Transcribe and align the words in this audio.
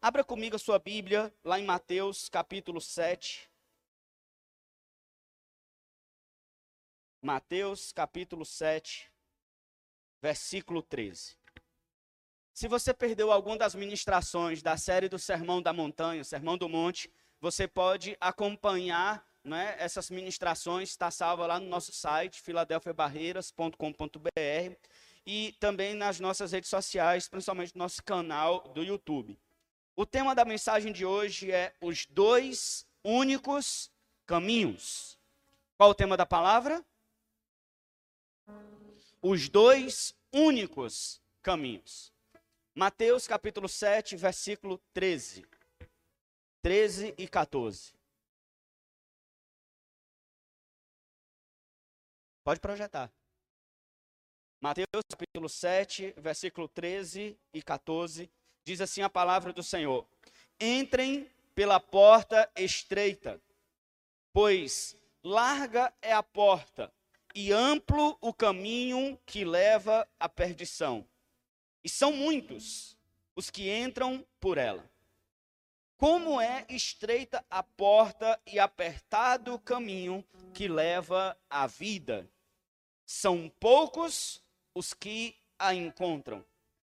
Abra 0.00 0.22
comigo 0.22 0.54
a 0.54 0.60
sua 0.60 0.78
Bíblia, 0.78 1.34
lá 1.42 1.58
em 1.58 1.64
Mateus 1.64 2.28
capítulo 2.28 2.80
7. 2.80 3.50
Mateus 7.20 7.90
capítulo 7.90 8.44
7, 8.44 9.10
versículo 10.22 10.82
13. 10.82 11.36
Se 12.54 12.68
você 12.68 12.94
perdeu 12.94 13.32
alguma 13.32 13.58
das 13.58 13.74
ministrações 13.74 14.62
da 14.62 14.76
série 14.76 15.08
do 15.08 15.18
Sermão 15.18 15.60
da 15.60 15.72
Montanha, 15.72 16.22
Sermão 16.22 16.56
do 16.56 16.68
Monte, 16.68 17.12
você 17.40 17.66
pode 17.66 18.16
acompanhar 18.20 19.26
né, 19.42 19.74
essas 19.80 20.10
ministrações, 20.10 20.90
está 20.90 21.10
salva 21.10 21.44
lá 21.44 21.58
no 21.58 21.66
nosso 21.66 21.92
site, 21.92 22.40
filadelfiabarreiras.com.br 22.40 24.76
e 25.26 25.56
também 25.58 25.94
nas 25.94 26.20
nossas 26.20 26.52
redes 26.52 26.70
sociais, 26.70 27.28
principalmente 27.28 27.74
no 27.74 27.80
nosso 27.80 28.00
canal 28.04 28.60
do 28.68 28.84
YouTube. 28.84 29.36
O 30.00 30.06
tema 30.06 30.32
da 30.32 30.44
mensagem 30.44 30.92
de 30.92 31.04
hoje 31.04 31.50
é 31.50 31.74
os 31.80 32.06
dois 32.06 32.86
únicos 33.02 33.90
caminhos. 34.24 35.18
Qual 35.76 35.90
o 35.90 35.94
tema 35.94 36.16
da 36.16 36.24
palavra? 36.24 36.86
Os 39.20 39.48
dois 39.48 40.14
únicos 40.32 41.20
caminhos. 41.42 42.12
Mateus 42.76 43.26
capítulo 43.26 43.68
7, 43.68 44.14
versículo 44.14 44.78
13. 44.94 45.44
13 46.62 47.16
e 47.18 47.26
14. 47.26 47.92
Pode 52.44 52.60
projetar. 52.60 53.12
Mateus 54.60 55.02
capítulo 55.10 55.48
7, 55.48 56.14
versículo 56.18 56.68
13 56.68 57.36
e 57.52 57.60
14 57.60 58.30
Diz 58.68 58.82
assim 58.82 59.00
a 59.00 59.08
palavra 59.08 59.50
do 59.50 59.62
Senhor: 59.62 60.06
Entrem 60.60 61.26
pela 61.54 61.80
porta 61.80 62.50
estreita, 62.54 63.40
pois 64.30 64.94
larga 65.24 65.90
é 66.02 66.12
a 66.12 66.22
porta 66.22 66.92
e 67.34 67.50
amplo 67.50 68.18
o 68.20 68.30
caminho 68.30 69.18
que 69.24 69.42
leva 69.42 70.06
à 70.20 70.28
perdição. 70.28 71.08
E 71.82 71.88
são 71.88 72.12
muitos 72.12 72.94
os 73.34 73.48
que 73.48 73.74
entram 73.74 74.22
por 74.38 74.58
ela. 74.58 74.84
Como 75.96 76.38
é 76.38 76.66
estreita 76.68 77.42
a 77.48 77.62
porta 77.62 78.38
e 78.46 78.58
apertado 78.58 79.54
o 79.54 79.58
caminho 79.58 80.22
que 80.52 80.68
leva 80.68 81.34
à 81.48 81.66
vida. 81.66 82.28
São 83.06 83.50
poucos 83.58 84.42
os 84.74 84.92
que 84.92 85.34
a 85.58 85.72
encontram. 85.74 86.44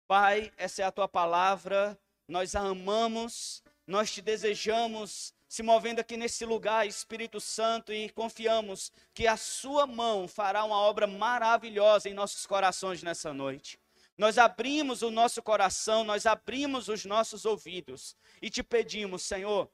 Pai, 0.06 0.52
essa 0.56 0.82
é 0.82 0.84
a 0.84 0.92
tua 0.92 1.08
palavra, 1.08 1.98
nós 2.28 2.54
a 2.54 2.60
amamos, 2.60 3.62
nós 3.86 4.12
te 4.12 4.20
desejamos, 4.20 5.32
se 5.48 5.62
movendo 5.62 6.00
aqui 6.00 6.16
nesse 6.16 6.44
lugar, 6.44 6.86
Espírito 6.86 7.40
Santo, 7.40 7.92
e 7.92 8.10
confiamos 8.10 8.92
que 9.14 9.26
a 9.26 9.36
sua 9.36 9.86
mão 9.86 10.28
fará 10.28 10.62
uma 10.64 10.76
obra 10.76 11.06
maravilhosa 11.06 12.08
em 12.08 12.14
nossos 12.14 12.44
corações 12.44 13.02
nessa 13.02 13.32
noite. 13.32 13.78
Nós 14.18 14.36
abrimos 14.36 15.00
o 15.02 15.10
nosso 15.10 15.42
coração, 15.42 16.04
nós 16.04 16.26
abrimos 16.26 16.88
os 16.88 17.04
nossos 17.04 17.44
ouvidos 17.44 18.14
e 18.42 18.50
te 18.50 18.62
pedimos, 18.62 19.22
Senhor, 19.22 19.70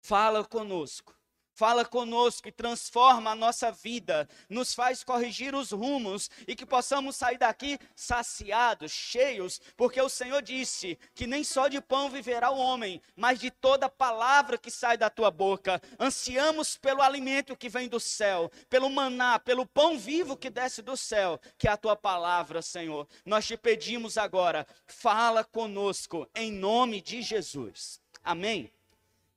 fala 0.00 0.44
conosco. 0.44 1.14
Fala 1.62 1.84
conosco 1.84 2.48
e 2.48 2.50
transforma 2.50 3.30
a 3.30 3.36
nossa 3.36 3.70
vida, 3.70 4.28
nos 4.48 4.74
faz 4.74 5.04
corrigir 5.04 5.54
os 5.54 5.70
rumos 5.70 6.28
e 6.44 6.56
que 6.56 6.66
possamos 6.66 7.14
sair 7.14 7.38
daqui 7.38 7.78
saciados, 7.94 8.90
cheios, 8.90 9.60
porque 9.76 10.02
o 10.02 10.08
Senhor 10.08 10.42
disse 10.42 10.98
que 11.14 11.24
nem 11.24 11.44
só 11.44 11.68
de 11.68 11.80
pão 11.80 12.10
viverá 12.10 12.50
o 12.50 12.58
homem, 12.58 13.00
mas 13.14 13.38
de 13.38 13.48
toda 13.48 13.88
palavra 13.88 14.58
que 14.58 14.72
sai 14.72 14.96
da 14.96 15.08
tua 15.08 15.30
boca. 15.30 15.80
Ansiamos 16.00 16.76
pelo 16.76 17.00
alimento 17.00 17.56
que 17.56 17.68
vem 17.68 17.88
do 17.88 18.00
céu, 18.00 18.50
pelo 18.68 18.90
maná, 18.90 19.38
pelo 19.38 19.64
pão 19.64 19.96
vivo 19.96 20.36
que 20.36 20.50
desce 20.50 20.82
do 20.82 20.96
céu, 20.96 21.38
que 21.56 21.68
é 21.68 21.70
a 21.70 21.76
tua 21.76 21.94
palavra, 21.94 22.60
Senhor. 22.60 23.06
Nós 23.24 23.46
te 23.46 23.56
pedimos 23.56 24.18
agora, 24.18 24.66
fala 24.84 25.44
conosco 25.44 26.28
em 26.34 26.50
nome 26.50 27.00
de 27.00 27.22
Jesus. 27.22 28.00
Amém. 28.24 28.68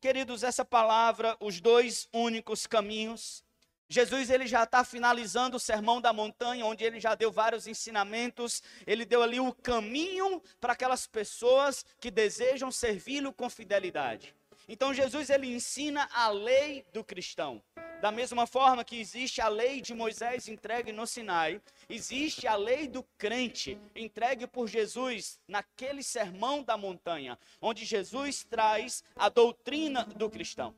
Queridos, 0.05 0.43
essa 0.43 0.63
palavra, 0.63 1.35
os 1.39 1.59
dois 1.59 2.07
únicos 2.13 2.67
caminhos. 2.67 3.43
Jesus 3.89 4.29
ele 4.29 4.45
já 4.45 4.63
está 4.63 4.83
finalizando 4.83 5.57
o 5.57 5.59
sermão 5.59 5.99
da 5.99 6.13
montanha, 6.13 6.63
onde 6.63 6.83
ele 6.83 6.99
já 6.99 7.15
deu 7.15 7.31
vários 7.31 7.65
ensinamentos. 7.65 8.61
Ele 8.85 9.03
deu 9.03 9.23
ali 9.23 9.39
o 9.39 9.51
caminho 9.51 10.43
para 10.61 10.73
aquelas 10.73 11.07
pessoas 11.07 11.83
que 11.99 12.11
desejam 12.11 12.71
servi-lo 12.71 13.33
com 13.33 13.49
fidelidade. 13.49 14.35
Então 14.67 14.93
Jesus 14.93 15.29
ele 15.29 15.47
ensina 15.47 16.09
a 16.11 16.29
lei 16.29 16.85
do 16.91 17.03
cristão. 17.03 17.61
Da 18.01 18.11
mesma 18.11 18.45
forma 18.45 18.83
que 18.83 18.99
existe 18.99 19.41
a 19.41 19.47
lei 19.47 19.81
de 19.81 19.93
Moisés 19.93 20.47
entregue 20.47 20.91
no 20.91 21.07
Sinai, 21.07 21.61
existe 21.89 22.45
a 22.45 22.55
lei 22.55 22.87
do 22.87 23.03
crente 23.17 23.79
entregue 23.95 24.45
por 24.45 24.67
Jesus 24.67 25.39
naquele 25.47 26.03
sermão 26.03 26.61
da 26.61 26.77
montanha, 26.77 27.39
onde 27.61 27.85
Jesus 27.85 28.43
traz 28.43 29.03
a 29.15 29.29
doutrina 29.29 30.03
do 30.03 30.29
cristão. 30.29 30.75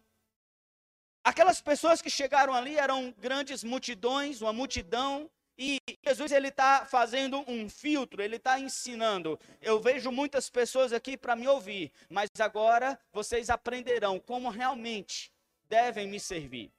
Aquelas 1.23 1.59
pessoas 1.59 2.01
que 2.01 2.09
chegaram 2.09 2.53
ali 2.53 2.77
eram 2.77 3.13
grandes 3.17 3.61
multidões, 3.61 4.41
uma 4.41 4.53
multidão, 4.53 5.29
e 5.57 5.81
Jesus 6.05 6.31
ele 6.31 6.49
está 6.49 6.85
fazendo 6.85 7.43
um 7.47 7.67
filtro, 7.67 8.21
ele 8.21 8.35
está 8.35 8.59
ensinando. 8.59 9.39
Eu 9.59 9.79
vejo 9.79 10.11
muitas 10.11 10.49
pessoas 10.49 10.93
aqui 10.93 11.17
para 11.17 11.35
me 11.35 11.47
ouvir, 11.47 11.91
mas 12.09 12.29
agora 12.39 12.99
vocês 13.11 13.49
aprenderão 13.49 14.19
como 14.19 14.49
realmente 14.49 15.31
devem 15.67 16.07
me 16.07 16.19
servir. 16.19 16.71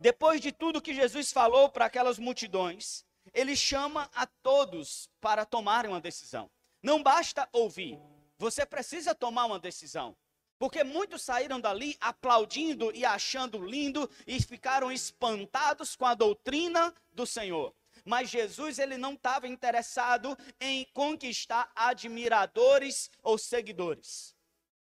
Depois 0.00 0.40
de 0.40 0.50
tudo 0.50 0.82
que 0.82 0.94
Jesus 0.94 1.32
falou 1.32 1.68
para 1.68 1.84
aquelas 1.84 2.18
multidões, 2.18 3.04
ele 3.32 3.54
chama 3.54 4.10
a 4.14 4.26
todos 4.26 5.08
para 5.20 5.44
tomarem 5.44 5.90
uma 5.90 6.00
decisão. 6.00 6.50
Não 6.82 7.02
basta 7.02 7.48
ouvir, 7.52 7.98
você 8.36 8.66
precisa 8.66 9.14
tomar 9.14 9.46
uma 9.46 9.60
decisão. 9.60 10.16
Porque 10.58 10.82
muitos 10.82 11.22
saíram 11.22 11.60
dali 11.60 11.96
aplaudindo 12.00 12.90
e 12.94 13.04
achando 13.04 13.64
lindo 13.64 14.08
e 14.26 14.40
ficaram 14.42 14.90
espantados 14.90 15.94
com 15.94 16.06
a 16.06 16.14
doutrina 16.14 16.94
do 17.12 17.26
Senhor. 17.26 17.74
Mas 18.04 18.30
Jesus 18.30 18.78
ele 18.78 18.96
não 18.96 19.14
estava 19.14 19.48
interessado 19.48 20.36
em 20.60 20.86
conquistar 20.94 21.70
admiradores 21.74 23.10
ou 23.22 23.36
seguidores. 23.36 24.34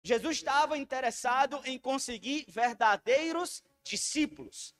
Jesus 0.03 0.37
estava 0.37 0.77
interessado 0.77 1.61
em 1.65 1.77
conseguir 1.77 2.45
verdadeiros 2.47 3.63
discípulos. 3.83 4.73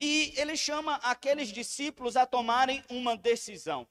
E 0.00 0.34
ele 0.36 0.56
chama 0.56 0.96
aqueles 0.96 1.48
discípulos 1.48 2.16
a 2.16 2.26
tomarem 2.26 2.84
uma 2.90 3.16
decisão. 3.16 3.86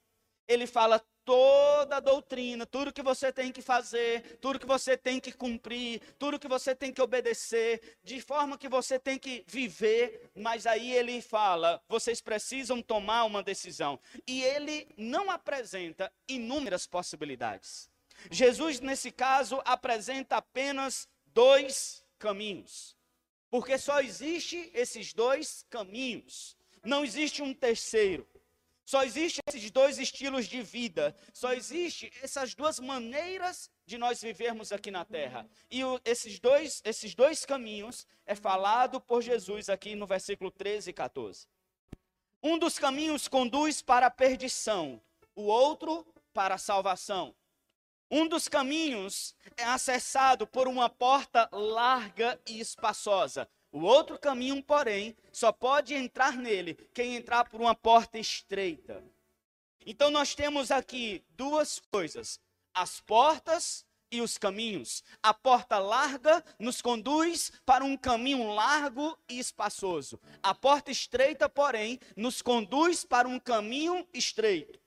Ele 0.48 0.68
fala 0.68 1.04
toda 1.26 1.98
a 1.98 2.00
doutrina, 2.00 2.66
tudo 2.66 2.94
que 2.94 3.02
você 3.02 3.34
tem 3.34 3.52
que 3.52 3.62
fazer, 3.62 4.38
tudo 4.40 4.60
que 4.60 4.66
você 4.66 4.96
tem 4.96 5.20
que 5.20 5.32
cumprir, 5.32 6.00
tudo 6.20 6.40
que 6.40 6.48
você 6.48 6.76
tem 6.76 6.94
que 6.94 7.02
obedecer, 7.02 7.98
de 8.04 8.22
forma 8.22 8.58
que 8.58 8.70
você 8.70 9.00
tem 9.00 9.18
que 9.18 9.44
viver, 9.48 10.30
mas 10.36 10.68
aí 10.68 10.94
ele 10.94 11.20
fala, 11.22 11.82
vocês 11.90 12.22
precisam 12.22 12.82
tomar 12.82 13.24
uma 13.26 13.42
decisão. 13.42 14.00
E 14.28 14.44
ele 14.44 14.88
não 14.96 15.32
apresenta 15.32 16.14
inúmeras 16.28 16.86
possibilidades. 16.86 17.90
Jesus, 18.30 18.80
nesse 18.80 19.12
caso, 19.12 19.62
apresenta 19.66 20.38
apenas 20.38 21.10
dois 21.34 22.06
caminhos. 22.20 22.96
Porque 23.50 23.78
só 23.78 24.00
existe 24.00 24.70
esses 24.74 25.14
dois 25.14 25.66
caminhos. 25.70 26.56
Não 26.84 27.04
existe 27.04 27.42
um 27.42 27.54
terceiro. 27.54 28.28
Só 28.86 29.04
existe 29.04 29.42
esses 29.48 29.72
dois 29.72 29.98
estilos 29.98 30.46
de 30.46 30.62
vida. 30.62 31.16
Só 31.34 31.52
existe 31.54 32.12
essas 32.22 32.54
duas 32.54 32.80
maneiras 32.80 33.70
de 33.86 33.98
nós 33.98 34.22
vivermos 34.22 34.72
aqui 34.72 34.92
na 34.92 35.04
terra. 35.04 35.50
E 35.72 35.84
o, 35.84 36.00
esses, 36.06 36.40
dois, 36.40 36.82
esses 36.86 37.16
dois 37.16 37.44
caminhos 37.46 38.06
é 38.28 38.36
falado 38.36 39.02
por 39.02 39.24
Jesus 39.24 39.70
aqui 39.70 39.96
no 39.96 40.06
versículo 40.06 40.52
13 40.52 40.92
e 40.92 40.94
14. 40.94 41.48
Um 42.44 42.60
dos 42.60 42.78
caminhos 42.78 43.28
conduz 43.28 43.82
para 43.82 44.06
a 44.06 44.12
perdição, 44.12 45.02
o 45.36 45.46
outro 45.46 46.06
para 46.32 46.54
a 46.54 46.60
salvação. 46.60 47.36
Um 48.10 48.28
dos 48.28 48.48
caminhos 48.48 49.34
é 49.58 49.64
acessado 49.64 50.46
por 50.46 50.68
uma 50.68 50.88
porta 50.88 51.50
larga 51.52 52.40
e 52.46 52.60
espaçosa. 52.60 53.50
O 53.76 53.82
outro 53.82 54.18
caminho, 54.18 54.64
porém, 54.64 55.14
só 55.34 55.52
pode 55.52 55.94
entrar 55.94 56.38
nele 56.38 56.76
quem 56.94 57.18
entrar 57.18 57.44
por 57.44 57.60
uma 57.60 57.76
porta 57.76 58.18
estreita. 58.18 59.04
Então 59.86 60.10
nós 60.10 60.34
temos 60.34 60.72
aqui 60.72 61.22
duas 61.32 61.82
coisas: 61.92 62.40
as 62.74 63.02
portas 63.02 63.86
e 64.10 64.22
os 64.22 64.38
caminhos. 64.38 65.04
A 65.22 65.34
porta 65.34 65.78
larga 65.78 66.42
nos 66.58 66.82
conduz 66.82 67.52
para 67.66 67.84
um 67.84 67.98
caminho 67.98 68.48
largo 68.54 69.20
e 69.28 69.40
espaçoso. 69.40 70.22
A 70.42 70.56
porta 70.56 70.90
estreita, 70.90 71.50
porém, 71.50 72.00
nos 72.16 72.42
conduz 72.42 73.04
para 73.04 73.28
um 73.28 73.38
caminho 73.38 74.08
estreito 74.14 74.80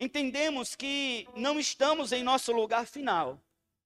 entendemos 0.00 0.74
que 0.74 1.28
não 1.36 1.60
estamos 1.60 2.10
em 2.10 2.22
nosso 2.22 2.50
lugar 2.52 2.86
final. 2.86 3.38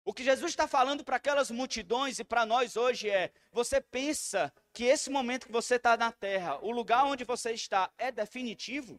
O 0.05 0.14
que 0.14 0.25
Jesus 0.25 0.52
está 0.52 0.67
falando 0.67 1.05
para 1.05 1.17
aquelas 1.17 1.50
multidões 1.50 2.19
e 2.19 2.25
para 2.25 2.47
nós 2.47 2.76
hoje 2.76 3.11
é: 3.11 3.31
você 3.52 3.81
pensa 3.81 4.52
que 4.73 4.85
esse 4.85 5.11
momento 5.11 5.47
que 5.47 5.52
você 5.52 5.76
está 5.76 5.97
na 5.97 6.11
terra, 6.11 6.58
o 6.62 6.70
lugar 6.70 7.05
onde 7.05 7.25
você 7.25 7.52
está, 7.52 7.91
é 7.99 8.11
definitivo? 8.11 8.99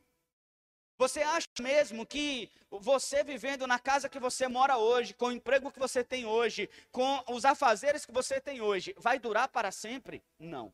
Você 0.98 1.24
acha 1.24 1.48
mesmo 1.60 2.06
que 2.06 2.48
você 2.70 3.24
vivendo 3.24 3.66
na 3.66 3.80
casa 3.80 4.08
que 4.08 4.20
você 4.20 4.48
mora 4.48 4.78
hoje, 4.78 5.16
com 5.16 5.26
o 5.30 5.32
emprego 5.32 5.72
que 5.72 5.80
você 5.80 6.04
tem 6.04 6.26
hoje, 6.26 6.70
com 6.92 7.24
os 7.28 7.44
afazeres 7.44 8.06
que 8.06 8.12
você 8.12 8.40
tem 8.40 8.62
hoje, 8.62 8.94
vai 9.00 9.18
durar 9.18 9.48
para 9.48 9.72
sempre? 9.72 10.24
Não. 10.38 10.72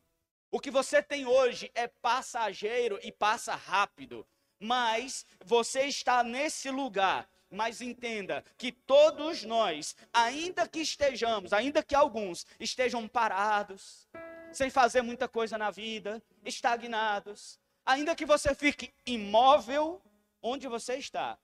O 0.50 0.60
que 0.60 0.70
você 0.70 1.02
tem 1.02 1.24
hoje 1.24 1.70
é 1.74 1.88
passageiro 1.88 2.98
e 3.02 3.10
passa 3.10 3.54
rápido. 3.54 4.26
Mas 4.60 5.24
você 5.42 5.84
está 5.84 6.22
nesse 6.22 6.70
lugar. 6.70 7.26
Mas 7.50 7.80
entenda 7.80 8.44
que 8.56 8.70
todos 8.70 9.42
nós, 9.42 9.96
ainda 10.12 10.68
que 10.68 10.80
estejamos, 10.80 11.52
ainda 11.52 11.82
que 11.82 11.94
alguns 11.94 12.46
estejam 12.60 13.08
parados, 13.08 14.06
sem 14.52 14.70
fazer 14.70 15.02
muita 15.02 15.26
coisa 15.26 15.56
na 15.56 15.70
vida, 15.70 16.22
estagnados, 16.44 17.58
ainda 17.84 18.14
que 18.14 18.26
você 18.26 18.54
fique 18.54 18.92
imóvel 19.06 20.02
onde 20.42 20.68
você 20.68 20.96
está, 20.96 21.38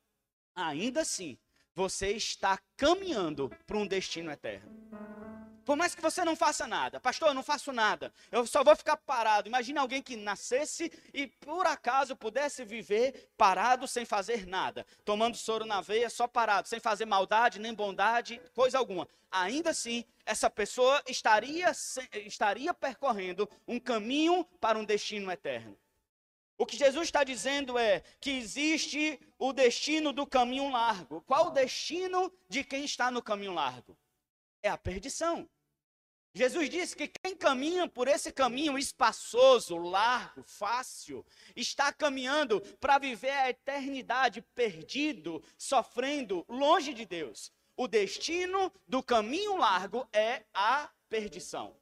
ainda 0.55 1.01
assim, 1.01 1.39
você 1.75 2.13
está 2.13 2.59
caminhando 2.77 3.51
para 3.67 3.77
um 3.77 3.87
destino 3.87 4.31
eterno. 4.31 5.24
Por 5.65 5.77
mais 5.77 5.95
que 5.95 6.03
você 6.03 6.25
não 6.25 6.37
faça 6.37 6.67
nada, 6.67 7.01
pastor, 7.01 7.29
eu 7.29 7.35
não 7.35 7.43
faço 7.43 7.73
nada, 7.73 8.13
eu 8.31 8.47
só 8.47 8.63
vou 8.63 8.77
ficar 8.77 8.97
parado. 8.97 9.49
Imagina 9.49 9.81
alguém 9.81 10.03
que 10.03 10.17
nascesse 10.17 10.93
e 11.13 11.27
por 11.27 11.67
acaso 11.67 12.15
pudesse 12.15 12.65
viver 12.65 13.31
parado 13.37 13.89
sem 13.89 14.05
fazer 14.05 14.47
nada, 14.47 14.87
tomando 15.05 15.37
soro 15.37 15.65
na 15.65 15.81
veia, 15.81 16.11
só 16.11 16.29
parado, 16.29 16.69
sem 16.69 16.81
fazer 16.81 17.07
maldade 17.07 17.59
nem 17.59 17.73
bondade, 17.73 18.41
coisa 18.55 18.79
alguma. 18.79 19.09
Ainda 19.31 19.71
assim, 19.71 20.05
essa 20.25 20.51
pessoa 20.51 21.03
estaria, 21.09 21.73
estaria 22.27 22.73
percorrendo 22.75 23.49
um 23.67 23.81
caminho 23.81 24.45
para 24.61 24.79
um 24.79 24.85
destino 24.85 25.31
eterno. 25.31 25.77
O 26.57 26.65
que 26.65 26.77
Jesus 26.77 27.09
está 27.09 27.25
dizendo 27.25 27.77
é 27.77 28.01
que 28.21 28.31
existe 28.31 29.19
o 29.39 29.53
destino 29.53 30.13
do 30.13 30.25
caminho 30.27 30.71
largo. 30.71 31.21
Qual 31.23 31.49
o 31.49 31.51
destino 31.51 32.33
de 32.49 32.63
quem 32.63 32.85
está 32.85 33.11
no 33.11 33.23
caminho 33.23 33.53
largo? 33.53 33.97
É 34.63 34.69
a 34.69 34.79
perdição. 34.79 35.49
Jesus 36.37 36.69
disse 36.69 36.97
que 36.97 37.07
quem 37.07 37.37
caminha 37.37 37.87
por 37.87 38.09
esse 38.09 38.33
caminho 38.33 38.77
espaçoso, 38.77 39.77
largo, 39.77 40.43
fácil, 40.43 41.25
está 41.55 41.93
caminhando 41.93 42.61
para 42.81 42.99
viver 42.99 43.31
a 43.31 43.51
eternidade 43.51 44.43
perdido, 44.53 45.41
sofrendo, 45.57 46.45
longe 46.49 46.93
de 46.93 47.07
Deus. 47.07 47.53
O 47.77 47.87
destino 47.87 48.73
do 48.87 49.01
caminho 49.01 49.57
largo 49.57 50.09
é 50.13 50.43
a 50.53 50.91
perdição. 51.09 51.77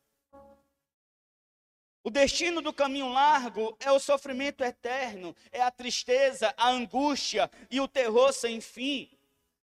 O 2.04 2.10
destino 2.10 2.60
do 2.60 2.74
caminho 2.74 3.08
largo 3.08 3.74
é 3.80 3.90
o 3.90 3.98
sofrimento 3.98 4.62
eterno, 4.62 5.34
é 5.50 5.62
a 5.62 5.70
tristeza, 5.70 6.52
a 6.58 6.68
angústia 6.68 7.50
e 7.70 7.80
o 7.80 7.88
terror 7.88 8.32
sem 8.34 8.60
fim. 8.60 9.08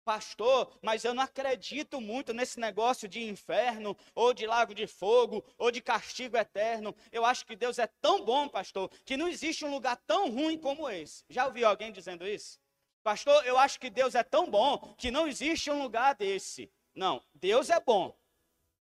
Pastor, 0.05 0.71
mas 0.83 1.03
eu 1.03 1.15
não 1.15 1.23
acredito 1.23 1.99
muito 1.99 2.31
nesse 2.31 2.59
negócio 2.59 3.07
de 3.09 3.23
inferno, 3.23 3.97
ou 4.13 4.35
de 4.35 4.45
lago 4.45 4.75
de 4.75 4.85
fogo, 4.85 5.43
ou 5.57 5.71
de 5.71 5.81
castigo 5.81 6.37
eterno. 6.37 6.95
Eu 7.11 7.25
acho 7.25 7.43
que 7.43 7.55
Deus 7.55 7.79
é 7.79 7.87
tão 7.87 8.23
bom, 8.23 8.47
pastor, 8.47 8.87
que 9.03 9.17
não 9.17 9.27
existe 9.27 9.65
um 9.65 9.71
lugar 9.71 9.97
tão 10.05 10.29
ruim 10.29 10.59
como 10.59 10.87
esse. 10.87 11.23
Já 11.27 11.47
ouviu 11.47 11.67
alguém 11.67 11.91
dizendo 11.91 12.27
isso? 12.27 12.59
Pastor, 13.03 13.43
eu 13.47 13.57
acho 13.57 13.79
que 13.79 13.89
Deus 13.89 14.13
é 14.13 14.23
tão 14.23 14.47
bom 14.47 14.93
que 14.95 15.09
não 15.09 15.27
existe 15.27 15.71
um 15.71 15.81
lugar 15.81 16.13
desse. 16.13 16.71
Não, 16.93 17.19
Deus 17.33 17.71
é 17.71 17.79
bom, 17.79 18.15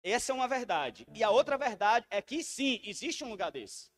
essa 0.02 0.32
é 0.32 0.34
uma 0.34 0.48
verdade. 0.48 1.06
E 1.14 1.22
a 1.22 1.30
outra 1.30 1.58
verdade 1.58 2.06
é 2.08 2.22
que 2.22 2.42
sim, 2.42 2.80
existe 2.82 3.22
um 3.22 3.28
lugar 3.28 3.50
desse. 3.50 3.90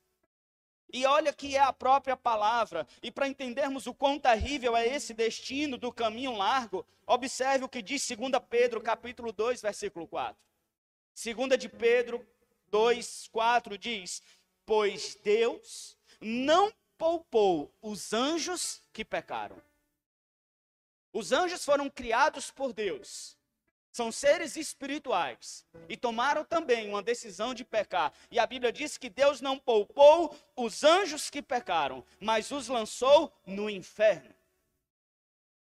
E 0.92 1.06
olha 1.06 1.32
que 1.32 1.56
é 1.56 1.60
a 1.60 1.72
própria 1.72 2.16
palavra. 2.16 2.86
E 3.02 3.10
para 3.10 3.26
entendermos 3.26 3.86
o 3.86 3.94
quão 3.94 4.18
terrível 4.18 4.76
é 4.76 4.86
esse 4.86 5.14
destino 5.14 5.78
do 5.78 5.90
caminho 5.90 6.36
largo, 6.36 6.84
observe 7.06 7.64
o 7.64 7.68
que 7.68 7.80
diz 7.80 8.06
2 8.06 8.30
Pedro, 8.50 8.80
capítulo 8.80 9.32
2, 9.32 9.62
versículo 9.62 10.06
4. 10.06 10.36
2 11.14 11.58
de 11.58 11.68
Pedro 11.68 12.26
2, 12.68 13.28
4 13.32 13.78
diz: 13.78 14.22
Pois 14.66 15.14
Deus 15.22 15.96
não 16.20 16.72
poupou 16.98 17.72
os 17.80 18.12
anjos 18.12 18.82
que 18.92 19.04
pecaram. 19.04 19.60
Os 21.12 21.32
anjos 21.32 21.64
foram 21.64 21.90
criados 21.90 22.50
por 22.50 22.72
Deus 22.72 23.36
são 23.92 24.10
seres 24.10 24.56
espirituais 24.56 25.66
e 25.86 25.96
tomaram 25.96 26.44
também 26.44 26.88
uma 26.88 27.02
decisão 27.02 27.52
de 27.52 27.62
pecar. 27.62 28.12
E 28.30 28.38
a 28.38 28.46
Bíblia 28.46 28.72
diz 28.72 28.96
que 28.96 29.10
Deus 29.10 29.42
não 29.42 29.58
poupou 29.58 30.34
os 30.56 30.82
anjos 30.82 31.28
que 31.28 31.42
pecaram, 31.42 32.02
mas 32.18 32.50
os 32.50 32.68
lançou 32.68 33.30
no 33.46 33.68
inferno. 33.68 34.34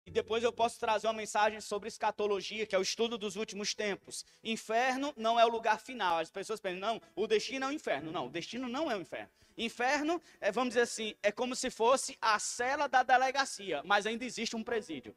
E 0.05 0.11
depois 0.11 0.43
eu 0.43 0.53
posso 0.53 0.79
trazer 0.79 1.07
uma 1.07 1.13
mensagem 1.13 1.59
sobre 1.59 1.87
escatologia, 1.87 2.65
que 2.65 2.75
é 2.75 2.79
o 2.79 2.83
estudo 2.83 3.17
dos 3.17 3.35
últimos 3.35 3.73
tempos. 3.73 4.25
Inferno 4.43 5.13
não 5.17 5.39
é 5.39 5.45
o 5.45 5.49
lugar 5.49 5.79
final. 5.79 6.19
As 6.19 6.31
pessoas 6.31 6.59
pensam, 6.59 6.79
não, 6.79 7.01
o 7.15 7.27
destino 7.27 7.65
é 7.65 7.67
o 7.67 7.71
inferno. 7.71 8.11
Não, 8.11 8.27
o 8.27 8.29
destino 8.29 8.67
não 8.67 8.89
é 8.89 8.95
o 8.95 9.01
inferno. 9.01 9.29
Inferno, 9.57 10.21
é, 10.39 10.51
vamos 10.51 10.69
dizer 10.69 10.81
assim, 10.81 11.15
é 11.21 11.31
como 11.31 11.55
se 11.55 11.69
fosse 11.69 12.17
a 12.21 12.39
cela 12.39 12.87
da 12.87 13.03
delegacia, 13.03 13.81
mas 13.83 14.05
ainda 14.05 14.23
existe 14.23 14.55
um 14.55 14.63
presídio 14.63 15.15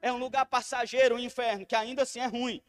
é 0.00 0.12
um 0.12 0.18
lugar 0.18 0.46
passageiro, 0.46 1.14
o 1.14 1.18
um 1.18 1.20
inferno, 1.20 1.66
que 1.66 1.74
ainda 1.74 2.02
assim 2.02 2.20
é 2.20 2.26
ruim. 2.26 2.62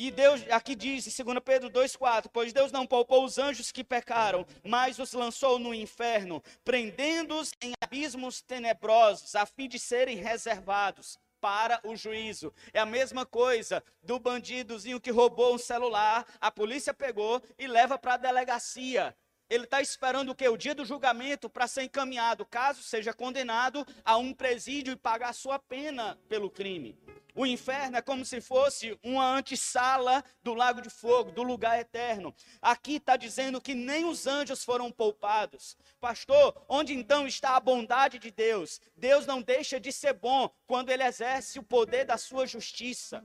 E 0.00 0.12
Deus, 0.12 0.40
aqui 0.50 0.76
diz 0.76 1.06
em 1.08 1.24
2 1.24 1.40
Pedro 1.44 1.68
2,4: 1.70 2.30
Pois 2.32 2.52
Deus 2.52 2.70
não 2.70 2.86
poupou 2.86 3.24
os 3.24 3.36
anjos 3.36 3.72
que 3.72 3.82
pecaram, 3.82 4.46
mas 4.62 5.00
os 5.00 5.12
lançou 5.12 5.58
no 5.58 5.74
inferno, 5.74 6.40
prendendo-os 6.64 7.52
em 7.60 7.72
abismos 7.82 8.40
tenebrosos, 8.40 9.34
a 9.34 9.44
fim 9.44 9.68
de 9.68 9.76
serem 9.76 10.16
reservados 10.16 11.18
para 11.40 11.80
o 11.82 11.96
juízo. 11.96 12.54
É 12.72 12.78
a 12.78 12.86
mesma 12.86 13.26
coisa 13.26 13.82
do 14.00 14.20
bandidozinho 14.20 15.00
que 15.00 15.10
roubou 15.10 15.56
um 15.56 15.58
celular, 15.58 16.24
a 16.40 16.50
polícia 16.50 16.94
pegou 16.94 17.42
e 17.58 17.66
leva 17.66 17.98
para 17.98 18.14
a 18.14 18.18
delegacia. 18.18 19.16
Ele 19.48 19.64
está 19.64 19.80
esperando 19.80 20.30
o 20.30 20.34
quê? 20.34 20.48
O 20.48 20.56
dia 20.56 20.74
do 20.74 20.84
julgamento 20.84 21.48
para 21.48 21.66
ser 21.66 21.84
encaminhado, 21.84 22.44
caso 22.44 22.82
seja 22.82 23.14
condenado 23.14 23.86
a 24.04 24.16
um 24.16 24.34
presídio 24.34 24.92
e 24.92 24.96
pagar 24.96 25.32
sua 25.32 25.58
pena 25.58 26.18
pelo 26.28 26.50
crime. 26.50 26.98
O 27.34 27.46
inferno 27.46 27.96
é 27.96 28.02
como 28.02 28.24
se 28.24 28.40
fosse 28.40 28.98
uma 29.02 29.36
antessala 29.36 30.24
do 30.42 30.54
lago 30.54 30.82
de 30.82 30.90
fogo, 30.90 31.30
do 31.30 31.42
lugar 31.42 31.78
eterno. 31.78 32.34
Aqui 32.60 32.96
está 32.96 33.16
dizendo 33.16 33.60
que 33.60 33.74
nem 33.74 34.04
os 34.04 34.26
anjos 34.26 34.64
foram 34.64 34.90
poupados. 34.90 35.76
Pastor, 36.00 36.64
onde 36.68 36.92
então 36.92 37.28
está 37.28 37.54
a 37.56 37.60
bondade 37.60 38.18
de 38.18 38.32
Deus? 38.32 38.80
Deus 38.96 39.24
não 39.24 39.40
deixa 39.40 39.78
de 39.78 39.92
ser 39.92 40.14
bom 40.14 40.50
quando 40.66 40.90
ele 40.90 41.04
exerce 41.04 41.58
o 41.58 41.62
poder 41.62 42.04
da 42.04 42.18
sua 42.18 42.44
justiça. 42.44 43.24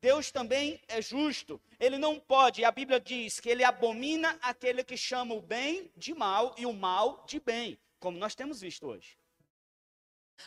Deus 0.00 0.30
também 0.30 0.80
é 0.88 1.02
justo. 1.02 1.60
Ele 1.78 1.98
não 1.98 2.20
pode, 2.20 2.64
a 2.64 2.70
Bíblia 2.70 3.00
diz 3.00 3.40
que 3.40 3.48
ele 3.48 3.64
abomina 3.64 4.38
aquele 4.40 4.84
que 4.84 4.96
chama 4.96 5.34
o 5.34 5.42
bem 5.42 5.90
de 5.96 6.14
mal 6.14 6.54
e 6.56 6.66
o 6.66 6.72
mal 6.72 7.24
de 7.26 7.40
bem, 7.40 7.78
como 7.98 8.18
nós 8.18 8.34
temos 8.34 8.60
visto 8.60 8.86
hoje. 8.86 9.18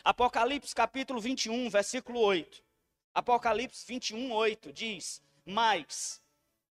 Apocalipse 0.02 0.74
capítulo 0.74 1.20
21, 1.20 1.68
versículo 1.68 2.20
8. 2.20 2.64
Apocalipse 3.14 3.86
21, 3.86 4.32
8 4.32 4.72
diz: 4.72 5.22
Mas 5.44 6.22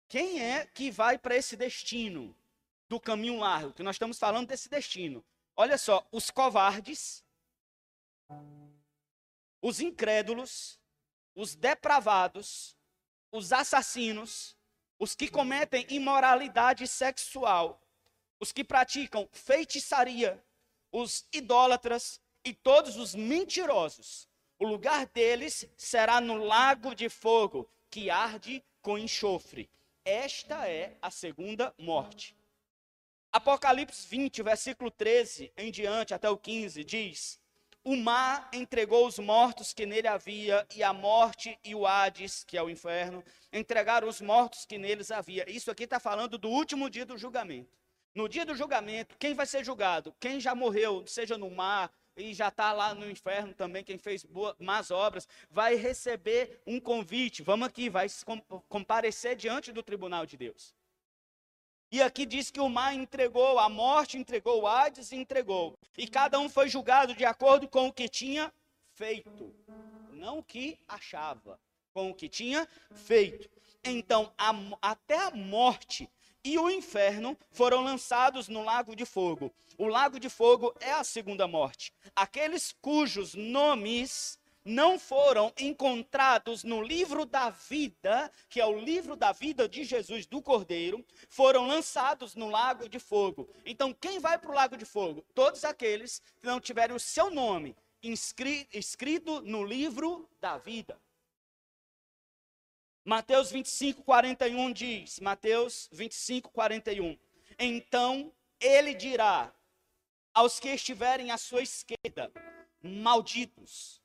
quem 0.08 0.40
é 0.40 0.66
que 0.66 0.90
vai 0.90 1.18
para 1.18 1.36
esse 1.36 1.56
destino 1.56 2.34
do 2.88 2.98
caminho 2.98 3.38
largo? 3.38 3.72
Que 3.72 3.82
nós 3.82 3.96
estamos 3.96 4.18
falando 4.18 4.48
desse 4.48 4.68
destino. 4.68 5.22
Olha 5.54 5.76
só, 5.76 6.06
os 6.10 6.30
covardes, 6.30 7.22
os 9.60 9.80
incrédulos, 9.80 10.80
os 11.34 11.54
depravados, 11.54 12.76
os 13.30 13.52
assassinos, 13.52 14.56
os 14.98 15.14
que 15.14 15.28
cometem 15.28 15.86
imoralidade 15.88 16.86
sexual, 16.86 17.80
os 18.38 18.52
que 18.52 18.62
praticam 18.62 19.28
feitiçaria, 19.32 20.42
os 20.92 21.26
idólatras 21.32 22.20
e 22.44 22.52
todos 22.52 22.96
os 22.96 23.14
mentirosos. 23.14 24.28
O 24.58 24.66
lugar 24.66 25.06
deles 25.06 25.68
será 25.76 26.20
no 26.20 26.36
lago 26.36 26.94
de 26.94 27.08
fogo, 27.08 27.68
que 27.90 28.10
arde 28.10 28.64
com 28.80 28.96
enxofre. 28.96 29.68
Esta 30.04 30.68
é 30.68 30.96
a 31.00 31.10
segunda 31.10 31.74
morte. 31.78 32.36
Apocalipse 33.32 34.06
20, 34.06 34.42
versículo 34.42 34.90
13 34.90 35.52
em 35.56 35.70
diante 35.70 36.12
até 36.12 36.28
o 36.28 36.36
15 36.36 36.84
diz: 36.84 37.40
o 37.84 37.96
mar 37.96 38.48
entregou 38.52 39.06
os 39.06 39.18
mortos 39.18 39.72
que 39.72 39.84
nele 39.84 40.06
havia, 40.06 40.66
e 40.74 40.82
a 40.82 40.92
morte 40.92 41.58
e 41.64 41.74
o 41.74 41.86
Hades, 41.86 42.44
que 42.44 42.56
é 42.56 42.62
o 42.62 42.70
inferno, 42.70 43.24
entregaram 43.52 44.08
os 44.08 44.20
mortos 44.20 44.64
que 44.64 44.78
neles 44.78 45.10
havia. 45.10 45.48
Isso 45.50 45.70
aqui 45.70 45.84
está 45.84 45.98
falando 45.98 46.38
do 46.38 46.48
último 46.48 46.88
dia 46.88 47.04
do 47.04 47.18
julgamento. 47.18 47.76
No 48.14 48.28
dia 48.28 48.44
do 48.44 48.54
julgamento, 48.54 49.16
quem 49.18 49.34
vai 49.34 49.46
ser 49.46 49.64
julgado? 49.64 50.14
Quem 50.20 50.38
já 50.38 50.54
morreu, 50.54 51.04
seja 51.06 51.36
no 51.38 51.50
mar, 51.50 51.90
e 52.16 52.34
já 52.34 52.48
está 52.48 52.72
lá 52.72 52.94
no 52.94 53.10
inferno 53.10 53.54
também, 53.54 53.82
quem 53.82 53.98
fez 53.98 54.22
boas, 54.24 54.54
más 54.58 54.90
obras, 54.90 55.26
vai 55.50 55.76
receber 55.76 56.60
um 56.66 56.78
convite. 56.78 57.42
Vamos 57.42 57.66
aqui, 57.66 57.88
vai 57.88 58.06
comparecer 58.68 59.34
diante 59.34 59.72
do 59.72 59.82
tribunal 59.82 60.26
de 60.26 60.36
Deus. 60.36 60.74
E 61.92 62.00
aqui 62.00 62.24
diz 62.24 62.50
que 62.50 62.58
o 62.58 62.70
mar 62.70 62.94
entregou, 62.94 63.58
a 63.58 63.68
morte 63.68 64.16
entregou, 64.16 64.62
o 64.62 64.66
Hades 64.66 65.12
entregou. 65.12 65.78
E 65.98 66.08
cada 66.08 66.40
um 66.40 66.48
foi 66.48 66.66
julgado 66.66 67.14
de 67.14 67.22
acordo 67.22 67.68
com 67.68 67.88
o 67.88 67.92
que 67.92 68.08
tinha 68.08 68.50
feito. 68.94 69.54
Não 70.10 70.38
o 70.38 70.42
que 70.42 70.78
achava, 70.88 71.60
com 71.92 72.10
o 72.10 72.14
que 72.14 72.30
tinha 72.30 72.66
feito. 72.94 73.46
Então, 73.84 74.32
a, 74.38 74.54
até 74.80 75.18
a 75.18 75.32
morte 75.32 76.08
e 76.42 76.58
o 76.58 76.70
inferno 76.70 77.38
foram 77.50 77.82
lançados 77.82 78.48
no 78.48 78.64
lago 78.64 78.96
de 78.96 79.04
fogo. 79.04 79.52
O 79.76 79.86
lago 79.86 80.18
de 80.18 80.30
fogo 80.30 80.74
é 80.80 80.92
a 80.92 81.04
segunda 81.04 81.46
morte. 81.46 81.92
Aqueles 82.16 82.72
cujos 82.80 83.34
nomes 83.34 84.38
não 84.64 84.98
foram 84.98 85.52
encontrados 85.58 86.62
no 86.64 86.82
livro 86.82 87.24
da 87.24 87.50
vida, 87.50 88.30
que 88.48 88.60
é 88.60 88.66
o 88.66 88.78
livro 88.78 89.16
da 89.16 89.32
vida 89.32 89.68
de 89.68 89.84
Jesus 89.84 90.26
do 90.26 90.40
Cordeiro, 90.40 91.04
foram 91.28 91.66
lançados 91.66 92.34
no 92.34 92.48
lago 92.48 92.88
de 92.88 92.98
fogo. 92.98 93.48
Então, 93.64 93.92
quem 93.92 94.18
vai 94.18 94.38
para 94.38 94.50
o 94.50 94.54
lago 94.54 94.76
de 94.76 94.84
fogo? 94.84 95.24
Todos 95.34 95.64
aqueles 95.64 96.20
que 96.40 96.46
não 96.46 96.60
tiverem 96.60 96.94
o 96.94 97.00
seu 97.00 97.30
nome 97.30 97.76
escrito 98.02 99.40
no 99.42 99.64
livro 99.64 100.28
da 100.40 100.58
vida. 100.58 101.00
Mateus 103.04 103.50
25, 103.50 104.02
41 104.02 104.72
diz: 104.72 105.20
Mateus 105.20 105.88
25, 105.92 106.50
41. 106.50 107.18
Então 107.58 108.32
ele 108.60 108.94
dirá 108.94 109.52
aos 110.32 110.60
que 110.60 110.68
estiverem 110.68 111.30
à 111.30 111.38
sua 111.38 111.62
esquerda: 111.62 112.32
Malditos, 112.82 114.01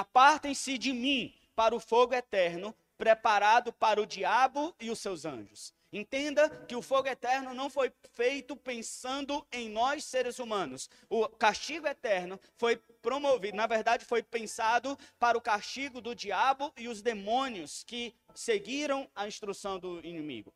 apartem-se 0.00 0.76
de 0.76 0.92
mim 0.92 1.34
para 1.54 1.74
o 1.74 1.80
fogo 1.80 2.14
eterno, 2.14 2.74
preparado 2.98 3.72
para 3.72 4.00
o 4.00 4.06
diabo 4.06 4.74
e 4.78 4.90
os 4.90 4.98
seus 4.98 5.24
anjos. 5.24 5.74
Entenda 5.92 6.50
que 6.66 6.76
o 6.76 6.82
fogo 6.82 7.08
eterno 7.08 7.54
não 7.54 7.70
foi 7.70 7.90
feito 8.12 8.54
pensando 8.54 9.46
em 9.50 9.70
nós 9.70 10.04
seres 10.04 10.38
humanos. 10.38 10.90
O 11.08 11.26
castigo 11.28 11.86
eterno 11.86 12.38
foi 12.56 12.76
promovido, 12.76 13.56
na 13.56 13.66
verdade, 13.66 14.04
foi 14.04 14.22
pensado 14.22 14.98
para 15.18 15.38
o 15.38 15.40
castigo 15.40 16.00
do 16.00 16.14
diabo 16.14 16.72
e 16.76 16.88
os 16.88 17.00
demônios 17.00 17.82
que 17.84 18.14
seguiram 18.34 19.08
a 19.14 19.26
instrução 19.26 19.78
do 19.78 20.04
inimigo. 20.04 20.52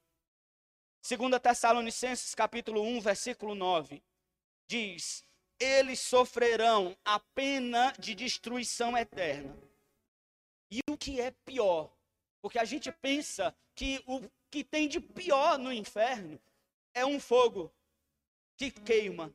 2 1.03 1.41
Tessalonicenses 1.41 2.35
capítulo 2.35 2.83
1, 2.83 3.01
versículo 3.01 3.55
9, 3.55 4.03
diz: 4.67 5.25
Eles 5.61 6.01
sofrerão 6.01 6.97
a 7.05 7.21
pena 7.21 7.93
de 7.99 8.15
destruição 8.15 8.97
eterna. 8.97 9.55
E 10.71 10.81
o 10.89 10.97
que 10.97 11.21
é 11.21 11.31
pior, 11.45 11.95
porque 12.41 12.59
a 12.59 12.65
gente 12.65 12.91
pensa 12.91 13.55
que 13.75 14.03
o 14.07 14.23
que 14.51 14.65
tem 14.65 14.89
de 14.89 15.01
pior 15.01 15.59
no 15.59 15.73
inferno 15.73 16.41
é 16.95 17.05
um 17.05 17.21
fogo 17.21 17.73
que 18.57 18.71
queima. 18.71 19.33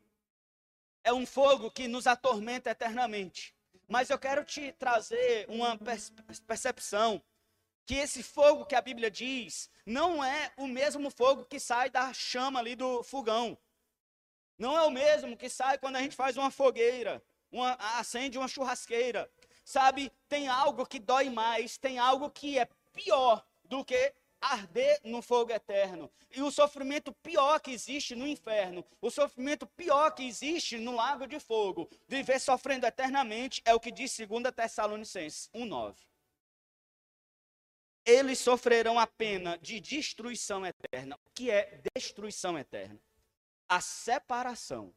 É 1.03 1.13
um 1.13 1.25
fogo 1.25 1.69
que 1.69 1.87
nos 1.87 2.07
atormenta 2.07 2.71
eternamente. 2.71 3.55
Mas 3.87 4.09
eu 4.09 4.17
quero 4.17 4.43
te 4.43 4.71
trazer 4.73 5.45
uma 5.47 5.77
percepção 6.47 7.21
que 7.85 7.95
esse 7.95 8.23
fogo 8.23 8.65
que 8.65 8.75
a 8.75 8.81
Bíblia 8.81 9.11
diz 9.11 9.69
não 9.85 10.23
é 10.23 10.51
o 10.57 10.67
mesmo 10.67 11.11
fogo 11.11 11.45
que 11.45 11.59
sai 11.59 11.89
da 11.89 12.11
chama 12.11 12.59
ali 12.59 12.75
do 12.75 13.03
fogão. 13.03 13.57
Não 14.57 14.77
é 14.77 14.81
o 14.83 14.91
mesmo 14.91 15.35
que 15.35 15.49
sai 15.49 15.77
quando 15.77 15.97
a 15.97 16.01
gente 16.01 16.15
faz 16.15 16.37
uma 16.37 16.49
fogueira, 16.49 17.21
uma, 17.51 17.73
acende 17.99 18.37
uma 18.37 18.47
churrasqueira. 18.47 19.29
Sabe, 19.63 20.11
tem 20.29 20.47
algo 20.47 20.85
que 20.85 20.99
dói 20.99 21.29
mais, 21.29 21.77
tem 21.77 21.97
algo 21.97 22.29
que 22.29 22.59
é 22.59 22.67
pior 22.93 23.45
do 23.63 23.83
que 23.83 24.13
arder 24.39 24.99
no 25.03 25.21
fogo 25.21 25.51
eterno. 25.51 26.11
E 26.31 26.41
o 26.41 26.51
sofrimento 26.51 27.11
pior 27.23 27.59
que 27.59 27.71
existe 27.71 28.15
no 28.15 28.27
inferno, 28.27 28.85
o 29.01 29.09
sofrimento 29.09 29.65
pior 29.65 30.11
que 30.11 30.23
existe 30.27 30.77
no 30.77 30.95
lago 30.95 31.25
de 31.25 31.39
fogo, 31.39 31.89
viver 32.07 32.39
sofrendo 32.39 32.85
eternamente, 32.85 33.61
é 33.65 33.73
o 33.73 33.79
que 33.79 33.91
diz 33.91 34.15
2 34.17 34.53
Tessalonicenses 34.55 35.49
1,9. 35.53 35.95
Eles 38.05 38.37
sofrerão 38.37 38.99
a 38.99 39.07
pena 39.07 39.57
de 39.57 39.79
destruição 39.79 40.63
eterna. 40.63 41.15
O 41.25 41.31
que 41.33 41.49
é 41.49 41.81
destruição 41.95 42.57
eterna? 42.57 42.99
A 43.67 43.81
separação 43.81 44.93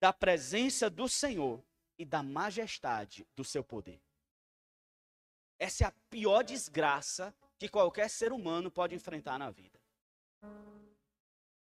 da 0.00 0.12
presença 0.12 0.88
do 0.88 1.08
Senhor 1.08 1.64
e 1.98 2.04
da 2.04 2.22
majestade 2.22 3.26
do 3.34 3.44
seu 3.44 3.64
poder. 3.64 4.02
Essa 5.58 5.84
é 5.84 5.86
a 5.86 5.94
pior 6.10 6.42
desgraça 6.42 7.34
que 7.58 7.68
qualquer 7.68 8.10
ser 8.10 8.32
humano 8.32 8.70
pode 8.70 8.94
enfrentar 8.94 9.38
na 9.38 9.50
vida. 9.50 9.80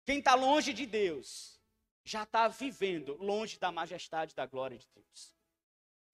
Quem 0.05 0.19
está 0.19 0.35
longe 0.35 0.73
de 0.73 0.85
Deus 0.85 1.59
já 2.03 2.23
está 2.23 2.47
vivendo 2.47 3.15
longe 3.15 3.57
da 3.59 3.71
majestade 3.71 4.35
da 4.35 4.45
glória 4.45 4.77
de 4.77 4.87
Deus. 4.93 5.35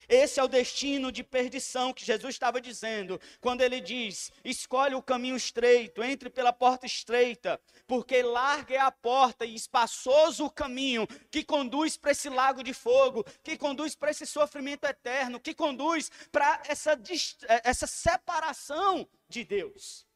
Esse 0.08 0.40
é 0.40 0.42
o 0.42 0.48
destino 0.48 1.10
de 1.10 1.22
perdição 1.22 1.92
que 1.92 2.04
Jesus 2.04 2.34
estava 2.34 2.60
dizendo 2.60 3.20
quando 3.40 3.60
ele 3.60 3.80
diz: 3.80 4.30
escolhe 4.44 4.94
o 4.94 5.02
caminho 5.02 5.36
estreito, 5.36 6.02
entre 6.02 6.30
pela 6.30 6.52
porta 6.52 6.86
estreita, 6.86 7.60
porque 7.86 8.22
larga 8.22 8.74
é 8.74 8.78
a 8.78 8.90
porta 8.90 9.44
e 9.44 9.54
espaçoso 9.54 10.46
o 10.46 10.50
caminho 10.50 11.06
que 11.30 11.42
conduz 11.44 11.96
para 11.96 12.12
esse 12.12 12.28
lago 12.28 12.62
de 12.62 12.72
fogo, 12.72 13.24
que 13.42 13.56
conduz 13.56 13.94
para 13.94 14.10
esse 14.10 14.26
sofrimento 14.26 14.84
eterno, 14.84 15.40
que 15.40 15.54
conduz 15.54 16.10
para 16.30 16.62
essa, 16.66 16.92
eh, 16.92 17.62
essa 17.64 17.86
separação 17.86 19.08
de 19.28 19.44
Deus. 19.44 20.06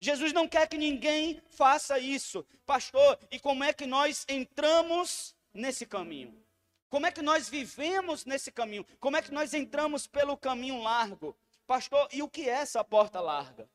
Jesus 0.00 0.32
não 0.32 0.46
quer 0.46 0.68
que 0.68 0.78
ninguém 0.78 1.40
faça 1.48 1.98
isso, 1.98 2.46
pastor. 2.64 3.18
E 3.30 3.40
como 3.40 3.64
é 3.64 3.72
que 3.72 3.86
nós 3.86 4.24
entramos 4.28 5.34
nesse 5.52 5.84
caminho? 5.84 6.47
Como 6.88 7.06
é 7.06 7.12
que 7.12 7.20
nós 7.20 7.48
vivemos 7.48 8.24
nesse 8.24 8.50
caminho? 8.50 8.84
Como 8.98 9.16
é 9.16 9.22
que 9.22 9.32
nós 9.32 9.52
entramos 9.52 10.06
pelo 10.06 10.36
caminho 10.36 10.82
largo? 10.82 11.36
Pastor, 11.66 12.08
e 12.12 12.22
o 12.22 12.28
que 12.28 12.48
é 12.48 12.52
essa 12.52 12.82
porta 12.82 13.20
larga? 13.20 13.68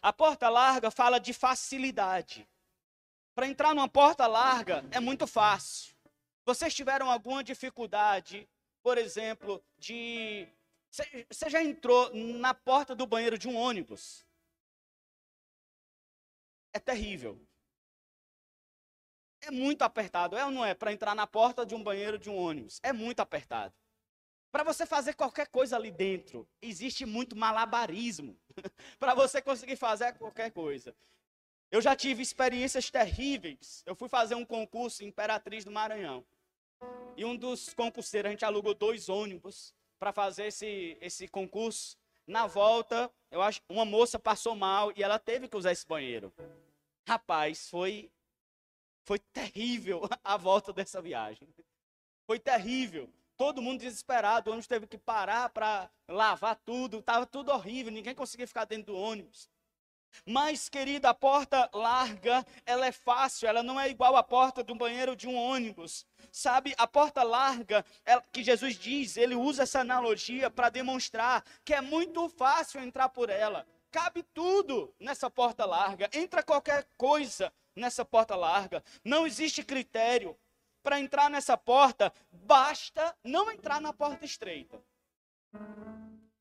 A 0.00 0.12
porta 0.12 0.48
larga 0.48 0.90
fala 0.90 1.18
de 1.18 1.32
facilidade. 1.32 2.48
Para 3.34 3.48
entrar 3.48 3.74
numa 3.74 3.88
porta 3.88 4.26
larga 4.26 4.84
é 4.92 5.00
muito 5.00 5.26
fácil. 5.26 5.94
Vocês 6.44 6.74
tiveram 6.74 7.10
alguma 7.10 7.42
dificuldade, 7.42 8.48
por 8.82 8.98
exemplo, 8.98 9.62
de. 9.78 10.46
Você 11.28 11.48
já 11.48 11.62
entrou 11.62 12.12
na 12.14 12.52
porta 12.52 12.94
do 12.94 13.06
banheiro 13.06 13.38
de 13.38 13.48
um 13.48 13.56
ônibus? 13.56 14.24
É 16.72 16.78
terrível 16.78 17.40
é 19.42 19.50
muito 19.50 19.82
apertado, 19.82 20.36
é 20.36 20.44
ou 20.44 20.50
não 20.50 20.64
é? 20.64 20.74
Para 20.74 20.92
entrar 20.92 21.14
na 21.14 21.26
porta 21.26 21.66
de 21.66 21.74
um 21.74 21.82
banheiro 21.82 22.18
de 22.18 22.30
um 22.30 22.36
ônibus. 22.36 22.80
É 22.82 22.92
muito 22.92 23.20
apertado. 23.20 23.74
Para 24.50 24.64
você 24.64 24.86
fazer 24.86 25.14
qualquer 25.14 25.48
coisa 25.48 25.76
ali 25.76 25.90
dentro, 25.90 26.46
existe 26.60 27.04
muito 27.04 27.34
malabarismo. 27.34 28.38
para 29.00 29.14
você 29.14 29.40
conseguir 29.42 29.76
fazer 29.76 30.12
qualquer 30.14 30.50
coisa. 30.50 30.94
Eu 31.70 31.80
já 31.80 31.96
tive 31.96 32.22
experiências 32.22 32.90
terríveis. 32.90 33.82
Eu 33.86 33.96
fui 33.96 34.08
fazer 34.08 34.34
um 34.34 34.44
concurso 34.44 35.02
em 35.02 35.08
Imperatriz 35.08 35.64
do 35.64 35.70
Maranhão. 35.70 36.24
E 37.16 37.24
um 37.24 37.36
dos 37.36 37.72
concurseiros, 37.72 38.28
a 38.28 38.30
gente 38.30 38.44
alugou 38.44 38.74
dois 38.74 39.08
ônibus 39.08 39.74
para 39.98 40.12
fazer 40.12 40.46
esse, 40.46 40.96
esse 41.00 41.26
concurso. 41.26 41.96
Na 42.26 42.46
volta, 42.46 43.10
eu 43.30 43.40
acho, 43.40 43.60
uma 43.68 43.84
moça 43.84 44.18
passou 44.18 44.54
mal 44.54 44.92
e 44.94 45.02
ela 45.02 45.18
teve 45.18 45.48
que 45.48 45.56
usar 45.56 45.72
esse 45.72 45.86
banheiro. 45.86 46.32
Rapaz, 47.08 47.68
foi 47.70 48.10
foi 49.04 49.18
terrível 49.18 50.02
a 50.24 50.36
volta 50.36 50.72
dessa 50.72 51.00
viagem. 51.00 51.48
Foi 52.26 52.38
terrível. 52.38 53.12
Todo 53.36 53.62
mundo 53.62 53.80
desesperado, 53.80 54.48
o 54.48 54.52
ônibus 54.52 54.66
teve 54.66 54.86
que 54.86 54.98
parar 54.98 55.48
para 55.48 55.90
lavar 56.06 56.54
tudo, 56.64 56.98
estava 56.98 57.26
tudo 57.26 57.50
horrível, 57.50 57.90
ninguém 57.90 58.14
conseguia 58.14 58.46
ficar 58.46 58.64
dentro 58.64 58.92
do 58.92 58.98
ônibus. 58.98 59.50
Mas, 60.26 60.68
querida, 60.68 61.08
a 61.08 61.14
porta 61.14 61.68
larga, 61.72 62.46
ela 62.66 62.86
é 62.86 62.92
fácil, 62.92 63.48
ela 63.48 63.62
não 63.62 63.80
é 63.80 63.88
igual 63.88 64.14
à 64.14 64.22
porta 64.22 64.62
do 64.62 64.74
banheiro 64.74 65.16
de 65.16 65.26
um 65.26 65.34
ônibus. 65.34 66.06
Sabe, 66.30 66.74
a 66.76 66.86
porta 66.86 67.22
larga, 67.22 67.84
ela, 68.04 68.22
que 68.30 68.44
Jesus 68.44 68.78
diz, 68.78 69.16
ele 69.16 69.34
usa 69.34 69.62
essa 69.62 69.80
analogia 69.80 70.50
para 70.50 70.68
demonstrar 70.68 71.42
que 71.64 71.74
é 71.74 71.80
muito 71.80 72.28
fácil 72.28 72.80
entrar 72.82 73.08
por 73.08 73.30
ela. 73.30 73.66
Cabe 73.90 74.22
tudo 74.34 74.94
nessa 75.00 75.30
porta 75.30 75.64
larga, 75.64 76.08
entra 76.12 76.42
qualquer 76.42 76.86
coisa 76.96 77.52
nessa 77.74 78.04
porta 78.04 78.34
larga. 78.36 78.82
Não 79.04 79.26
existe 79.26 79.62
critério 79.62 80.38
para 80.82 81.00
entrar 81.00 81.30
nessa 81.30 81.56
porta, 81.56 82.12
basta 82.30 83.16
não 83.22 83.50
entrar 83.50 83.80
na 83.80 83.92
porta 83.92 84.24
estreita. 84.24 84.82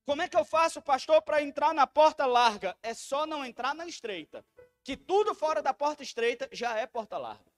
Como 0.04 0.22
é 0.22 0.28
que 0.28 0.36
eu 0.36 0.44
faço, 0.44 0.82
pastor, 0.82 1.22
para 1.22 1.42
entrar 1.42 1.74
na 1.74 1.86
porta 1.86 2.26
larga? 2.26 2.76
É 2.82 2.94
só 2.94 3.26
não 3.26 3.46
entrar 3.46 3.76
na 3.76 3.86
estreita. 3.86 4.44
Que 4.84 4.98
tudo 4.98 5.36
fora 5.36 5.62
da 5.62 5.74
porta 5.74 6.02
estreita 6.02 6.50
já 6.52 6.76
é 6.78 6.88
porta 6.88 7.18
larga. 7.18 7.52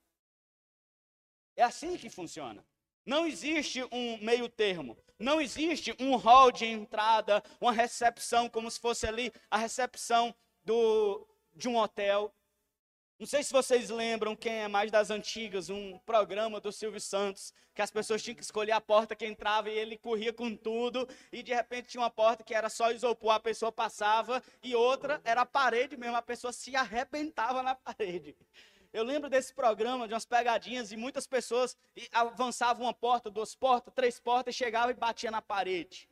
É 1.55 1.63
assim 1.63 1.95
que 1.95 2.09
funciona. 2.09 2.65
Não 3.05 3.25
existe 3.25 3.83
um 3.91 4.17
meio 4.17 4.49
termo. 4.49 4.97
Não 5.17 5.39
existe 5.39 5.95
um 5.99 6.15
hall 6.15 6.51
de 6.51 6.65
entrada, 6.65 7.41
uma 7.61 7.71
recepção, 7.71 8.49
como 8.49 8.69
se 8.69 8.79
fosse 8.79 9.07
ali 9.07 9.31
a 9.49 9.57
recepção 9.57 10.35
do, 10.63 11.25
de 11.53 11.69
um 11.69 11.77
hotel. 11.77 12.33
Não 13.19 13.27
sei 13.27 13.43
se 13.43 13.53
vocês 13.53 13.89
lembram, 13.89 14.35
quem 14.35 14.63
é 14.63 14.67
mais 14.67 14.91
das 14.91 15.11
antigas, 15.11 15.69
um 15.69 15.99
programa 15.99 16.59
do 16.59 16.71
Silvio 16.71 16.99
Santos, 16.99 17.53
que 17.73 17.81
as 17.81 17.91
pessoas 17.91 18.23
tinham 18.23 18.35
que 18.35 18.43
escolher 18.43 18.71
a 18.71 18.81
porta 18.81 19.15
que 19.15 19.25
entrava 19.25 19.69
e 19.69 19.77
ele 19.77 19.97
corria 19.97 20.33
com 20.33 20.55
tudo, 20.55 21.07
e 21.31 21.43
de 21.43 21.53
repente 21.53 21.89
tinha 21.89 22.01
uma 22.01 22.09
porta 22.09 22.43
que 22.43 22.53
era 22.53 22.69
só 22.69 22.91
isopor, 22.91 23.31
a 23.31 23.39
pessoa 23.39 23.71
passava, 23.71 24.43
e 24.63 24.75
outra 24.75 25.21
era 25.23 25.41
a 25.41 25.45
parede 25.45 25.95
mesmo, 25.95 26.15
a 26.15 26.21
pessoa 26.21 26.51
se 26.51 26.75
arrebentava 26.75 27.61
na 27.61 27.75
parede. 27.75 28.35
Eu 28.91 29.03
lembro 29.03 29.29
desse 29.29 29.53
programa, 29.53 30.07
de 30.07 30.13
umas 30.13 30.25
pegadinhas, 30.25 30.91
e 30.91 30.97
muitas 30.97 31.27
pessoas 31.27 31.77
avançavam 32.11 32.87
uma 32.87 32.93
porta, 32.93 33.29
duas 33.29 33.55
portas, 33.55 33.93
três 33.93 34.19
portas, 34.19 34.53
e 34.53 34.57
chegavam 34.57 34.89
e 34.89 34.95
batia 34.95 35.31
na 35.31 35.41
parede. 35.41 36.09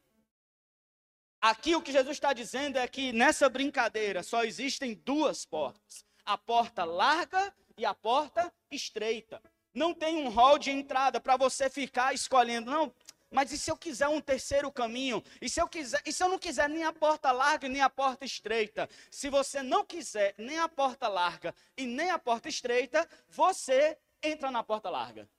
Aqui 1.41 1.75
o 1.75 1.81
que 1.81 1.91
Jesus 1.91 2.17
está 2.17 2.31
dizendo 2.31 2.77
é 2.77 2.87
que 2.87 3.11
nessa 3.11 3.49
brincadeira 3.49 4.21
só 4.21 4.43
existem 4.43 4.93
duas 4.93 5.43
portas 5.43 6.05
a 6.25 6.37
porta 6.37 6.83
larga 6.83 7.53
e 7.77 7.85
a 7.85 7.93
porta 7.93 8.53
estreita. 8.69 9.41
Não 9.73 9.93
tem 9.93 10.17
um 10.17 10.29
hall 10.29 10.59
de 10.59 10.69
entrada 10.69 11.19
para 11.19 11.37
você 11.37 11.69
ficar 11.69 12.13
escolhendo. 12.13 12.69
Não, 12.69 12.93
mas 13.31 13.51
e 13.53 13.57
se 13.57 13.71
eu 13.71 13.77
quiser 13.77 14.09
um 14.09 14.19
terceiro 14.19 14.69
caminho? 14.69 15.23
E 15.41 15.49
se 15.49 15.61
eu 15.61 15.67
quiser, 15.67 16.01
e 16.05 16.11
se 16.11 16.21
eu 16.21 16.27
não 16.27 16.37
quiser 16.37 16.67
nem 16.67 16.83
a 16.83 16.91
porta 16.91 17.31
larga 17.31 17.69
nem 17.69 17.81
a 17.81 17.89
porta 17.89 18.25
estreita? 18.25 18.89
Se 19.09 19.29
você 19.29 19.63
não 19.63 19.85
quiser 19.85 20.35
nem 20.37 20.59
a 20.59 20.67
porta 20.67 21.07
larga 21.07 21.55
e 21.77 21.85
nem 21.85 22.09
a 22.11 22.19
porta 22.19 22.49
estreita, 22.49 23.07
você 23.29 23.97
entra 24.21 24.51
na 24.51 24.61
porta 24.63 24.89
larga. 24.89 25.29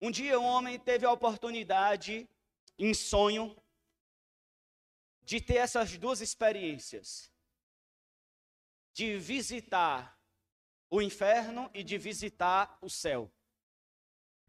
Um 0.00 0.10
dia 0.10 0.38
um 0.38 0.44
homem 0.44 0.78
teve 0.78 1.04
a 1.06 1.10
oportunidade, 1.10 2.28
em 2.78 2.94
sonho, 2.94 3.56
de 5.28 5.42
ter 5.42 5.56
essas 5.56 5.98
duas 5.98 6.22
experiências: 6.22 7.30
de 8.94 9.18
visitar 9.18 10.18
o 10.88 11.02
inferno 11.02 11.70
e 11.74 11.84
de 11.84 11.98
visitar 11.98 12.78
o 12.80 12.88
céu. 12.88 13.30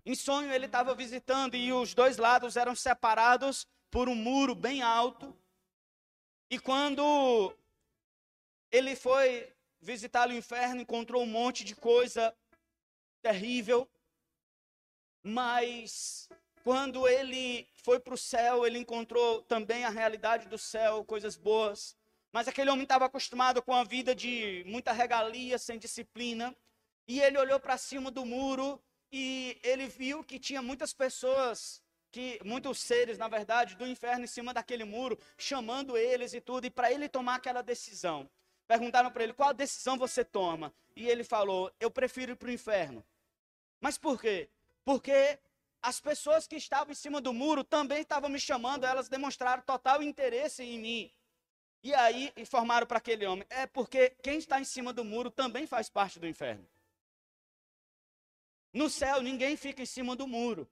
Em 0.05 0.15
sonho, 0.15 0.49
ele 0.53 0.67
estava 0.67 0.95
visitando 0.95 1.55
e 1.55 1.73
os 1.73 1.93
dois 1.93 2.15
lados 2.15 2.55
eram 2.55 2.73
separados 2.77 3.67
por 3.91 4.07
um 4.07 4.15
muro 4.15 4.55
bem 4.55 4.81
alto. 4.81 5.37
E 6.49 6.57
quando 6.57 7.53
ele 8.71 8.95
foi 8.95 9.53
visitar 9.81 10.29
o 10.29 10.33
inferno, 10.33 10.79
encontrou 10.79 11.21
um 11.23 11.33
monte 11.39 11.65
de 11.65 11.75
coisa 11.75 12.33
terrível, 13.21 13.85
mas 15.21 16.29
quando 16.63 17.07
ele 17.07 17.67
foi 17.83 17.99
para 17.99 18.13
o 18.13 18.17
céu, 18.17 18.65
ele 18.65 18.79
encontrou 18.79 19.41
também 19.43 19.83
a 19.85 19.89
realidade 19.89 20.47
do 20.47 20.57
céu, 20.57 21.03
coisas 21.03 21.35
boas. 21.35 21.95
Mas 22.31 22.47
aquele 22.47 22.69
homem 22.69 22.83
estava 22.83 23.05
acostumado 23.05 23.61
com 23.61 23.73
a 23.73 23.83
vida 23.83 24.13
de 24.13 24.63
muita 24.67 24.91
regalia, 24.91 25.57
sem 25.57 25.79
disciplina. 25.79 26.55
E 27.07 27.19
ele 27.19 27.37
olhou 27.37 27.59
para 27.59 27.77
cima 27.77 28.11
do 28.11 28.25
muro 28.25 28.79
e 29.11 29.57
ele 29.63 29.87
viu 29.87 30.23
que 30.23 30.37
tinha 30.37 30.61
muitas 30.61 30.93
pessoas, 30.93 31.81
que 32.11 32.39
muitos 32.45 32.79
seres, 32.79 33.17
na 33.17 33.27
verdade, 33.27 33.75
do 33.75 33.87
inferno 33.87 34.25
em 34.25 34.27
cima 34.27 34.53
daquele 34.53 34.83
muro, 34.83 35.17
chamando 35.37 35.97
eles 35.97 36.33
e 36.33 36.41
tudo, 36.41 36.65
e 36.65 36.69
para 36.69 36.91
ele 36.91 37.09
tomar 37.09 37.35
aquela 37.35 37.63
decisão. 37.63 38.29
Perguntaram 38.67 39.09
para 39.11 39.23
ele: 39.23 39.33
"Qual 39.33 39.51
decisão 39.53 39.97
você 39.97 40.23
toma?" 40.23 40.71
E 40.95 41.07
ele 41.07 41.23
falou: 41.23 41.71
"Eu 41.79 41.89
prefiro 41.89 42.33
ir 42.33 42.35
para 42.35 42.49
o 42.49 42.51
inferno." 42.51 43.03
Mas 43.81 43.97
por 43.97 44.21
quê? 44.21 44.47
Porque 44.85 45.39
as 45.81 45.99
pessoas 45.99 46.45
que 46.45 46.55
estavam 46.55 46.91
em 46.91 46.95
cima 46.95 47.21
do 47.21 47.33
muro 47.33 47.63
também 47.63 48.01
estavam 48.01 48.29
me 48.29 48.39
chamando, 48.39 48.85
elas 48.85 49.07
demonstraram 49.07 49.63
total 49.63 50.03
interesse 50.03 50.63
em 50.63 50.79
mim. 50.79 51.11
E 51.81 51.93
aí 51.93 52.33
informaram 52.35 52.85
para 52.85 52.97
aquele 52.97 53.25
homem: 53.25 53.45
é 53.49 53.65
porque 53.65 54.09
quem 54.21 54.37
está 54.37 54.59
em 54.59 54.65
cima 54.65 54.91
do 54.91 55.03
muro 55.05 55.31
também 55.31 55.65
faz 55.65 55.89
parte 55.89 56.19
do 56.19 56.27
inferno. 56.27 56.67
No 58.73 58.89
céu, 58.89 59.21
ninguém 59.21 59.55
fica 59.55 59.81
em 59.81 59.85
cima 59.85 60.15
do 60.15 60.27
muro. 60.27 60.69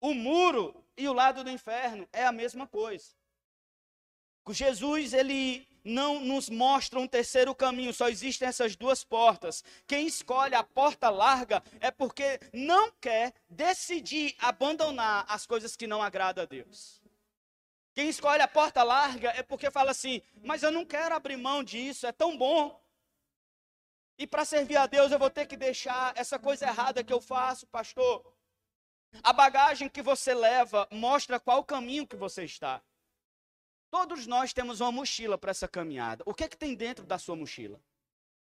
O 0.00 0.14
muro 0.14 0.84
e 0.96 1.08
o 1.08 1.12
lado 1.12 1.42
do 1.42 1.50
inferno 1.50 2.08
é 2.12 2.24
a 2.24 2.32
mesma 2.32 2.66
coisa. 2.66 3.14
Jesus, 4.50 5.12
ele 5.12 5.66
não 5.84 6.18
nos 6.18 6.48
mostra 6.48 6.98
um 6.98 7.06
terceiro 7.06 7.54
caminho, 7.54 7.92
só 7.92 8.08
existem 8.08 8.48
essas 8.48 8.74
duas 8.74 9.04
portas. 9.04 9.62
Quem 9.86 10.06
escolhe 10.06 10.54
a 10.54 10.64
porta 10.64 11.10
larga 11.10 11.62
é 11.78 11.90
porque 11.90 12.40
não 12.52 12.90
quer 12.92 13.34
decidir 13.48 14.34
abandonar 14.38 15.26
as 15.28 15.46
coisas 15.46 15.76
que 15.76 15.86
não 15.86 16.02
agradam 16.02 16.42
a 16.42 16.46
Deus. 16.46 17.02
Quem 17.92 18.08
escolhe 18.08 18.42
a 18.42 18.48
porta 18.48 18.82
larga 18.82 19.30
é 19.36 19.42
porque 19.42 19.70
fala 19.70 19.90
assim: 19.90 20.22
mas 20.42 20.62
eu 20.62 20.72
não 20.72 20.84
quero 20.84 21.14
abrir 21.14 21.36
mão 21.36 21.62
disso, 21.62 22.06
é 22.06 22.12
tão 22.12 22.36
bom. 22.36 22.82
E 24.16 24.26
para 24.26 24.44
servir 24.44 24.76
a 24.76 24.86
Deus 24.86 25.12
eu 25.12 25.18
vou 25.18 25.30
ter 25.30 25.46
que 25.46 25.56
deixar 25.56 26.12
essa 26.16 26.38
coisa 26.38 26.66
errada 26.66 27.04
que 27.04 27.12
eu 27.12 27.20
faço, 27.20 27.66
pastor. 27.66 28.24
A 29.22 29.32
bagagem 29.32 29.88
que 29.88 30.02
você 30.02 30.34
leva 30.34 30.88
mostra 30.90 31.38
qual 31.38 31.62
caminho 31.64 32.06
que 32.06 32.16
você 32.16 32.44
está. 32.44 32.82
Todos 33.94 34.26
nós 34.26 34.52
temos 34.52 34.80
uma 34.80 34.90
mochila 34.90 35.38
para 35.38 35.52
essa 35.52 35.68
caminhada. 35.68 36.24
O 36.26 36.34
que, 36.34 36.42
é 36.42 36.48
que 36.48 36.56
tem 36.56 36.74
dentro 36.74 37.06
da 37.06 37.16
sua 37.16 37.36
mochila? 37.36 37.80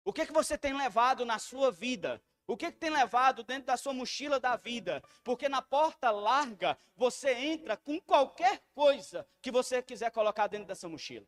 O 0.02 0.10
que, 0.10 0.22
é 0.22 0.26
que 0.26 0.32
você 0.32 0.56
tem 0.56 0.72
levado 0.72 1.26
na 1.26 1.38
sua 1.38 1.70
vida? 1.70 2.22
O 2.46 2.56
que, 2.56 2.64
é 2.64 2.72
que 2.72 2.78
tem 2.78 2.88
levado 2.88 3.44
dentro 3.44 3.66
da 3.66 3.76
sua 3.76 3.92
mochila 3.92 4.40
da 4.40 4.56
vida? 4.56 5.04
Porque 5.22 5.46
na 5.46 5.60
porta 5.60 6.10
larga 6.10 6.78
você 6.96 7.34
entra 7.34 7.76
com 7.76 8.00
qualquer 8.00 8.62
coisa 8.74 9.28
que 9.42 9.50
você 9.50 9.82
quiser 9.82 10.10
colocar 10.10 10.46
dentro 10.46 10.68
dessa 10.68 10.88
mochila. 10.88 11.26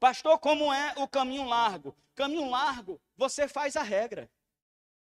Pastor, 0.00 0.36
como 0.40 0.72
é 0.72 0.94
o 0.96 1.06
caminho 1.06 1.44
largo? 1.44 1.96
Caminho 2.12 2.50
largo, 2.50 3.00
você 3.16 3.46
faz 3.46 3.76
a 3.76 3.84
regra. 3.84 4.28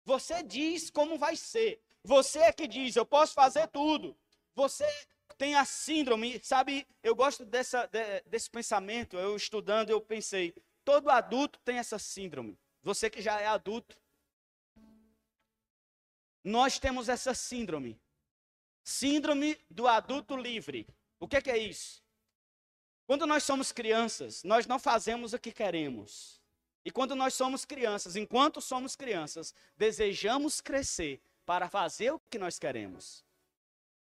Você 0.03 0.43
diz 0.43 0.91
como 0.91 1.17
vai 1.17 1.35
ser. 1.35 1.81
Você 2.03 2.37
é 2.37 2.53
que 2.53 2.67
diz, 2.67 2.95
eu 2.95 3.05
posso 3.05 3.33
fazer 3.33 3.67
tudo. 3.69 4.15
Você 4.53 4.85
tem 5.37 5.55
a 5.55 5.65
síndrome, 5.65 6.39
sabe? 6.43 6.87
Eu 7.03 7.15
gosto 7.15 7.45
dessa, 7.45 7.85
de, 7.87 8.21
desse 8.25 8.49
pensamento. 8.49 9.17
Eu 9.17 9.35
estudando, 9.35 9.89
eu 9.89 10.01
pensei, 10.01 10.53
todo 10.83 11.09
adulto 11.09 11.59
tem 11.59 11.77
essa 11.77 11.99
síndrome. 11.99 12.57
Você 12.81 13.09
que 13.09 13.21
já 13.21 13.39
é 13.39 13.47
adulto, 13.47 13.97
nós 16.43 16.79
temos 16.79 17.09
essa 17.09 17.33
síndrome. 17.33 17.99
Síndrome 18.83 19.57
do 19.69 19.87
adulto 19.87 20.37
livre. 20.37 20.87
O 21.19 21.27
que, 21.27 21.41
que 21.41 21.49
é 21.49 21.57
isso? 21.57 22.03
Quando 23.07 23.25
nós 23.25 23.43
somos 23.43 23.71
crianças, 23.71 24.43
nós 24.43 24.67
não 24.67 24.79
fazemos 24.79 25.33
o 25.33 25.39
que 25.39 25.51
queremos. 25.51 26.39
E 26.83 26.91
quando 26.91 27.15
nós 27.15 27.33
somos 27.33 27.65
crianças, 27.65 28.15
enquanto 28.15 28.61
somos 28.61 28.95
crianças, 28.95 29.55
desejamos 29.75 30.61
crescer 30.61 31.19
para 31.43 31.67
fazer 31.67 32.11
o 32.11 32.19
que 32.19 32.37
nós 32.37 32.59
queremos. 32.59 33.24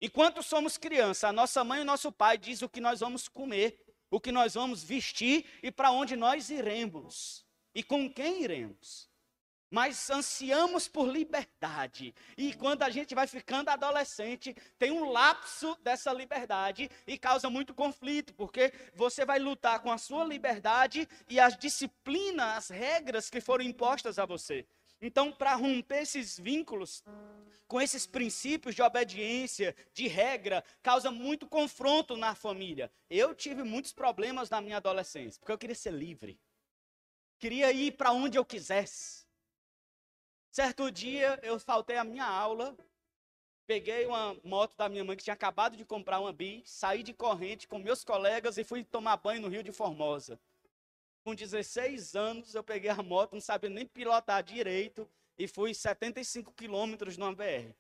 Enquanto 0.00 0.42
somos 0.42 0.76
crianças, 0.76 1.24
a 1.24 1.32
nossa 1.32 1.64
mãe 1.64 1.78
e 1.78 1.82
o 1.82 1.86
nosso 1.86 2.12
pai 2.12 2.36
diz 2.36 2.62
o 2.62 2.68
que 2.68 2.80
nós 2.80 3.00
vamos 3.00 3.28
comer, 3.28 3.78
o 4.10 4.20
que 4.20 4.30
nós 4.30 4.54
vamos 4.54 4.82
vestir 4.82 5.46
e 5.62 5.70
para 5.70 5.90
onde 5.90 6.16
nós 6.16 6.50
iremos 6.50 7.44
e 7.74 7.82
com 7.82 8.08
quem 8.10 8.42
iremos. 8.42 9.08
Mas 9.70 10.08
ansiamos 10.08 10.86
por 10.86 11.08
liberdade. 11.08 12.14
E 12.38 12.54
quando 12.54 12.84
a 12.84 12.90
gente 12.90 13.12
vai 13.12 13.26
ficando 13.26 13.70
adolescente, 13.70 14.54
tem 14.78 14.92
um 14.92 15.10
lapso 15.10 15.76
dessa 15.82 16.12
liberdade 16.12 16.88
e 17.06 17.18
causa 17.18 17.50
muito 17.50 17.74
conflito, 17.74 18.32
porque 18.34 18.72
você 18.94 19.24
vai 19.24 19.40
lutar 19.40 19.80
com 19.80 19.90
a 19.90 19.98
sua 19.98 20.22
liberdade 20.22 21.08
e 21.28 21.40
as 21.40 21.56
disciplinas, 21.56 22.56
as 22.56 22.68
regras 22.68 23.28
que 23.28 23.40
foram 23.40 23.64
impostas 23.64 24.16
a 24.16 24.24
você. 24.24 24.64
Então, 25.06 25.30
para 25.30 25.54
romper 25.54 26.02
esses 26.02 26.38
vínculos 26.38 27.04
com 27.68 27.80
esses 27.80 28.06
princípios 28.06 28.74
de 28.74 28.80
obediência, 28.80 29.76
de 29.92 30.08
regra, 30.08 30.64
causa 30.82 31.10
muito 31.10 31.46
confronto 31.46 32.16
na 32.16 32.34
família. 32.34 32.90
Eu 33.10 33.34
tive 33.34 33.62
muitos 33.62 33.92
problemas 33.92 34.48
na 34.48 34.60
minha 34.60 34.78
adolescência, 34.78 35.38
porque 35.40 35.52
eu 35.52 35.58
queria 35.58 35.74
ser 35.74 35.92
livre. 35.92 36.40
Queria 37.38 37.70
ir 37.70 37.92
para 37.92 38.12
onde 38.12 38.38
eu 38.38 38.44
quisesse. 38.44 39.26
Certo 40.50 40.90
dia, 40.90 41.38
eu 41.42 41.58
faltei 41.58 41.96
a 41.96 42.04
minha 42.04 42.24
aula, 42.24 42.74
peguei 43.66 44.06
uma 44.06 44.34
moto 44.42 44.76
da 44.76 44.88
minha 44.88 45.04
mãe 45.04 45.16
que 45.16 45.24
tinha 45.24 45.34
acabado 45.34 45.76
de 45.76 45.84
comprar 45.84 46.20
uma 46.20 46.32
bi, 46.32 46.62
saí 46.64 47.02
de 47.02 47.12
corrente 47.12 47.68
com 47.68 47.78
meus 47.78 48.04
colegas 48.04 48.56
e 48.56 48.64
fui 48.64 48.84
tomar 48.84 49.16
banho 49.16 49.42
no 49.42 49.48
Rio 49.48 49.62
de 49.62 49.72
Formosa. 49.72 50.40
Com 51.24 51.34
16 51.34 52.14
anos, 52.14 52.54
eu 52.54 52.62
peguei 52.62 52.90
a 52.90 53.02
moto, 53.02 53.32
não 53.32 53.40
sabia 53.40 53.70
nem 53.70 53.86
pilotar 53.86 54.42
direito 54.42 55.08
e 55.38 55.48
fui 55.48 55.72
75 55.72 56.52
quilômetros 56.52 57.16
numa 57.16 57.34
BR. 57.34 57.72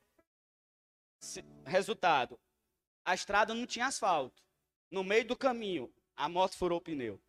Resultado: 1.66 2.40
a 3.04 3.14
estrada 3.14 3.52
não 3.54 3.66
tinha 3.66 3.86
asfalto. 3.86 4.42
No 4.90 5.04
meio 5.04 5.26
do 5.26 5.36
caminho, 5.36 5.92
a 6.16 6.26
moto 6.26 6.56
furou 6.56 6.78
o 6.78 6.80
pneu. 6.80 7.20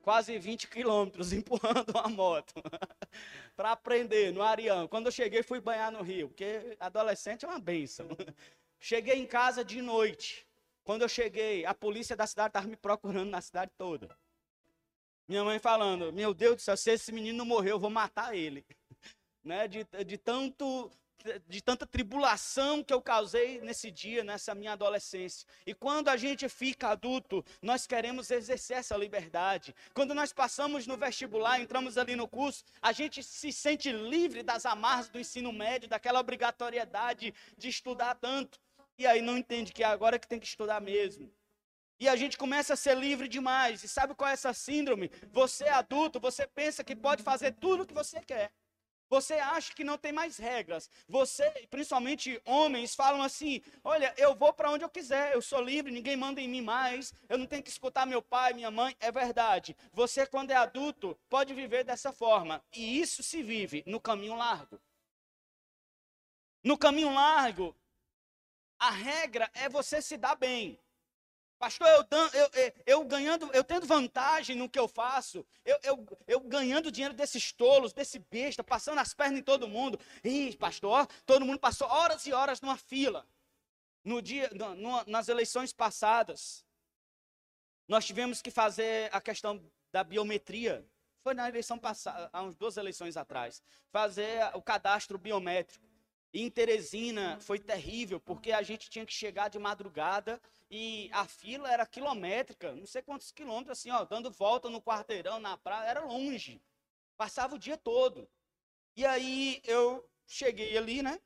quase 0.00 0.38
20 0.38 0.68
quilômetros 0.68 1.32
empurrando 1.34 1.90
uma 1.90 2.08
moto 2.08 2.54
para 3.56 3.72
aprender 3.72 4.32
no 4.32 4.42
Arião. 4.42 4.86
Quando 4.86 5.06
eu 5.06 5.12
cheguei, 5.12 5.42
fui 5.42 5.60
banhar 5.60 5.90
no 5.90 6.02
rio, 6.02 6.28
porque 6.28 6.76
adolescente 6.78 7.44
é 7.44 7.48
uma 7.48 7.58
benção. 7.58 8.08
Cheguei 8.80 9.16
em 9.16 9.26
casa 9.26 9.64
de 9.64 9.82
noite. 9.82 10.47
Quando 10.88 11.02
eu 11.02 11.08
cheguei, 11.10 11.66
a 11.66 11.74
polícia 11.74 12.16
da 12.16 12.26
cidade 12.26 12.48
estava 12.48 12.66
me 12.66 12.74
procurando 12.74 13.28
na 13.28 13.42
cidade 13.42 13.70
toda. 13.76 14.16
Minha 15.28 15.44
mãe 15.44 15.58
falando: 15.58 16.10
Meu 16.14 16.32
Deus 16.32 16.56
do 16.56 16.62
céu, 16.62 16.78
se 16.78 16.90
esse 16.90 17.12
menino 17.12 17.44
morreu, 17.44 17.72
eu 17.72 17.78
vou 17.78 17.90
matar 17.90 18.34
ele. 18.34 18.64
Né? 19.44 19.68
De, 19.68 19.86
de 20.04 20.18
tanto 20.18 20.90
de 21.46 21.60
tanta 21.62 21.86
tribulação 21.86 22.82
que 22.82 22.92
eu 22.92 23.00
causei 23.00 23.60
nesse 23.60 23.90
dia, 23.90 24.22
nessa 24.22 24.54
minha 24.54 24.72
adolescência. 24.72 25.46
E 25.66 25.74
quando 25.74 26.08
a 26.08 26.16
gente 26.16 26.48
fica 26.48 26.88
adulto, 26.88 27.44
nós 27.62 27.86
queremos 27.86 28.30
exercer 28.30 28.78
essa 28.78 28.96
liberdade. 28.96 29.74
Quando 29.94 30.14
nós 30.14 30.32
passamos 30.32 30.86
no 30.86 30.96
vestibular, 30.96 31.60
entramos 31.60 31.96
ali 31.98 32.14
no 32.14 32.28
curso, 32.28 32.64
a 32.80 32.92
gente 32.92 33.22
se 33.22 33.52
sente 33.52 33.90
livre 33.90 34.42
das 34.42 34.64
amarras 34.66 35.08
do 35.08 35.18
ensino 35.18 35.52
médio, 35.52 35.88
daquela 35.88 36.20
obrigatoriedade 36.20 37.34
de 37.56 37.68
estudar 37.68 38.14
tanto. 38.14 38.60
E 38.98 39.06
aí 39.06 39.22
não 39.22 39.38
entende 39.38 39.72
que 39.72 39.84
é 39.84 39.86
agora 39.86 40.18
que 40.18 40.26
tem 40.26 40.40
que 40.40 40.46
estudar 40.46 40.80
mesmo. 40.80 41.32
E 42.00 42.08
a 42.08 42.16
gente 42.16 42.36
começa 42.36 42.74
a 42.74 42.76
ser 42.76 42.96
livre 42.96 43.28
demais. 43.28 43.82
E 43.82 43.88
sabe 43.88 44.14
qual 44.14 44.28
é 44.28 44.32
essa 44.32 44.52
síndrome? 44.52 45.10
Você 45.32 45.64
é 45.64 45.72
adulto, 45.72 46.20
você 46.20 46.46
pensa 46.46 46.84
que 46.84 46.94
pode 46.94 47.22
fazer 47.22 47.52
tudo 47.52 47.82
o 47.82 47.86
que 47.86 47.94
você 47.94 48.20
quer. 48.20 48.52
Você 49.10 49.34
acha 49.34 49.74
que 49.74 49.82
não 49.82 49.96
tem 49.96 50.12
mais 50.12 50.36
regras. 50.36 50.90
Você, 51.08 51.48
principalmente 51.70 52.40
homens, 52.44 52.94
falam 52.94 53.22
assim: 53.22 53.62
olha, 53.82 54.12
eu 54.18 54.34
vou 54.34 54.52
para 54.52 54.70
onde 54.70 54.84
eu 54.84 54.90
quiser, 54.90 55.34
eu 55.34 55.40
sou 55.40 55.62
livre, 55.62 55.90
ninguém 55.90 56.16
manda 56.16 56.40
em 56.40 56.48
mim 56.48 56.60
mais, 56.60 57.14
eu 57.28 57.38
não 57.38 57.46
tenho 57.46 57.62
que 57.62 57.70
escutar 57.70 58.06
meu 58.06 58.20
pai, 58.20 58.52
minha 58.52 58.70
mãe. 58.70 58.94
É 59.00 59.10
verdade. 59.10 59.76
Você, 59.92 60.26
quando 60.26 60.50
é 60.50 60.56
adulto, 60.56 61.18
pode 61.28 61.54
viver 61.54 61.84
dessa 61.84 62.12
forma. 62.12 62.62
E 62.74 63.00
isso 63.00 63.22
se 63.22 63.42
vive 63.42 63.82
no 63.86 63.98
caminho 63.98 64.36
largo. 64.36 64.78
No 66.62 66.76
caminho 66.76 67.14
largo, 67.14 67.74
a 68.78 68.90
regra 68.90 69.50
é 69.54 69.68
você 69.68 70.00
se 70.00 70.16
dar 70.16 70.36
bem. 70.36 70.78
Pastor, 71.58 71.88
eu, 71.88 72.06
eu, 72.32 72.72
eu, 72.86 73.04
ganhando, 73.04 73.50
eu 73.52 73.64
tendo 73.64 73.84
vantagem 73.84 74.54
no 74.54 74.68
que 74.68 74.78
eu 74.78 74.86
faço, 74.86 75.44
eu, 75.64 75.76
eu, 75.82 76.18
eu 76.28 76.40
ganhando 76.40 76.92
dinheiro 76.92 77.12
desses 77.12 77.50
tolos, 77.50 77.92
desse 77.92 78.20
besta, 78.20 78.62
passando 78.62 79.00
as 79.00 79.12
pernas 79.12 79.40
em 79.40 79.42
todo 79.42 79.66
mundo. 79.66 79.98
Ih, 80.22 80.56
pastor, 80.56 81.08
todo 81.26 81.44
mundo 81.44 81.58
passou 81.58 81.88
horas 81.88 82.24
e 82.26 82.32
horas 82.32 82.60
numa 82.60 82.76
fila. 82.76 83.26
No 84.04 84.22
dia, 84.22 84.48
no, 84.76 85.04
nas 85.06 85.28
eleições 85.28 85.72
passadas, 85.72 86.64
nós 87.88 88.06
tivemos 88.06 88.40
que 88.40 88.52
fazer 88.52 89.12
a 89.12 89.20
questão 89.20 89.60
da 89.90 90.04
biometria. 90.04 90.86
Foi 91.24 91.34
na 91.34 91.48
eleição 91.48 91.76
passada, 91.76 92.30
há 92.32 92.42
umas 92.42 92.54
duas 92.54 92.76
eleições 92.76 93.16
atrás, 93.16 93.60
fazer 93.90 94.48
o 94.54 94.62
cadastro 94.62 95.18
biométrico. 95.18 95.87
Em 96.32 96.50
Teresina 96.50 97.38
foi 97.40 97.58
terrível, 97.58 98.20
porque 98.20 98.52
a 98.52 98.62
gente 98.62 98.90
tinha 98.90 99.06
que 99.06 99.12
chegar 99.12 99.48
de 99.48 99.58
madrugada 99.58 100.40
e 100.70 101.08
a 101.12 101.26
fila 101.26 101.70
era 101.70 101.86
quilométrica, 101.86 102.72
não 102.72 102.86
sei 102.86 103.00
quantos 103.00 103.32
quilômetros, 103.32 103.78
assim, 103.78 103.90
ó, 103.90 104.04
dando 104.04 104.30
volta 104.30 104.68
no 104.68 104.82
quarteirão, 104.82 105.40
na 105.40 105.56
praia, 105.56 105.88
era 105.88 106.04
longe. 106.04 106.60
Passava 107.16 107.54
o 107.54 107.58
dia 107.58 107.78
todo. 107.78 108.28
E 108.94 109.06
aí 109.06 109.62
eu 109.64 110.08
cheguei 110.26 110.76
ali, 110.76 111.02
né? 111.02 111.18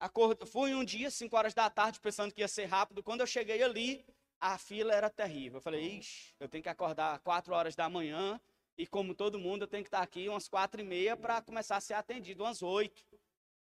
Acord... 0.00 0.44
Fui 0.46 0.74
um 0.74 0.84
dia, 0.84 1.10
5 1.10 1.36
horas 1.36 1.54
da 1.54 1.70
tarde, 1.70 2.00
pensando 2.00 2.32
que 2.32 2.40
ia 2.40 2.48
ser 2.48 2.66
rápido. 2.66 3.02
Quando 3.02 3.20
eu 3.20 3.26
cheguei 3.26 3.62
ali, 3.62 4.04
a 4.40 4.58
fila 4.58 4.92
era 4.92 5.08
terrível. 5.08 5.58
Eu 5.58 5.62
falei, 5.62 5.98
ixi, 5.98 6.34
eu 6.40 6.48
tenho 6.48 6.62
que 6.62 6.68
acordar 6.68 7.18
4 7.20 7.54
horas 7.54 7.74
da 7.74 7.88
manhã. 7.88 8.40
E 8.76 8.86
como 8.86 9.14
todo 9.14 9.38
mundo, 9.38 9.62
eu 9.62 9.66
tenho 9.66 9.82
que 9.82 9.88
estar 9.88 10.02
aqui 10.02 10.28
umas 10.28 10.48
quatro 10.48 10.80
e 10.80 10.84
meia 10.84 11.16
para 11.16 11.40
começar 11.40 11.76
a 11.76 11.80
ser 11.80 11.94
atendido, 11.94 12.42
umas 12.42 12.62
oito. 12.62 13.02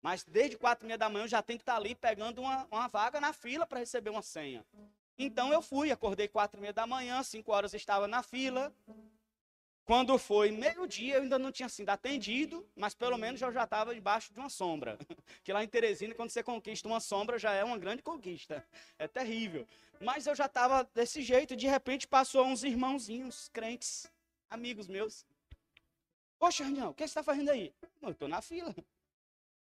Mas 0.01 0.25
desde 0.25 0.57
quatro 0.57 0.87
e 0.87 0.89
meia 0.89 0.99
da 0.99 1.09
manhã 1.09 1.25
eu 1.25 1.29
já 1.29 1.43
tenho 1.43 1.59
que 1.59 1.63
estar 1.63 1.77
ali 1.77 1.95
pegando 1.95 2.41
uma, 2.41 2.67
uma 2.71 2.89
vaga 2.89 3.21
na 3.21 3.33
fila 3.33 3.67
para 3.67 3.81
receber 3.81 4.11
uma 4.11 4.23
senha. 4.23 4.65
Então 5.19 5.53
eu 5.53 5.61
fui, 5.61 5.91
acordei 5.91 6.29
quatro 6.29 6.59
e 6.59 6.61
meia 6.61 6.73
da 6.73 6.87
manhã, 6.87 7.23
cinco 7.23 7.53
horas 7.53 7.75
estava 7.75 8.07
na 8.07 8.23
fila. 8.23 8.73
Quando 9.85 10.19
foi 10.19 10.51
meio-dia, 10.51 11.15
eu 11.15 11.23
ainda 11.23 11.39
não 11.39 11.51
tinha 11.51 11.69
sido 11.69 11.89
atendido, 11.89 12.69
mas 12.77 12.95
pelo 12.95 13.17
menos 13.17 13.41
eu 13.41 13.51
já 13.51 13.65
estava 13.65 13.95
debaixo 13.95 14.33
de 14.33 14.39
uma 14.39 14.51
sombra. 14.51 14.99
Que 15.43 15.51
lá 15.51 15.65
em 15.65 15.67
Teresina, 15.67 16.15
quando 16.15 16.29
você 16.29 16.43
conquista 16.43 16.87
uma 16.87 17.01
sombra, 17.01 17.39
já 17.39 17.53
é 17.53 17.65
uma 17.65 17.79
grande 17.79 18.03
conquista. 18.03 18.63
É 18.99 19.09
terrível. 19.09 19.67
Mas 19.99 20.27
eu 20.27 20.35
já 20.35 20.45
estava 20.45 20.85
desse 20.95 21.23
jeito, 21.23 21.57
de 21.57 21.67
repente 21.67 22.07
passou 22.07 22.45
uns 22.45 22.63
irmãozinhos, 22.63 23.49
crentes, 23.49 24.07
amigos 24.51 24.87
meus. 24.89 25.25
Poxa, 26.39 26.65
Arnão, 26.65 26.91
o 26.91 26.95
que 26.95 27.03
você 27.03 27.07
está 27.07 27.23
fazendo 27.23 27.49
aí? 27.49 27.73
Eu 28.03 28.11
estou 28.11 28.29
na 28.29 28.43
fila. 28.43 28.75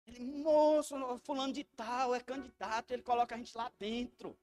Ele, 0.06 0.24
moço, 0.24 0.94
fulano 1.18 1.52
de 1.52 1.64
tal, 1.64 2.14
é 2.14 2.20
candidato, 2.20 2.90
ele 2.90 3.02
coloca 3.02 3.34
a 3.34 3.38
gente 3.38 3.56
lá 3.56 3.70
dentro. 3.78 4.36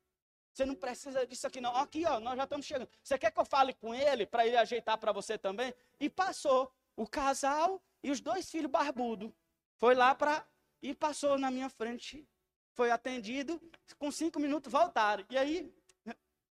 Você 0.54 0.65
não 0.65 0.76
precisa 0.76 1.26
disso 1.26 1.47
aqui 1.47 1.62
não. 1.62 1.76
Aqui, 1.76 2.06
ó, 2.06 2.19
nós 2.19 2.36
já 2.36 2.43
estamos 2.43 2.65
chegando. 2.65 2.89
Você 3.02 3.17
quer 3.17 3.32
que 3.32 3.39
eu 3.39 3.45
fale 3.45 3.74
com 3.74 3.95
ele 3.95 4.26
para 4.26 4.45
ele 4.45 4.58
ajeitar 4.58 4.97
para 4.97 5.12
você 5.12 5.38
também? 5.38 5.74
E 6.00 6.10
passou 6.10 6.71
o 6.95 7.08
casal 7.08 7.82
e 8.04 8.12
os 8.12 8.19
dois 8.19 8.50
filhos 8.50 8.69
barbudos. 8.69 9.32
Foi 9.78 9.95
lá 9.95 10.13
para 10.13 10.45
e 10.82 10.93
passou 10.93 11.38
na 11.38 11.50
minha 11.50 11.69
frente. 11.69 12.28
Foi 12.74 12.91
atendido. 12.91 13.62
Com 13.97 14.12
cinco 14.12 14.39
minutos 14.39 14.71
voltaram. 14.71 15.26
E 15.30 15.38
aí, 15.38 15.74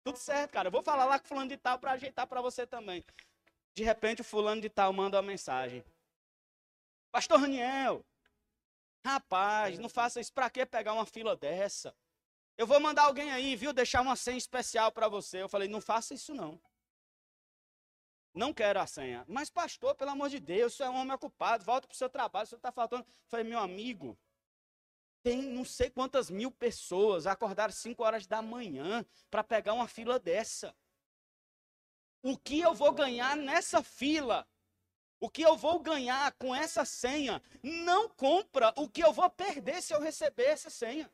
tudo 0.03 0.17
certo, 0.17 0.51
cara. 0.51 0.67
Eu 0.67 0.71
vou 0.71 0.83
falar 0.83 1.05
lá 1.05 1.19
com 1.19 1.27
fulano 1.27 1.49
de 1.49 1.57
tal 1.57 1.79
para 1.79 1.91
ajeitar 1.91 2.27
para 2.27 2.41
você 2.41 2.67
também. 2.67 3.03
De 3.73 3.83
repente, 3.83 4.21
o 4.21 4.25
fulano 4.25 4.61
de 4.61 4.69
tal 4.69 4.91
manda 4.91 5.17
uma 5.17 5.23
mensagem. 5.23 5.83
Pastor 7.11 7.39
Raniel, 7.39 8.05
Rapaz, 9.05 9.77
não 9.77 9.87
faça 9.87 10.19
isso. 10.19 10.33
Para 10.33 10.49
que 10.49 10.65
pegar 10.65 10.93
uma 10.93 11.05
fila 11.05 11.35
dessa? 11.35 11.95
Eu 12.57 12.65
vou 12.65 12.79
mandar 12.79 13.03
alguém 13.03 13.31
aí, 13.31 13.55
viu, 13.55 13.71
deixar 13.71 14.01
uma 14.01 14.15
senha 14.15 14.37
especial 14.37 14.91
para 14.91 15.07
você. 15.07 15.43
Eu 15.43 15.47
falei, 15.47 15.67
não 15.67 15.79
faça 15.79 16.15
isso 16.15 16.33
não. 16.33 16.59
Não 18.33 18.51
quero 18.51 18.79
a 18.79 18.87
senha. 18.87 19.23
Mas, 19.27 19.47
pastor, 19.47 19.93
pelo 19.93 20.09
amor 20.09 20.29
de 20.29 20.39
Deus, 20.39 20.73
você 20.73 20.83
é 20.83 20.89
um 20.89 20.95
homem 20.95 21.13
ocupado, 21.13 21.63
volta 21.63 21.87
para 21.87 21.93
o 21.93 21.97
seu 21.97 22.09
trabalho, 22.09 22.47
você 22.47 22.55
está 22.55 22.71
faltando. 22.71 23.05
Eu 23.07 23.13
falei, 23.27 23.45
meu 23.45 23.59
amigo, 23.59 24.17
tem 25.21 25.39
não 25.39 25.63
sei 25.63 25.91
quantas 25.91 26.31
mil 26.31 26.49
pessoas 26.49 27.27
acordaram 27.27 27.71
5 27.71 28.03
horas 28.03 28.25
da 28.25 28.41
manhã 28.41 29.05
para 29.29 29.43
pegar 29.43 29.73
uma 29.73 29.87
fila 29.87 30.17
dessa. 30.17 30.75
O 32.23 32.35
que 32.35 32.59
eu 32.59 32.73
vou 32.73 32.91
ganhar 32.91 33.37
nessa 33.37 33.83
fila? 33.83 34.47
O 35.19 35.29
que 35.29 35.41
eu 35.41 35.55
vou 35.55 35.79
ganhar 35.79 36.31
com 36.33 36.53
essa 36.53 36.83
senha 36.85 37.41
não 37.63 38.09
compra 38.09 38.73
o 38.75 38.89
que 38.89 39.03
eu 39.03 39.13
vou 39.13 39.29
perder 39.29 39.81
se 39.81 39.93
eu 39.93 40.01
receber 40.01 40.45
essa 40.45 40.69
senha. 40.69 41.09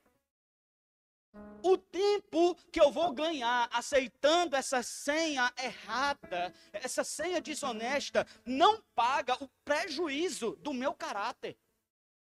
O 1.64 1.78
tempo 1.78 2.56
que 2.72 2.82
eu 2.82 2.92
vou 2.92 3.14
ganhar 3.14 3.70
aceitando 3.72 4.56
essa 4.56 4.84
senha 4.84 5.52
errada, 5.58 6.54
essa 6.74 7.04
senha 7.04 7.40
desonesta, 7.40 8.28
não 8.46 8.82
paga 8.94 9.42
o 9.42 9.48
prejuízo 9.64 10.58
do 10.58 10.74
meu 10.74 10.94
caráter. 10.94 11.58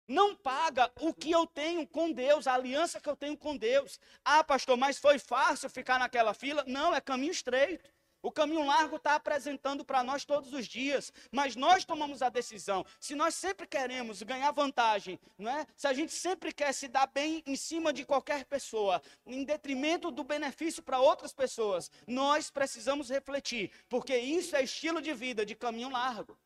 Não 0.08 0.36
paga 0.36 0.92
o 1.00 1.14
que 1.14 1.32
eu 1.32 1.48
tenho 1.48 1.88
com 1.88 2.12
Deus, 2.12 2.46
a 2.46 2.54
aliança 2.54 3.00
que 3.00 3.10
eu 3.10 3.16
tenho 3.16 3.38
com 3.38 3.58
Deus. 3.58 4.00
Ah, 4.24 4.44
pastor, 4.44 4.78
mas 4.78 5.00
foi 5.00 5.18
fácil 5.18 5.70
ficar 5.70 5.98
naquela 5.98 6.34
fila? 6.34 6.64
Não, 6.68 6.94
é 6.94 7.02
caminho 7.02 7.32
estreito. 7.32 7.90
O 8.24 8.32
caminho 8.32 8.66
largo 8.66 8.96
está 8.96 9.16
apresentando 9.16 9.84
para 9.84 10.02
nós 10.02 10.24
todos 10.24 10.54
os 10.54 10.66
dias, 10.66 11.12
mas 11.30 11.58
nós 11.58 11.84
tomamos 11.84 12.22
a 12.22 12.30
decisão. 12.30 12.86
Se 12.98 13.16
nós 13.16 13.36
sempre 13.36 13.68
queremos 13.68 14.24
ganhar 14.24 14.50
vantagem, 14.52 15.20
não 15.38 15.52
é? 15.52 15.68
Se 15.76 15.88
a 15.88 15.94
gente 15.94 16.14
sempre 16.14 16.54
quer 16.54 16.74
se 16.74 16.88
dar 16.88 17.06
bem 17.08 17.44
em 17.46 17.58
cima 17.58 17.92
de 17.92 18.06
qualquer 18.06 18.46
pessoa, 18.46 19.02
em 19.26 19.44
detrimento 19.44 20.10
do 20.10 20.24
benefício 20.24 20.82
para 20.82 21.02
outras 21.02 21.34
pessoas, 21.34 21.92
nós 22.08 22.50
precisamos 22.50 23.10
refletir, 23.10 23.70
porque 23.90 24.16
isso 24.16 24.56
é 24.56 24.64
estilo 24.64 25.02
de 25.02 25.14
vida 25.14 25.46
de 25.46 25.54
caminho 25.54 25.90
largo. 25.90 26.40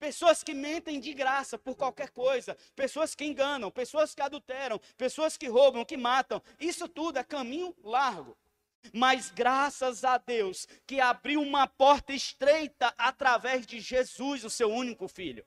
Pessoas 0.00 0.42
que 0.42 0.52
mentem 0.52 0.98
de 0.98 1.14
graça 1.14 1.56
por 1.56 1.76
qualquer 1.76 2.10
coisa, 2.10 2.58
pessoas 2.74 3.14
que 3.14 3.24
enganam, 3.24 3.70
pessoas 3.70 4.16
que 4.16 4.20
adulteram, 4.20 4.80
pessoas 4.96 5.36
que 5.36 5.46
roubam, 5.46 5.84
que 5.84 5.96
matam, 5.96 6.42
isso 6.58 6.88
tudo 6.88 7.20
é 7.20 7.22
caminho 7.22 7.72
largo. 7.84 8.36
Mas 8.92 9.30
graças 9.30 10.04
a 10.04 10.18
Deus 10.18 10.66
que 10.86 11.00
abriu 11.00 11.40
uma 11.40 11.66
porta 11.66 12.12
estreita 12.12 12.94
através 12.98 13.66
de 13.66 13.80
Jesus, 13.80 14.44
o 14.44 14.50
seu 14.50 14.70
único 14.70 15.08
filho. 15.08 15.44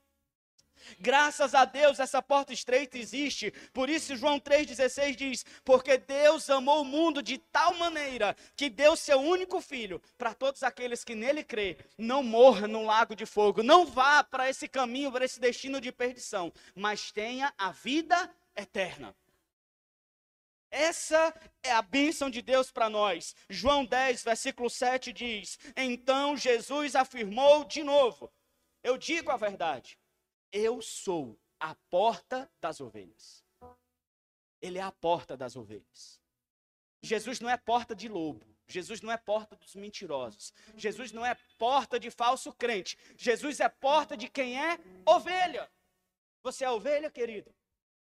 Graças 1.00 1.54
a 1.54 1.64
Deus 1.64 1.98
essa 1.98 2.22
porta 2.22 2.52
estreita 2.52 2.98
existe. 2.98 3.50
Por 3.72 3.88
isso 3.88 4.16
João 4.16 4.38
3:16 4.38 5.16
diz: 5.16 5.44
"Porque 5.64 5.98
Deus 5.98 6.48
amou 6.50 6.82
o 6.82 6.84
mundo 6.84 7.22
de 7.22 7.38
tal 7.38 7.74
maneira 7.74 8.36
que 8.56 8.70
deu 8.70 8.96
seu 8.96 9.18
único 9.18 9.60
filho 9.60 10.00
para 10.16 10.34
todos 10.34 10.62
aqueles 10.62 11.04
que 11.04 11.14
nele 11.14 11.42
crê, 11.42 11.78
não 11.96 12.22
morra 12.22 12.66
no 12.66 12.84
lago 12.84 13.14
de 13.14 13.26
fogo, 13.26 13.62
não 13.62 13.84
vá 13.84 14.22
para 14.22 14.48
esse 14.48 14.68
caminho, 14.68 15.12
para 15.12 15.24
esse 15.24 15.40
destino 15.40 15.80
de 15.80 15.92
perdição, 15.92 16.52
mas 16.74 17.10
tenha 17.10 17.52
a 17.58 17.70
vida 17.70 18.30
eterna." 18.56 19.14
Essa 20.70 21.34
é 21.62 21.72
a 21.72 21.80
bênção 21.80 22.28
de 22.28 22.42
Deus 22.42 22.70
para 22.70 22.90
nós. 22.90 23.34
João 23.48 23.84
10, 23.84 24.22
versículo 24.22 24.68
7 24.68 25.12
diz: 25.12 25.58
Então 25.76 26.36
Jesus 26.36 26.94
afirmou 26.94 27.64
de 27.64 27.82
novo: 27.82 28.32
Eu 28.82 28.98
digo 28.98 29.30
a 29.30 29.36
verdade, 29.36 29.98
eu 30.52 30.82
sou 30.82 31.38
a 31.58 31.74
porta 31.90 32.50
das 32.60 32.80
ovelhas. 32.80 33.44
Ele 34.60 34.78
é 34.78 34.82
a 34.82 34.92
porta 34.92 35.36
das 35.36 35.56
ovelhas. 35.56 36.20
Jesus 37.02 37.40
não 37.40 37.48
é 37.48 37.56
porta 37.56 37.94
de 37.94 38.08
lobo. 38.08 38.44
Jesus 38.66 39.00
não 39.00 39.10
é 39.10 39.16
porta 39.16 39.56
dos 39.56 39.74
mentirosos. 39.74 40.52
Jesus 40.76 41.10
não 41.12 41.24
é 41.24 41.34
porta 41.56 41.98
de 41.98 42.10
falso 42.10 42.52
crente. 42.52 42.98
Jesus 43.16 43.60
é 43.60 43.68
porta 43.68 44.16
de 44.16 44.28
quem 44.28 44.60
é 44.62 44.78
ovelha. 45.06 45.70
Você 46.42 46.64
é 46.64 46.70
ovelha, 46.70 47.10
querido? 47.10 47.54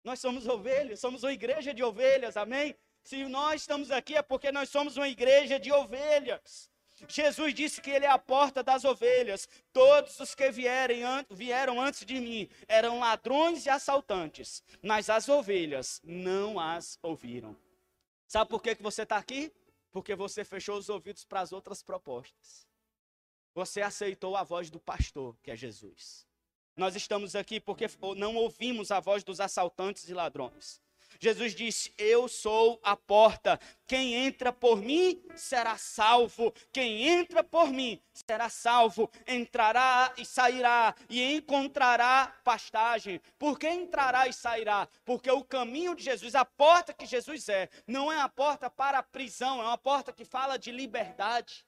Nós 0.03 0.19
somos 0.19 0.47
ovelhas, 0.47 0.99
somos 0.99 1.23
uma 1.23 1.33
igreja 1.33 1.73
de 1.73 1.83
ovelhas, 1.83 2.35
amém? 2.35 2.75
Se 3.03 3.23
nós 3.25 3.61
estamos 3.61 3.91
aqui 3.91 4.15
é 4.15 4.21
porque 4.21 4.51
nós 4.51 4.69
somos 4.69 4.97
uma 4.97 5.07
igreja 5.07 5.59
de 5.59 5.71
ovelhas. 5.71 6.69
Jesus 7.07 7.53
disse 7.53 7.81
que 7.81 7.89
ele 7.89 8.05
é 8.05 8.09
a 8.09 8.17
porta 8.17 8.63
das 8.63 8.85
ovelhas. 8.85 9.47
Todos 9.73 10.19
os 10.19 10.35
que 10.35 10.51
vierem, 10.51 11.03
vieram 11.29 11.79
antes 11.81 12.05
de 12.05 12.19
mim 12.19 12.49
eram 12.67 12.99
ladrões 12.99 13.65
e 13.65 13.69
assaltantes, 13.69 14.63
mas 14.83 15.09
as 15.09 15.27
ovelhas 15.29 15.99
não 16.03 16.59
as 16.59 16.99
ouviram. 17.01 17.57
Sabe 18.27 18.49
por 18.49 18.61
que, 18.61 18.75
que 18.75 18.83
você 18.83 19.03
está 19.03 19.17
aqui? 19.17 19.51
Porque 19.91 20.15
você 20.15 20.45
fechou 20.45 20.77
os 20.77 20.89
ouvidos 20.89 21.25
para 21.25 21.41
as 21.41 21.51
outras 21.51 21.83
propostas. 21.83 22.67
Você 23.53 23.81
aceitou 23.81 24.37
a 24.37 24.43
voz 24.43 24.69
do 24.69 24.79
pastor, 24.79 25.35
que 25.43 25.51
é 25.51 25.55
Jesus. 25.55 26.25
Nós 26.75 26.95
estamos 26.95 27.35
aqui 27.35 27.59
porque 27.59 27.87
não 28.15 28.35
ouvimos 28.35 28.91
a 28.91 28.99
voz 28.99 29.23
dos 29.23 29.39
assaltantes 29.39 30.07
e 30.07 30.13
ladrões. 30.13 30.81
Jesus 31.19 31.53
disse: 31.53 31.93
Eu 31.97 32.27
sou 32.27 32.79
a 32.83 32.95
porta. 32.95 33.59
Quem 33.85 34.15
entra 34.15 34.51
por 34.51 34.81
mim 34.81 35.21
será 35.35 35.77
salvo. 35.77 36.53
Quem 36.71 37.07
entra 37.07 37.43
por 37.43 37.69
mim 37.69 38.01
será 38.13 38.49
salvo. 38.49 39.09
Entrará 39.27 40.13
e 40.17 40.25
sairá 40.25 40.95
e 41.09 41.35
encontrará 41.35 42.35
pastagem. 42.43 43.21
Por 43.37 43.59
que 43.59 43.69
entrará 43.69 44.27
e 44.27 44.33
sairá? 44.33 44.87
Porque 45.05 45.29
o 45.29 45.43
caminho 45.43 45.95
de 45.95 46.03
Jesus, 46.03 46.33
a 46.33 46.45
porta 46.45 46.93
que 46.93 47.05
Jesus 47.05 47.49
é, 47.49 47.69
não 47.85 48.11
é 48.11 48.19
a 48.19 48.29
porta 48.29 48.69
para 48.69 48.97
a 48.99 49.03
prisão, 49.03 49.61
é 49.61 49.65
uma 49.65 49.77
porta 49.77 50.13
que 50.13 50.25
fala 50.25 50.57
de 50.57 50.71
liberdade. 50.71 51.65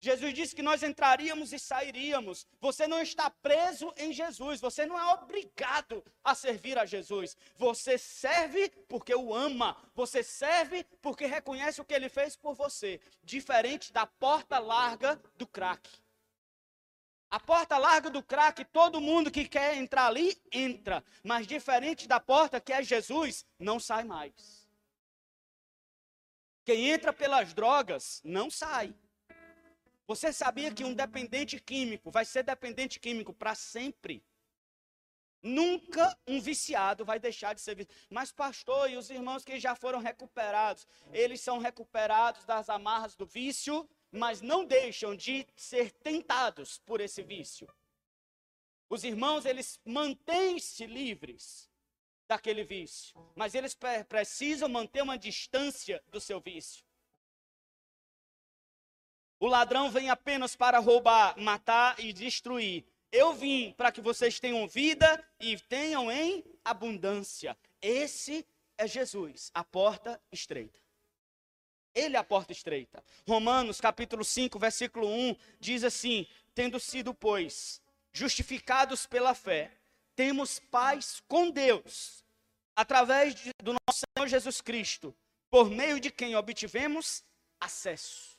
Jesus 0.00 0.32
disse 0.32 0.56
que 0.56 0.62
nós 0.62 0.82
entraríamos 0.82 1.52
e 1.52 1.58
sairíamos. 1.58 2.46
Você 2.58 2.86
não 2.86 3.02
está 3.02 3.28
preso 3.28 3.92
em 3.98 4.12
Jesus. 4.12 4.58
Você 4.58 4.86
não 4.86 4.98
é 4.98 5.12
obrigado 5.12 6.02
a 6.24 6.34
servir 6.34 6.78
a 6.78 6.86
Jesus. 6.86 7.36
Você 7.56 7.98
serve 7.98 8.70
porque 8.88 9.14
o 9.14 9.34
ama. 9.34 9.76
Você 9.94 10.22
serve 10.22 10.84
porque 11.02 11.26
reconhece 11.26 11.82
o 11.82 11.84
que 11.84 11.92
ele 11.92 12.08
fez 12.08 12.34
por 12.34 12.54
você. 12.54 12.98
Diferente 13.22 13.92
da 13.92 14.06
porta 14.06 14.58
larga 14.58 15.20
do 15.36 15.46
crack. 15.46 15.90
A 17.30 17.38
porta 17.38 17.76
larga 17.76 18.10
do 18.10 18.22
crack, 18.22 18.64
todo 18.64 19.00
mundo 19.00 19.30
que 19.30 19.46
quer 19.46 19.76
entrar 19.76 20.06
ali, 20.06 20.40
entra. 20.50 21.04
Mas 21.22 21.46
diferente 21.46 22.08
da 22.08 22.18
porta 22.18 22.60
que 22.60 22.72
é 22.72 22.82
Jesus, 22.82 23.44
não 23.58 23.78
sai 23.78 24.02
mais. 24.02 24.66
Quem 26.64 26.88
entra 26.88 27.12
pelas 27.12 27.52
drogas, 27.52 28.20
não 28.24 28.50
sai. 28.50 28.94
Você 30.10 30.32
sabia 30.32 30.74
que 30.74 30.82
um 30.82 30.92
dependente 30.92 31.60
químico 31.60 32.10
vai 32.10 32.24
ser 32.24 32.42
dependente 32.42 32.98
químico 32.98 33.32
para 33.32 33.54
sempre? 33.54 34.20
Nunca 35.40 36.18
um 36.26 36.40
viciado 36.40 37.04
vai 37.04 37.20
deixar 37.20 37.54
de 37.54 37.60
ser 37.60 37.76
viciado. 37.76 37.96
Mas, 38.10 38.32
pastor, 38.32 38.90
e 38.90 38.96
os 38.96 39.08
irmãos 39.08 39.44
que 39.44 39.60
já 39.60 39.76
foram 39.76 40.00
recuperados? 40.00 40.84
Eles 41.12 41.40
são 41.40 41.58
recuperados 41.58 42.44
das 42.44 42.68
amarras 42.68 43.14
do 43.14 43.24
vício, 43.24 43.88
mas 44.10 44.40
não 44.40 44.64
deixam 44.64 45.14
de 45.14 45.46
ser 45.54 45.92
tentados 45.92 46.80
por 46.80 47.00
esse 47.00 47.22
vício. 47.22 47.72
Os 48.88 49.04
irmãos, 49.04 49.44
eles 49.46 49.78
mantêm-se 49.84 50.86
livres 50.86 51.70
daquele 52.26 52.64
vício, 52.64 53.14
mas 53.36 53.54
eles 53.54 53.78
precisam 54.08 54.68
manter 54.68 55.04
uma 55.04 55.16
distância 55.16 56.02
do 56.08 56.20
seu 56.20 56.40
vício. 56.40 56.89
O 59.40 59.48
ladrão 59.48 59.90
vem 59.90 60.10
apenas 60.10 60.54
para 60.54 60.78
roubar, 60.78 61.34
matar 61.38 61.98
e 61.98 62.12
destruir. 62.12 62.84
Eu 63.10 63.32
vim 63.32 63.72
para 63.72 63.90
que 63.90 64.02
vocês 64.02 64.38
tenham 64.38 64.68
vida 64.68 65.26
e 65.40 65.58
tenham 65.58 66.12
em 66.12 66.44
abundância. 66.62 67.56
Esse 67.80 68.46
é 68.76 68.86
Jesus, 68.86 69.50
a 69.54 69.64
porta 69.64 70.20
estreita. 70.30 70.78
Ele 71.94 72.16
é 72.16 72.18
a 72.18 72.24
porta 72.24 72.52
estreita. 72.52 73.02
Romanos 73.26 73.80
capítulo 73.80 74.22
5, 74.22 74.58
versículo 74.58 75.08
1 75.08 75.34
diz 75.58 75.84
assim: 75.84 76.26
Tendo 76.54 76.78
sido, 76.78 77.14
pois, 77.14 77.80
justificados 78.12 79.06
pela 79.06 79.34
fé, 79.34 79.72
temos 80.14 80.58
paz 80.58 81.22
com 81.26 81.50
Deus, 81.50 82.22
através 82.76 83.34
de, 83.34 83.52
do 83.62 83.72
nosso 83.72 84.02
Senhor 84.14 84.28
Jesus 84.28 84.60
Cristo, 84.60 85.16
por 85.48 85.70
meio 85.70 85.98
de 85.98 86.10
quem 86.10 86.36
obtivemos 86.36 87.24
acesso 87.58 88.29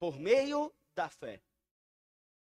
por 0.00 0.18
meio 0.18 0.72
da 0.96 1.08
fé. 1.08 1.40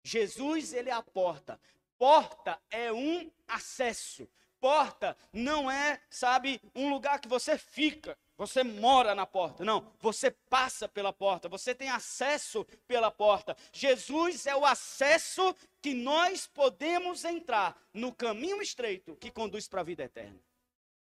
Jesus, 0.03 0.73
ele 0.73 0.89
é 0.89 0.93
a 0.93 1.03
porta. 1.03 1.59
Porta 1.99 2.59
é 2.71 2.91
um 2.91 3.29
acesso. 3.47 4.27
Porta 4.59 5.17
não 5.33 5.69
é, 5.69 5.99
sabe, 6.09 6.61
um 6.75 6.89
lugar 6.89 7.19
que 7.19 7.27
você 7.27 7.57
fica, 7.57 8.17
você 8.37 8.63
mora 8.63 9.13
na 9.13 9.25
porta. 9.25 9.65
Não, 9.65 9.91
você 9.99 10.31
passa 10.31 10.87
pela 10.87 11.11
porta, 11.11 11.49
você 11.49 11.75
tem 11.75 11.89
acesso 11.89 12.65
pela 12.87 13.11
porta. 13.11 13.57
Jesus 13.73 14.45
é 14.47 14.55
o 14.55 14.65
acesso 14.65 15.55
que 15.81 15.93
nós 15.93 16.47
podemos 16.47 17.25
entrar 17.25 17.79
no 17.93 18.13
caminho 18.13 18.61
estreito 18.61 19.15
que 19.15 19.29
conduz 19.29 19.67
para 19.67 19.81
a 19.81 19.83
vida 19.83 20.03
eterna. 20.03 20.39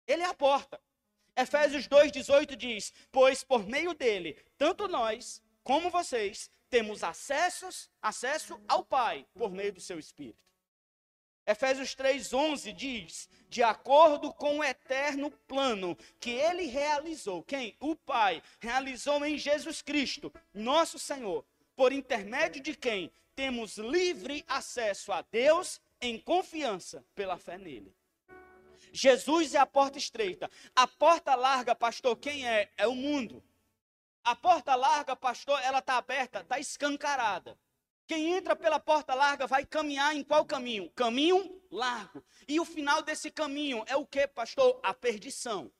Ele 0.07 0.23
é 0.23 0.27
a 0.27 0.33
porta. 0.33 0.79
Efésios 1.35 1.87
2,18 1.87 2.55
diz: 2.55 2.93
Pois 3.11 3.43
por 3.43 3.65
meio 3.65 3.93
dele, 3.93 4.37
tanto 4.57 4.87
nós 4.87 5.41
como 5.63 5.89
vocês, 5.89 6.49
temos 6.69 7.03
acessos, 7.03 7.89
acesso 8.01 8.59
ao 8.67 8.83
Pai 8.83 9.25
por 9.33 9.51
meio 9.51 9.73
do 9.73 9.81
seu 9.81 9.99
Espírito. 9.99 10.39
Efésios 11.45 11.95
3,11 11.95 12.73
diz: 12.73 13.29
de 13.49 13.61
acordo 13.61 14.33
com 14.33 14.59
o 14.59 14.63
eterno 14.63 15.29
plano 15.29 15.97
que 16.19 16.29
ele 16.29 16.65
realizou, 16.65 17.43
quem? 17.43 17.75
O 17.79 17.95
Pai, 17.95 18.41
realizou 18.59 19.25
em 19.25 19.37
Jesus 19.37 19.81
Cristo, 19.81 20.31
nosso 20.53 20.97
Senhor, 20.97 21.45
por 21.75 21.91
intermédio 21.91 22.61
de 22.61 22.75
quem 22.75 23.11
temos 23.35 23.77
livre 23.77 24.45
acesso 24.47 25.11
a 25.11 25.21
Deus 25.21 25.81
em 25.99 26.17
confiança 26.19 27.03
pela 27.13 27.37
fé 27.37 27.57
nele. 27.57 27.93
Jesus 28.93 29.53
é 29.53 29.59
a 29.59 29.65
porta 29.65 29.97
estreita. 29.97 30.49
A 30.75 30.87
porta 30.87 31.35
larga, 31.35 31.75
pastor, 31.75 32.15
quem 32.17 32.47
é? 32.47 32.69
É 32.77 32.87
o 32.87 32.95
mundo. 32.95 33.43
A 34.23 34.35
porta 34.35 34.75
larga, 34.75 35.15
pastor, 35.15 35.59
ela 35.63 35.79
está 35.79 35.97
aberta, 35.97 36.41
está 36.41 36.59
escancarada. 36.59 37.57
Quem 38.07 38.33
entra 38.33 38.55
pela 38.55 38.79
porta 38.79 39.15
larga 39.15 39.47
vai 39.47 39.65
caminhar 39.65 40.15
em 40.15 40.23
qual 40.23 40.45
caminho? 40.45 40.89
Caminho 40.91 41.61
largo. 41.71 42.23
E 42.47 42.59
o 42.59 42.65
final 42.65 43.01
desse 43.01 43.31
caminho 43.31 43.83
é 43.87 43.95
o 43.95 44.05
que, 44.05 44.27
pastor? 44.27 44.79
A 44.83 44.93
perdição. 44.93 45.71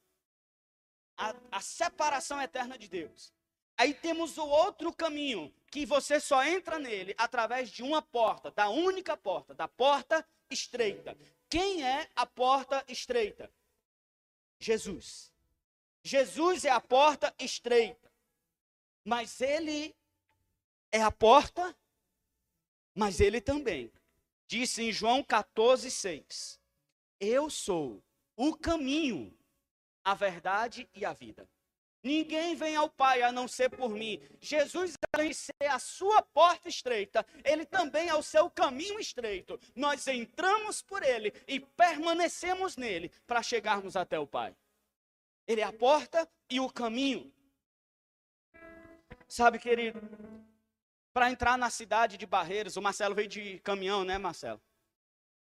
A, 1.18 1.36
a, 1.52 1.60
separação 1.60 2.42
eterna 2.42 2.78
de 2.78 2.88
Deus. 2.88 3.34
Aí 3.78 3.94
temos 3.94 4.38
o 4.38 4.46
outro 4.46 4.94
caminho, 4.94 5.54
que 5.70 5.86
você 5.86 6.20
só 6.20 6.44
entra 6.44 6.80
nele 6.80 7.14
através 7.18 7.70
de 7.70 7.84
uma 7.84 8.02
porta, 8.02 8.50
da 8.52 8.70
única 8.70 9.16
porta, 9.18 9.54
da 9.54 9.68
porta 9.68 10.26
estreita. 10.50 11.18
Quem 11.50 11.84
é 11.84 12.10
a 12.16 12.26
porta 12.26 12.84
estreita? 12.88 13.52
Jesus. 14.60 15.32
Jesus 16.04 16.66
é 16.66 16.70
a 16.70 16.80
porta 16.80 17.34
estreita. 17.38 18.11
Mas 19.04 19.42
ele 19.42 19.96
é 20.92 21.02
a 21.02 21.12
porta, 21.12 21.76
mas 22.94 23.20
ele 23.20 23.42
também. 23.42 23.92
Disse 24.48 24.84
em 24.84 24.92
João 24.92 25.24
14, 25.24 25.90
6: 25.90 26.60
Eu 27.20 27.50
sou 27.50 28.04
o 28.36 28.56
caminho, 28.56 29.36
a 30.04 30.14
verdade 30.14 30.90
e 30.94 31.06
a 31.06 31.14
vida. 31.14 31.48
Ninguém 32.04 32.56
vem 32.56 32.76
ao 32.76 32.90
Pai 32.90 33.22
a 33.22 33.32
não 33.32 33.48
ser 33.48 33.70
por 33.70 33.92
mim. 33.92 34.20
Jesus, 34.40 34.96
além 35.14 35.30
de 35.30 35.36
ser 35.36 35.68
a 35.70 35.78
sua 35.78 36.22
porta 36.22 36.68
estreita, 36.68 37.26
ele 37.44 37.64
também 37.64 38.10
é 38.10 38.16
o 38.16 38.24
seu 38.24 38.50
caminho 38.50 39.00
estreito. 39.00 39.60
Nós 39.76 40.08
entramos 40.08 40.82
por 40.82 41.04
ele 41.04 41.32
e 41.48 41.60
permanecemos 41.60 42.76
nele 42.76 43.12
para 43.28 43.44
chegarmos 43.44 43.96
até 43.96 44.18
o 44.18 44.26
Pai. 44.26 44.56
Ele 45.48 45.62
é 45.62 45.64
a 45.64 45.74
porta 45.74 46.28
e 46.50 46.60
o 46.60 46.70
caminho. 46.70 47.32
Sabe, 49.32 49.60
querido, 49.60 49.98
para 51.14 51.32
entrar 51.32 51.58
na 51.58 51.70
cidade 51.70 52.18
de 52.18 52.26
Barreiras, 52.26 52.76
o 52.76 52.82
Marcelo 52.82 53.16
veio 53.16 53.30
de 53.30 53.60
caminhão, 53.60 54.04
né, 54.04 54.18
Marcelo? 54.18 54.62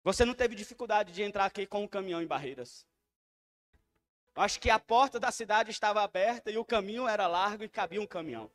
Você 0.05 0.25
não 0.25 0.33
teve 0.33 0.55
dificuldade 0.55 1.13
de 1.13 1.25
entrar 1.25 1.45
aqui 1.47 1.67
com 1.67 1.83
o 1.83 1.89
caminhão 1.89 2.23
em 2.23 2.27
Barreiras. 2.27 2.87
Acho 4.37 4.61
que 4.61 4.71
a 4.71 4.79
porta 4.79 5.19
da 5.19 5.33
cidade 5.33 5.73
estava 5.73 6.03
aberta 6.03 6.53
e 6.53 6.57
o 6.57 6.65
caminho 6.65 7.09
era 7.09 7.27
largo 7.27 7.65
e 7.65 7.69
cabia 7.69 8.01
um 8.01 8.07
caminhão. 8.07 8.49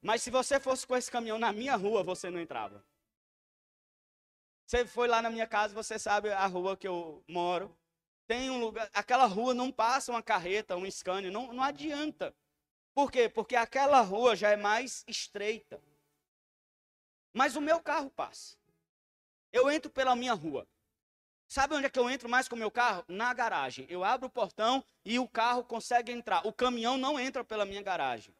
Mas 0.00 0.22
se 0.22 0.30
você 0.30 0.60
fosse 0.60 0.86
com 0.86 0.94
esse 0.94 1.10
caminhão 1.10 1.36
na 1.36 1.52
minha 1.52 1.74
rua, 1.74 2.04
você 2.04 2.30
não 2.30 2.38
entrava. 2.38 2.80
Você 4.66 4.86
foi 4.86 5.08
lá 5.08 5.20
na 5.20 5.30
minha 5.30 5.48
casa, 5.48 5.74
você 5.74 5.98
sabe 5.98 6.30
a 6.30 6.46
rua 6.46 6.76
que 6.76 6.86
eu 6.86 7.24
moro. 7.26 7.76
Tem 8.28 8.50
um 8.50 8.60
lugar, 8.60 8.88
aquela 8.94 9.26
rua 9.26 9.52
não 9.52 9.72
passa 9.72 10.12
uma 10.12 10.22
carreta, 10.22 10.76
um 10.76 10.88
Scania, 10.88 11.28
não, 11.28 11.52
não 11.52 11.64
adianta. 11.64 12.32
Por 12.94 13.10
quê? 13.10 13.28
Porque 13.28 13.56
aquela 13.56 14.00
rua 14.00 14.36
já 14.36 14.50
é 14.50 14.56
mais 14.56 15.04
estreita. 15.08 15.82
Mas 17.32 17.56
o 17.56 17.60
meu 17.60 17.82
carro 17.82 18.08
passa. 18.10 18.56
Eu 19.52 19.70
entro 19.70 19.90
pela 19.90 20.14
minha 20.14 20.32
rua. 20.32 20.66
Sabe 21.48 21.74
onde 21.74 21.86
é 21.86 21.90
que 21.90 21.98
eu 21.98 22.08
entro 22.08 22.28
mais 22.28 22.48
com 22.48 22.54
o 22.54 22.58
meu 22.58 22.70
carro? 22.70 23.04
Na 23.08 23.34
garagem. 23.34 23.86
Eu 23.88 24.04
abro 24.04 24.28
o 24.28 24.30
portão 24.30 24.84
e 25.04 25.18
o 25.18 25.28
carro 25.28 25.64
consegue 25.64 26.12
entrar. 26.12 26.46
O 26.46 26.52
caminhão 26.52 26.96
não 26.96 27.18
entra 27.18 27.44
pela 27.44 27.64
minha 27.64 27.82
garagem, 27.82 28.34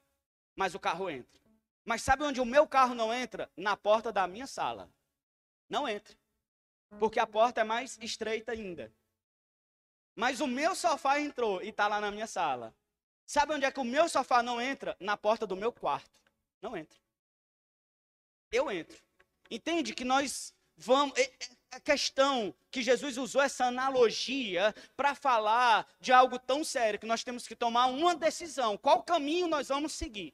mas 0.57 0.75
o 0.75 0.81
carro 0.81 1.11
entra. 1.11 1.41
Mas 1.85 2.03
sabe 2.03 2.25
onde 2.25 2.41
o 2.41 2.47
meu 2.47 2.67
carro 2.67 2.95
não 2.95 3.13
entra? 3.13 3.51
Na 3.57 3.77
porta 3.77 4.11
da 4.11 4.27
minha 4.27 4.47
sala. 4.47 4.91
Não 5.69 5.89
entra. 5.89 6.17
Porque 6.99 7.21
a 7.21 7.27
porta 7.27 7.61
é 7.61 7.65
mais 7.65 7.99
estreita 8.01 8.53
ainda. 8.53 8.93
Mas 10.17 10.41
o 10.41 10.47
meu 10.47 10.75
sofá 10.75 11.21
entrou 11.21 11.63
e 11.63 11.69
está 11.69 11.89
lá 11.89 12.01
na 12.01 12.11
minha 12.11 12.27
sala. 12.27 12.75
Sabe 13.27 13.55
onde 13.55 13.65
é 13.65 13.71
que 13.71 13.81
o 13.81 13.85
meu 13.85 14.09
sofá 14.09 14.43
não 14.43 14.61
entra? 14.61 14.97
Na 15.01 15.17
porta 15.17 15.47
do 15.47 15.57
meu 15.57 15.73
quarto. 15.73 16.21
Não 16.61 16.77
entra. 16.77 16.99
Eu 18.51 18.71
entro. 18.71 18.97
Entende 19.51 19.95
que 19.95 20.05
nós 20.05 20.55
vamos 20.77 21.15
a 21.75 21.81
questão 21.81 22.55
que 22.71 22.83
Jesus 22.83 23.19
usou 23.19 23.43
essa 23.43 23.65
analogia 23.65 24.73
para 24.97 25.15
falar 25.15 25.89
de 26.01 26.13
algo 26.13 26.39
tão 26.39 26.63
sério 26.63 27.01
que 27.01 27.07
nós 27.07 27.25
temos 27.25 27.49
que 27.49 27.57
tomar 27.57 27.87
uma 27.87 28.15
decisão. 28.15 28.77
Qual 28.77 29.03
caminho 29.03 29.49
nós 29.49 29.69
vamos 29.69 29.93
seguir? 29.93 30.33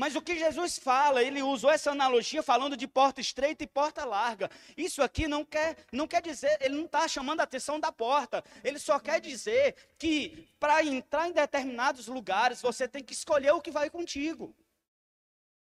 Mas 0.00 0.16
o 0.16 0.22
que 0.22 0.38
Jesus 0.38 0.78
fala, 0.78 1.22
ele 1.22 1.42
usou 1.42 1.68
essa 1.68 1.90
analogia 1.90 2.42
falando 2.42 2.74
de 2.74 2.88
porta 2.88 3.20
estreita 3.20 3.64
e 3.64 3.66
porta 3.66 4.02
larga. 4.02 4.50
Isso 4.74 5.02
aqui 5.02 5.28
não 5.28 5.44
quer, 5.44 5.76
não 5.92 6.08
quer 6.08 6.22
dizer, 6.22 6.56
ele 6.62 6.74
não 6.74 6.86
está 6.86 7.06
chamando 7.06 7.40
a 7.40 7.42
atenção 7.42 7.78
da 7.78 7.92
porta. 7.92 8.42
Ele 8.64 8.78
só 8.78 8.98
quer 8.98 9.20
dizer 9.20 9.76
que 9.98 10.48
para 10.58 10.82
entrar 10.82 11.28
em 11.28 11.32
determinados 11.32 12.06
lugares, 12.06 12.62
você 12.62 12.88
tem 12.88 13.04
que 13.04 13.12
escolher 13.12 13.50
o 13.50 13.60
que 13.60 13.70
vai 13.70 13.90
contigo. 13.90 14.56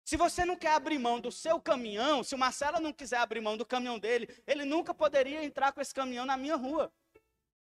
Se 0.02 0.16
você 0.16 0.46
não 0.46 0.56
quer 0.56 0.72
abrir 0.72 0.98
mão 0.98 1.20
do 1.20 1.30
seu 1.30 1.60
caminhão, 1.60 2.24
se 2.24 2.34
o 2.34 2.38
Marcelo 2.38 2.80
não 2.80 2.90
quiser 2.90 3.18
abrir 3.18 3.42
mão 3.42 3.58
do 3.58 3.66
caminhão 3.66 3.98
dele, 3.98 4.34
ele 4.46 4.64
nunca 4.64 4.94
poderia 4.94 5.44
entrar 5.44 5.72
com 5.72 5.82
esse 5.82 5.92
caminhão 5.92 6.24
na 6.24 6.38
minha 6.38 6.56
rua. 6.56 6.90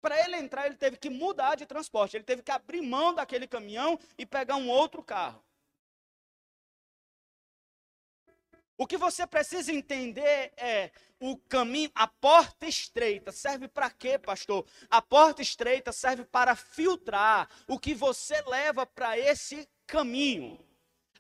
Para 0.01 0.25
ele 0.25 0.37
entrar, 0.37 0.67
ele 0.67 0.77
teve 0.77 0.97
que 0.97 1.11
mudar 1.11 1.57
de 1.57 1.67
transporte, 1.67 2.17
ele 2.17 2.23
teve 2.23 2.41
que 2.41 2.53
abrir 2.53 2.83
mão 2.83 3.13
daquele 3.13 3.49
caminhão 3.49 3.99
e 4.17 4.25
pegar 4.25 4.55
um 4.55 4.71
outro 4.71 5.03
carro. 5.03 5.43
O 8.77 8.87
que 8.87 8.97
você 8.97 9.27
precisa 9.27 9.73
entender 9.73 10.53
é 10.57 10.91
o 11.21 11.37
caminho, 11.37 11.91
a 11.95 12.07
porta 12.09 12.67
estreita 12.67 13.31
serve 13.31 13.69
para 13.69 13.91
quê, 13.91 14.19
pastor? 14.19 14.67
A 14.91 15.01
porta 15.01 15.41
estreita 15.41 15.93
serve 15.93 16.25
para 16.25 16.57
filtrar 16.57 17.49
o 17.69 17.79
que 17.79 17.95
você 17.95 18.41
leva 18.43 18.85
para 18.85 19.17
esse 19.17 19.69
caminho. 19.87 20.59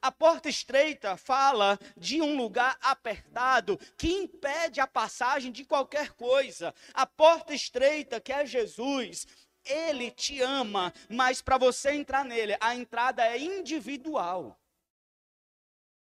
A 0.01 0.11
porta 0.11 0.49
estreita 0.49 1.17
fala 1.17 1.79
de 1.97 2.21
um 2.21 2.37
lugar 2.37 2.77
apertado 2.81 3.79
que 3.97 4.11
impede 4.11 4.81
a 4.81 4.87
passagem 4.87 5.53
de 5.53 5.65
qualquer 5.65 6.11
coisa. 6.15 6.75
A 6.93 7.07
porta 7.07 7.55
estreita, 7.55 8.21
que 8.21 8.33
é 8.33 8.45
Jesus, 8.45 9.29
ele 9.65 10.11
te 10.11 10.41
ama, 10.43 10.93
mas 11.09 11.41
para 11.41 11.57
você 11.57 11.93
entrar 11.93 12.25
nele, 12.25 12.57
a 12.61 12.75
entrada 12.75 13.25
é 13.25 13.39
individual. 13.39 14.59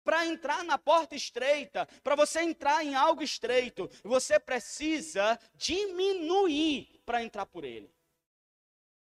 Para 0.08 0.24
entrar 0.24 0.64
na 0.64 0.78
porta 0.78 1.14
estreita, 1.14 1.86
para 2.02 2.16
você 2.16 2.40
entrar 2.40 2.82
em 2.82 2.94
algo 2.94 3.22
estreito, 3.22 3.90
você 4.02 4.40
precisa 4.40 5.38
diminuir 5.54 6.98
para 7.04 7.22
entrar 7.22 7.44
por 7.44 7.62
ele. 7.62 7.94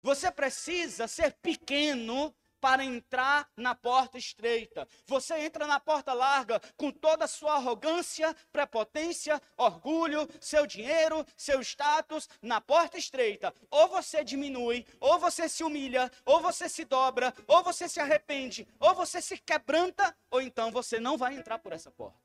Você 0.01 0.31
precisa 0.31 1.07
ser 1.07 1.33
pequeno 1.33 2.35
para 2.65 2.83
entrar 2.83 3.47
na 3.55 3.75
porta 3.75 4.17
estreita. 4.17 4.87
Você 5.05 5.35
entra 5.37 5.67
na 5.67 5.79
porta 5.79 6.13
larga 6.13 6.59
com 6.75 6.89
toda 6.89 7.25
a 7.25 7.27
sua 7.27 7.57
arrogância, 7.57 8.35
prepotência, 8.51 9.39
orgulho, 9.55 10.27
seu 10.41 10.65
dinheiro, 10.65 11.23
seu 11.37 11.61
status, 11.61 12.27
na 12.41 12.59
porta 12.59 12.97
estreita. 12.97 13.53
Ou 13.69 13.87
você 13.87 14.23
diminui, 14.23 14.83
ou 14.99 15.19
você 15.19 15.47
se 15.47 15.63
humilha, 15.63 16.11
ou 16.25 16.41
você 16.41 16.67
se 16.67 16.83
dobra, 16.85 17.31
ou 17.45 17.61
você 17.61 17.87
se 17.87 17.99
arrepende, 17.99 18.67
ou 18.79 18.95
você 18.95 19.21
se 19.21 19.37
quebranta, 19.37 20.17
ou 20.31 20.41
então 20.41 20.71
você 20.71 20.99
não 20.99 21.19
vai 21.19 21.35
entrar 21.35 21.59
por 21.59 21.71
essa 21.71 21.91
porta. 21.91 22.17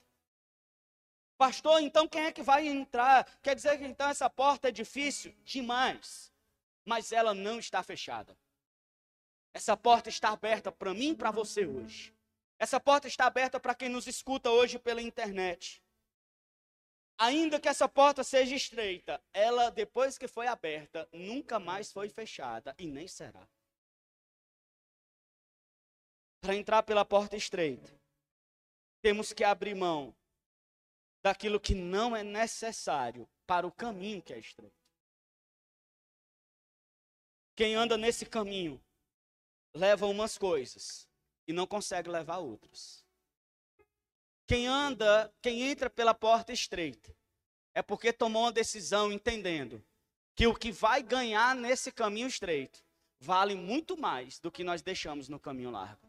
Pastor, 1.37 1.83
então 1.83 2.09
quem 2.09 2.25
é 2.25 2.33
que 2.33 2.43
vai 2.43 2.67
entrar? 2.67 3.27
Quer 3.43 3.55
dizer 3.55 3.77
que 3.77 3.85
então 3.85 4.09
essa 4.09 4.31
porta 4.31 4.69
é 4.69 4.73
difícil? 4.73 5.37
Demais. 5.45 6.33
Mas 6.83 7.13
ela 7.13 7.35
não 7.35 7.59
está 7.59 7.83
fechada. 7.83 8.35
Essa 9.53 9.77
porta 9.77 10.09
está 10.09 10.31
aberta 10.31 10.71
para 10.71 10.95
mim 10.95 11.11
e 11.11 11.17
para 11.17 11.31
você 11.31 11.67
hoje. 11.67 12.15
Essa 12.59 12.79
porta 12.79 13.09
está 13.09 13.27
aberta 13.27 13.59
para 13.59 13.75
quem 13.75 13.89
nos 13.89 14.07
escuta 14.07 14.51
hoje 14.51 14.79
pela 14.79 15.01
internet. 15.01 15.83
Ainda 17.19 17.61
que 17.61 17.69
essa 17.69 17.89
porta 17.89 18.23
seja 18.25 18.55
estreita, 18.55 19.23
ela, 19.33 19.71
depois 19.71 20.17
que 20.17 20.29
foi 20.29 20.47
aberta, 20.47 21.09
nunca 21.13 21.59
mais 21.59 21.93
foi 21.93 22.09
fechada 22.09 22.75
e 22.79 22.87
nem 22.87 23.07
será. 23.07 23.47
Para 26.41 26.55
entrar 26.55 26.83
pela 26.83 27.05
porta 27.05 27.37
estreita, 27.37 27.91
temos 29.03 29.33
que 29.33 29.45
abrir 29.45 29.75
mão 29.75 30.15
daquilo 31.23 31.61
que 31.61 31.75
não 31.75 32.17
é 32.17 32.23
necessário 32.23 33.29
para 33.47 33.67
o 33.67 33.73
caminho 33.73 34.23
que 34.23 34.33
é 34.33 34.39
estreito. 34.39 34.75
Quem 37.55 37.75
anda 37.75 37.99
nesse 37.99 38.25
caminho 38.25 38.83
leva 39.75 40.07
umas 40.07 40.37
coisas 40.37 41.09
e 41.47 41.53
não 41.53 41.67
consegue 41.67 42.09
levar 42.09 42.39
outras. 42.39 43.05
Quem 44.47 44.67
anda, 44.67 45.33
quem 45.41 45.63
entra 45.63 45.89
pela 45.89 46.13
porta 46.13 46.53
estreita, 46.53 47.15
é 47.75 47.83
porque 47.83 48.13
tomou 48.13 48.43
uma 48.43 48.53
decisão 48.53 49.13
entendendo 49.13 49.85
que 50.35 50.47
o 50.47 50.55
que 50.55 50.73
vai 50.73 51.03
ganhar 51.03 51.55
nesse 51.55 51.93
caminho 51.93 52.27
estreito 52.27 52.85
vale 53.21 53.55
muito 53.55 53.97
mais 53.97 54.39
do 54.39 54.51
que 54.51 54.65
nós 54.65 54.83
deixamos 54.83 55.29
no 55.29 55.39
caminho 55.39 55.71
largo. 55.71 56.09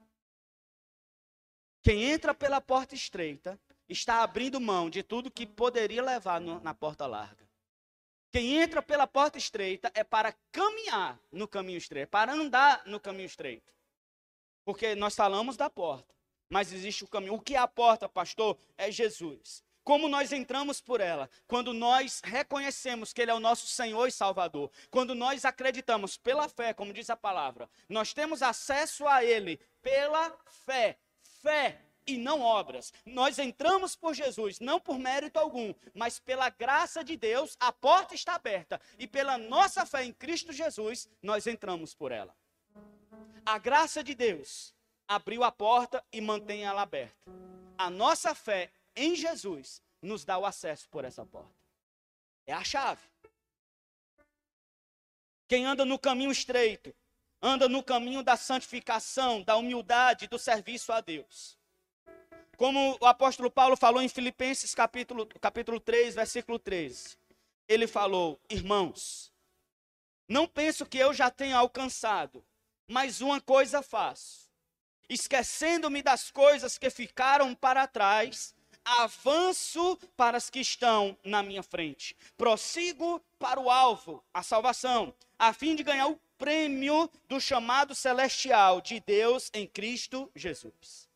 Quem 1.83 2.03
entra 2.03 2.33
pela 2.33 2.61
porta 2.61 2.95
estreita 2.95 3.59
está 3.89 4.23
abrindo 4.23 4.59
mão 4.59 4.89
de 4.89 5.03
tudo 5.03 5.29
que 5.29 5.45
poderia 5.45 6.01
levar 6.01 6.39
no, 6.39 6.59
na 6.61 6.73
porta 6.73 7.05
larga. 7.05 7.50
Quem 8.31 8.61
entra 8.61 8.81
pela 8.81 9.05
porta 9.05 9.37
estreita 9.37 9.91
é 9.93 10.03
para 10.03 10.33
caminhar 10.51 11.19
no 11.31 11.47
caminho 11.47 11.77
estreito, 11.77 12.09
para 12.09 12.31
andar 12.31 12.81
no 12.85 12.99
caminho 12.99 13.25
estreito. 13.25 13.73
Porque 14.63 14.95
nós 14.95 15.15
falamos 15.15 15.57
da 15.57 15.69
porta, 15.69 16.15
mas 16.49 16.71
existe 16.71 17.03
o 17.03 17.07
caminho. 17.07 17.33
O 17.33 17.41
que 17.41 17.55
é 17.55 17.57
a 17.57 17.67
porta, 17.67 18.07
pastor? 18.07 18.57
É 18.77 18.89
Jesus. 18.89 19.61
Como 19.83 20.07
nós 20.07 20.31
entramos 20.31 20.79
por 20.79 21.01
ela? 21.01 21.29
Quando 21.45 21.73
nós 21.73 22.21
reconhecemos 22.23 23.11
que 23.11 23.21
Ele 23.21 23.31
é 23.31 23.33
o 23.33 23.39
nosso 23.39 23.67
Senhor 23.67 24.07
e 24.07 24.11
Salvador. 24.11 24.71
Quando 24.89 25.13
nós 25.13 25.43
acreditamos 25.43 26.15
pela 26.15 26.47
fé, 26.47 26.73
como 26.73 26.93
diz 26.93 27.09
a 27.09 27.17
palavra, 27.17 27.69
nós 27.89 28.13
temos 28.13 28.41
acesso 28.41 29.07
a 29.07 29.25
Ele 29.25 29.59
pela 29.81 30.37
fé. 30.45 30.97
Fé 31.41 31.81
e 32.05 32.17
não 32.17 32.41
obras. 32.41 32.93
Nós 33.05 33.39
entramos 33.39 33.95
por 33.95 34.13
Jesus, 34.13 34.59
não 34.59 34.79
por 34.79 34.97
mérito 34.97 35.39
algum, 35.39 35.73
mas 35.93 36.19
pela 36.19 36.49
graça 36.49 37.03
de 37.03 37.15
Deus, 37.15 37.55
a 37.59 37.71
porta 37.71 38.15
está 38.15 38.35
aberta. 38.35 38.79
E 38.97 39.07
pela 39.07 39.37
nossa 39.37 39.85
fé 39.85 40.03
em 40.03 40.13
Cristo 40.13 40.51
Jesus, 40.51 41.09
nós 41.21 41.47
entramos 41.47 41.93
por 41.93 42.11
ela. 42.11 42.35
A 43.45 43.57
graça 43.57 44.03
de 44.03 44.13
Deus 44.13 44.73
abriu 45.07 45.43
a 45.43 45.51
porta 45.51 46.03
e 46.11 46.21
mantém 46.21 46.63
ela 46.65 46.81
aberta. 46.81 47.31
A 47.77 47.89
nossa 47.89 48.35
fé 48.35 48.71
em 48.95 49.15
Jesus 49.15 49.81
nos 50.01 50.23
dá 50.23 50.37
o 50.37 50.45
acesso 50.45 50.87
por 50.89 51.05
essa 51.05 51.25
porta. 51.25 51.53
É 52.45 52.53
a 52.53 52.63
chave. 52.63 53.01
Quem 55.47 55.65
anda 55.65 55.83
no 55.83 55.99
caminho 55.99 56.31
estreito, 56.31 56.95
anda 57.41 57.67
no 57.67 57.83
caminho 57.83 58.23
da 58.23 58.37
santificação, 58.37 59.41
da 59.41 59.57
humildade, 59.57 60.27
do 60.27 60.39
serviço 60.39 60.93
a 60.93 61.01
Deus. 61.01 61.57
Como 62.61 62.95
o 63.01 63.07
apóstolo 63.07 63.49
Paulo 63.49 63.75
falou 63.75 64.03
em 64.03 64.07
Filipenses 64.07 64.75
capítulo, 64.75 65.25
capítulo 65.41 65.79
3, 65.79 66.13
versículo 66.13 66.59
13. 66.59 67.17
Ele 67.67 67.87
falou: 67.87 68.39
Irmãos, 68.47 69.33
não 70.27 70.47
penso 70.47 70.85
que 70.85 70.99
eu 70.99 71.11
já 71.11 71.31
tenha 71.31 71.57
alcançado, 71.57 72.45
mas 72.87 73.19
uma 73.19 73.41
coisa 73.41 73.81
faço. 73.81 74.47
Esquecendo-me 75.09 76.03
das 76.03 76.29
coisas 76.29 76.77
que 76.77 76.91
ficaram 76.91 77.55
para 77.55 77.87
trás, 77.87 78.53
avanço 78.85 79.97
para 80.15 80.37
as 80.37 80.47
que 80.47 80.59
estão 80.59 81.17
na 81.23 81.41
minha 81.41 81.63
frente. 81.63 82.15
Prossigo 82.37 83.19
para 83.39 83.59
o 83.59 83.71
alvo, 83.71 84.23
a 84.31 84.43
salvação, 84.43 85.11
a 85.39 85.51
fim 85.51 85.75
de 85.75 85.81
ganhar 85.81 86.09
o 86.09 86.19
prêmio 86.37 87.09
do 87.27 87.41
chamado 87.41 87.95
celestial 87.95 88.81
de 88.81 88.99
Deus 88.99 89.49
em 89.51 89.65
Cristo 89.65 90.29
Jesus. 90.35 91.09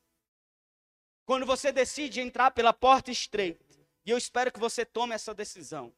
Quando 1.26 1.46
você 1.46 1.72
decide 1.72 2.22
entrar 2.22 2.52
pela 2.52 2.72
porta 2.72 3.12
estreita, 3.12 3.66
e 4.06 4.12
eu 4.12 4.18
espero 4.18 4.52
que 4.52 4.60
você 4.60 4.86
tome 4.86 5.16
essa 5.16 5.34
decisão, 5.34 5.92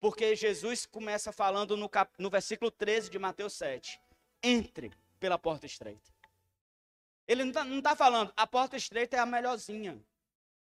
porque 0.00 0.36
Jesus 0.36 0.86
começa 0.86 1.32
falando 1.32 1.76
no, 1.76 1.88
cap... 1.88 2.12
no 2.18 2.30
versículo 2.30 2.70
13 2.70 3.10
de 3.10 3.18
Mateus 3.18 3.54
7. 3.54 4.00
Entre 4.42 4.92
pela 5.18 5.36
porta 5.36 5.66
estreita. 5.66 6.12
Ele 7.26 7.44
não 7.44 7.50
está 7.50 7.90
tá 7.90 7.96
falando, 7.96 8.32
a 8.36 8.46
porta 8.46 8.76
estreita 8.76 9.16
é 9.16 9.20
a 9.20 9.26
melhorzinha. 9.26 10.00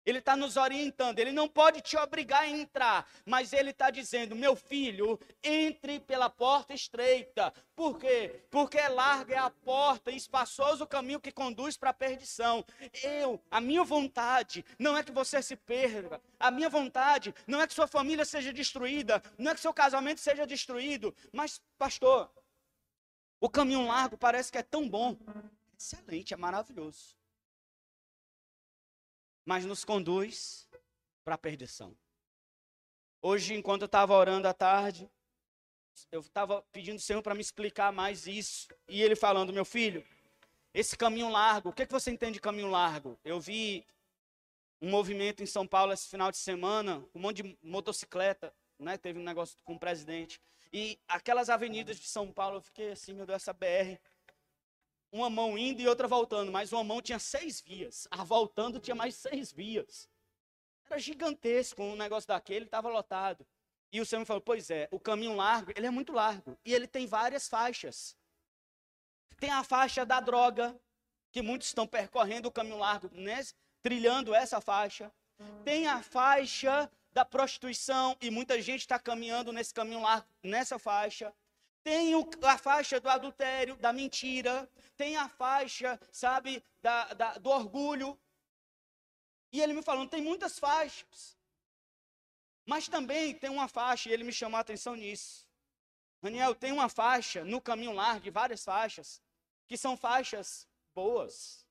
Ele 0.06 0.18
está 0.18 0.36
nos 0.36 0.56
orientando, 0.56 1.18
ele 1.18 1.32
não 1.32 1.48
pode 1.48 1.80
te 1.80 1.96
obrigar 1.96 2.42
a 2.42 2.48
entrar, 2.48 3.08
mas 3.24 3.52
ele 3.52 3.70
está 3.70 3.90
dizendo: 3.90 4.36
meu 4.36 4.54
filho, 4.54 5.18
entre 5.42 5.98
pela 5.98 6.28
porta 6.28 6.74
estreita. 6.74 7.52
Por 7.74 7.98
quê? 7.98 8.44
Porque 8.50 8.80
larga 8.88 9.34
é 9.34 9.38
a 9.38 9.50
porta 9.50 10.10
e 10.10 10.16
espaçoso 10.16 10.84
o 10.84 10.86
caminho 10.86 11.20
que 11.20 11.32
conduz 11.32 11.76
para 11.76 11.90
a 11.90 11.94
perdição. 11.94 12.64
Eu, 13.02 13.40
a 13.50 13.60
minha 13.60 13.82
vontade 13.82 14.64
não 14.78 14.96
é 14.96 15.02
que 15.02 15.10
você 15.10 15.42
se 15.42 15.56
perca, 15.56 16.20
a 16.38 16.50
minha 16.50 16.68
vontade 16.68 17.34
não 17.46 17.60
é 17.60 17.66
que 17.66 17.74
sua 17.74 17.86
família 17.86 18.24
seja 18.24 18.52
destruída, 18.52 19.22
não 19.38 19.52
é 19.52 19.54
que 19.54 19.60
seu 19.60 19.72
casamento 19.72 20.20
seja 20.20 20.46
destruído, 20.46 21.14
mas, 21.32 21.60
pastor, 21.78 22.30
o 23.40 23.48
caminho 23.48 23.86
largo 23.86 24.18
parece 24.18 24.52
que 24.52 24.58
é 24.58 24.62
tão 24.62 24.88
bom. 24.88 25.16
Excelente, 25.76 26.34
é 26.34 26.36
maravilhoso 26.36 27.23
mas 29.44 29.64
nos 29.64 29.84
conduz 29.84 30.68
para 31.24 31.34
a 31.34 31.38
perdição. 31.38 31.96
Hoje, 33.20 33.54
enquanto 33.54 33.82
eu 33.82 33.86
estava 33.86 34.14
orando 34.14 34.46
à 34.46 34.52
tarde, 34.52 35.10
eu 36.10 36.20
estava 36.20 36.62
pedindo 36.72 36.96
ao 36.96 37.00
Senhor 37.00 37.22
para 37.22 37.34
me 37.34 37.40
explicar 37.40 37.92
mais 37.92 38.26
isso. 38.26 38.68
E 38.88 39.02
ele 39.02 39.16
falando, 39.16 39.52
meu 39.52 39.64
filho, 39.64 40.04
esse 40.72 40.96
caminho 40.96 41.30
largo, 41.30 41.70
o 41.70 41.72
que, 41.72 41.82
é 41.82 41.86
que 41.86 41.92
você 41.92 42.10
entende 42.10 42.34
de 42.34 42.40
caminho 42.40 42.68
largo? 42.68 43.18
Eu 43.24 43.40
vi 43.40 43.86
um 44.80 44.90
movimento 44.90 45.42
em 45.42 45.46
São 45.46 45.66
Paulo 45.66 45.92
esse 45.92 46.08
final 46.08 46.30
de 46.30 46.36
semana, 46.36 47.02
um 47.14 47.20
monte 47.20 47.42
de 47.42 47.58
motocicleta, 47.62 48.54
né? 48.78 48.98
Teve 48.98 49.18
um 49.18 49.22
negócio 49.22 49.56
com 49.64 49.74
o 49.74 49.78
presidente. 49.78 50.40
E 50.72 50.98
aquelas 51.06 51.48
avenidas 51.48 51.98
de 51.98 52.08
São 52.08 52.30
Paulo, 52.32 52.56
eu 52.56 52.62
fiquei 52.62 52.90
assim, 52.90 53.14
meu 53.14 53.24
Deus, 53.24 53.36
essa 53.36 53.52
BR 53.52 53.98
uma 55.14 55.30
mão 55.30 55.56
indo 55.56 55.80
e 55.80 55.86
outra 55.86 56.08
voltando, 56.08 56.50
mas 56.50 56.72
uma 56.72 56.82
mão 56.82 57.00
tinha 57.00 57.20
seis 57.20 57.60
vias, 57.60 58.08
a 58.10 58.24
voltando 58.24 58.80
tinha 58.80 58.96
mais 58.96 59.14
seis 59.14 59.52
vias. 59.52 60.08
Era 60.90 60.98
gigantesco 60.98 61.80
um 61.84 61.94
negócio 61.94 62.26
daquele, 62.26 62.64
estava 62.64 62.88
lotado. 62.88 63.46
E 63.92 64.00
o 64.00 64.04
Senhor 64.04 64.18
me 64.18 64.26
falou: 64.26 64.42
Pois 64.42 64.70
é, 64.70 64.88
o 64.90 64.98
caminho 64.98 65.36
largo, 65.36 65.72
ele 65.76 65.86
é 65.86 65.90
muito 65.90 66.12
largo. 66.12 66.58
E 66.64 66.74
ele 66.74 66.88
tem 66.88 67.06
várias 67.06 67.48
faixas. 67.48 68.16
Tem 69.38 69.50
a 69.50 69.62
faixa 69.62 70.04
da 70.04 70.18
droga, 70.18 70.76
que 71.30 71.40
muitos 71.40 71.68
estão 71.68 71.86
percorrendo 71.86 72.48
o 72.48 72.52
caminho 72.52 72.78
largo, 72.78 73.08
né, 73.12 73.40
trilhando 73.82 74.34
essa 74.34 74.60
faixa. 74.60 75.12
Tem 75.64 75.86
a 75.86 76.02
faixa 76.02 76.90
da 77.12 77.24
prostituição, 77.24 78.16
e 78.20 78.32
muita 78.32 78.60
gente 78.60 78.80
está 78.80 78.98
caminhando 78.98 79.52
nesse 79.52 79.72
caminho 79.72 80.02
largo, 80.02 80.26
nessa 80.42 80.76
faixa. 80.76 81.32
Tem 81.84 82.14
a 82.42 82.58
faixa 82.58 82.98
do 82.98 83.10
adultério, 83.10 83.76
da 83.76 83.92
mentira. 83.92 84.68
Tem 84.96 85.16
a 85.16 85.28
faixa, 85.28 86.00
sabe, 86.10 86.64
da, 86.80 87.12
da, 87.12 87.34
do 87.34 87.50
orgulho. 87.50 88.18
E 89.52 89.60
ele 89.60 89.74
me 89.74 89.82
falando, 89.82 90.08
tem 90.08 90.22
muitas 90.22 90.58
faixas. 90.58 91.38
Mas 92.66 92.88
também 92.88 93.34
tem 93.34 93.50
uma 93.50 93.68
faixa, 93.68 94.08
e 94.08 94.12
ele 94.12 94.24
me 94.24 94.32
chamou 94.32 94.56
a 94.56 94.60
atenção 94.60 94.96
nisso. 94.96 95.46
Daniel, 96.22 96.54
tem 96.54 96.72
uma 96.72 96.88
faixa 96.88 97.44
no 97.44 97.60
caminho 97.60 97.92
largo, 97.92 98.32
várias 98.32 98.64
faixas, 98.64 99.22
que 99.68 99.76
são 99.76 99.94
faixas 99.94 100.66
boas. 100.94 101.66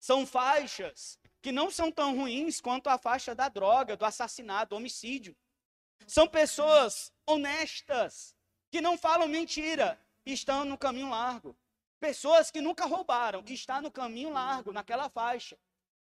São 0.00 0.26
faixas 0.26 1.18
que 1.42 1.52
não 1.52 1.70
são 1.70 1.92
tão 1.92 2.16
ruins 2.16 2.58
quanto 2.58 2.88
a 2.88 2.96
faixa 2.96 3.34
da 3.34 3.50
droga, 3.50 3.98
do 3.98 4.06
assassinato, 4.06 4.70
do 4.70 4.76
homicídio. 4.76 5.36
São 6.06 6.26
pessoas 6.26 7.12
honestas, 7.26 8.34
que 8.70 8.80
não 8.80 8.98
falam 8.98 9.28
mentira, 9.28 9.98
estão 10.24 10.64
no 10.64 10.76
caminho 10.76 11.10
largo. 11.10 11.56
Pessoas 12.00 12.50
que 12.50 12.60
nunca 12.60 12.86
roubaram, 12.86 13.42
estão 13.48 13.80
no 13.80 13.90
caminho 13.90 14.30
largo, 14.30 14.72
naquela 14.72 15.08
faixa. 15.08 15.58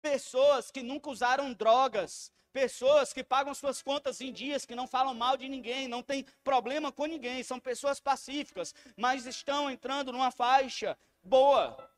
Pessoas 0.01 0.71
que 0.71 0.83
nunca 0.83 1.11
usaram 1.11 1.53
drogas, 1.53 2.33
pessoas 2.53 3.13
que 3.13 3.25
pagam 3.25 3.55
suas 3.55 3.83
contas 3.83 4.21
em 4.21 4.33
dias, 4.33 4.65
que 4.65 4.75
não 4.75 4.87
falam 4.87 5.15
mal 5.15 5.37
de 5.37 5.49
ninguém, 5.49 5.89
não 5.89 6.03
tem 6.03 6.25
problema 6.45 6.93
com 6.93 7.07
ninguém, 7.07 7.43
são 7.43 7.59
pessoas 7.59 8.01
pacíficas, 8.01 8.75
mas 8.97 9.27
estão 9.27 9.71
entrando 9.71 10.13
numa 10.13 10.31
faixa 10.31 10.97
boa. 11.23 11.91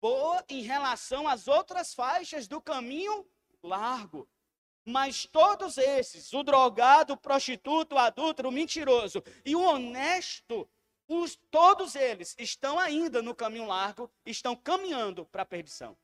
Boa 0.00 0.44
em 0.48 0.62
relação 0.62 1.26
às 1.26 1.48
outras 1.48 1.94
faixas 1.94 2.46
do 2.46 2.60
caminho 2.60 3.26
largo. 3.62 4.28
Mas 4.88 5.26
todos 5.26 5.76
esses, 5.78 6.32
o 6.32 6.44
drogado, 6.44 7.14
o 7.14 7.16
prostituto, 7.16 7.96
o 7.96 7.98
adúltero, 7.98 8.48
o 8.48 8.52
mentiroso 8.52 9.20
e 9.44 9.56
o 9.56 9.60
honesto, 9.60 10.68
os, 11.08 11.36
todos 11.50 11.96
eles 11.96 12.36
estão 12.38 12.78
ainda 12.78 13.20
no 13.20 13.34
caminho 13.34 13.66
largo, 13.66 14.08
estão 14.24 14.54
caminhando 14.54 15.26
para 15.26 15.42
a 15.42 15.46
perdição. 15.46 15.96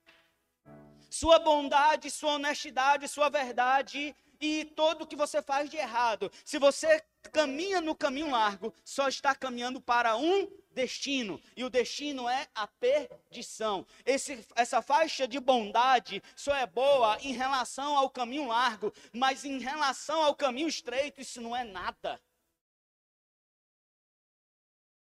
Sua 1.09 1.39
bondade, 1.39 2.11
sua 2.11 2.33
honestidade, 2.33 3.07
sua 3.07 3.29
verdade 3.29 4.17
e 4.41 4.65
tudo 4.75 5.05
o 5.05 5.07
que 5.07 5.15
você 5.15 5.41
faz 5.41 5.71
de 5.71 5.77
errado, 5.77 6.31
se 6.45 6.59
você 6.59 7.05
caminha 7.31 7.81
no 7.81 7.95
caminho 7.95 8.31
largo, 8.31 8.75
só 8.85 9.09
está 9.09 9.35
caminhando 9.35 9.81
para 9.81 10.17
um 10.17 10.51
destino, 10.75 11.41
e 11.57 11.65
o 11.65 11.71
destino 11.71 12.29
é 12.29 12.49
a 12.55 12.67
perdição. 12.67 13.87
Esse, 14.05 14.47
essa 14.57 14.81
faixa 14.81 15.29
de 15.29 15.39
bondade 15.39 16.23
só 16.35 16.55
é 16.55 16.67
boa 16.67 17.19
em 17.21 17.33
relação 17.33 17.97
ao 17.97 18.11
caminho 18.11 18.49
largo, 18.49 18.93
mas 19.13 19.45
em 19.45 19.59
relação 19.59 20.23
ao 20.23 20.35
caminho 20.35 20.69
estreito, 20.69 21.21
isso 21.21 21.41
não 21.41 21.55
é 21.55 21.65
nada. 21.65 22.21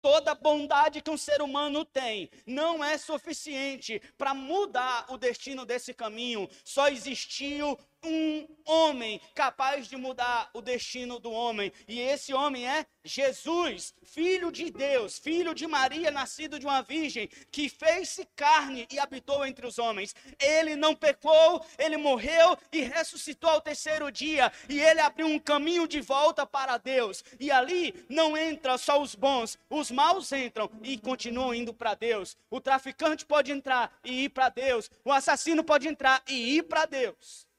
Toda 0.02 0.34
bondade 0.34 1.00
que 1.00 1.10
um 1.10 1.16
ser 1.16 1.40
humano 1.40 1.84
tem 1.84 2.28
não 2.44 2.82
é 2.82 2.98
suficiente 2.98 4.02
para 4.18 4.34
mudar 4.34 5.06
o 5.08 5.16
destino 5.16 5.64
desse 5.64 5.94
caminho. 5.94 6.50
Só 6.64 6.88
existiu 6.88 7.78
um 8.04 8.46
homem 8.64 9.20
capaz 9.34 9.86
de 9.86 9.96
mudar 9.96 10.50
o 10.52 10.60
destino 10.60 11.18
do 11.18 11.30
homem. 11.30 11.72
E 11.86 12.00
esse 12.00 12.32
homem 12.32 12.66
é 12.66 12.86
Jesus, 13.04 13.94
filho 14.02 14.50
de 14.50 14.70
Deus, 14.70 15.18
filho 15.18 15.54
de 15.54 15.66
Maria, 15.66 16.10
nascido 16.10 16.58
de 16.58 16.66
uma 16.66 16.82
virgem, 16.82 17.28
que 17.50 17.68
fez-se 17.68 18.26
carne 18.36 18.86
e 18.90 18.98
habitou 18.98 19.44
entre 19.44 19.66
os 19.66 19.78
homens. 19.78 20.14
Ele 20.38 20.76
não 20.76 20.94
pecou, 20.94 21.64
ele 21.78 21.96
morreu 21.96 22.56
e 22.70 22.80
ressuscitou 22.80 23.50
ao 23.50 23.60
terceiro 23.60 24.10
dia. 24.10 24.52
E 24.68 24.80
ele 24.80 25.00
abriu 25.00 25.26
um 25.26 25.38
caminho 25.38 25.86
de 25.86 26.00
volta 26.00 26.46
para 26.46 26.78
Deus. 26.78 27.24
E 27.38 27.50
ali 27.50 27.94
não 28.08 28.36
entra 28.36 28.78
só 28.78 29.00
os 29.00 29.14
bons, 29.14 29.58
os 29.68 29.90
maus 29.90 30.32
entram 30.32 30.70
e 30.82 30.98
continuam 30.98 31.54
indo 31.54 31.74
para 31.74 31.94
Deus. 31.94 32.36
O 32.50 32.60
traficante 32.60 33.24
pode 33.24 33.52
entrar 33.52 33.92
e 34.04 34.24
ir 34.24 34.28
para 34.30 34.48
Deus. 34.48 34.90
O 35.04 35.12
assassino 35.12 35.64
pode 35.64 35.88
entrar 35.88 36.22
e 36.28 36.56
ir 36.56 36.62
para 36.64 36.86
Deus. 36.86 37.51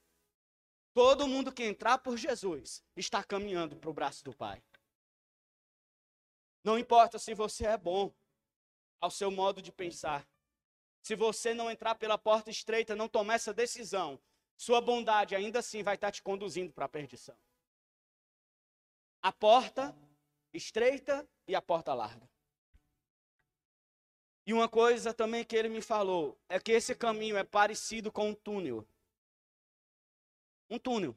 Todo 0.93 1.27
mundo 1.27 1.51
que 1.51 1.63
entrar 1.63 1.97
por 1.97 2.17
Jesus 2.17 2.83
está 2.95 3.23
caminhando 3.23 3.75
para 3.75 3.89
o 3.89 3.93
braço 3.93 4.23
do 4.23 4.33
Pai. 4.33 4.63
Não 6.63 6.77
importa 6.77 7.17
se 7.17 7.33
você 7.33 7.65
é 7.65 7.77
bom 7.77 8.13
ao 9.01 9.09
seu 9.09 9.31
modo 9.31 9.61
de 9.61 9.71
pensar. 9.71 10.27
Se 11.01 11.15
você 11.15 11.53
não 11.53 11.69
entrar 11.69 11.95
pela 11.95 12.17
porta 12.17 12.49
estreita, 12.49 12.95
não 12.95 13.09
tomar 13.09 13.33
essa 13.33 13.53
decisão, 13.53 14.21
sua 14.55 14.79
bondade 14.79 15.35
ainda 15.35 15.59
assim 15.59 15.83
vai 15.83 15.95
estar 15.95 16.11
te 16.11 16.21
conduzindo 16.21 16.71
para 16.71 16.85
a 16.85 16.89
perdição. 16.89 17.37
A 19.21 19.31
porta 19.31 19.95
estreita 20.53 21.27
e 21.47 21.55
a 21.55 21.61
porta 21.61 21.93
larga. 21.93 22.29
E 24.45 24.53
uma 24.53 24.69
coisa 24.69 25.13
também 25.13 25.43
que 25.43 25.55
ele 25.55 25.69
me 25.69 25.81
falou 25.81 26.37
é 26.47 26.59
que 26.59 26.71
esse 26.71 26.93
caminho 26.93 27.35
é 27.35 27.43
parecido 27.43 28.11
com 28.11 28.29
um 28.29 28.35
túnel 28.35 28.87
um 30.73 30.79
túnel. 30.79 31.15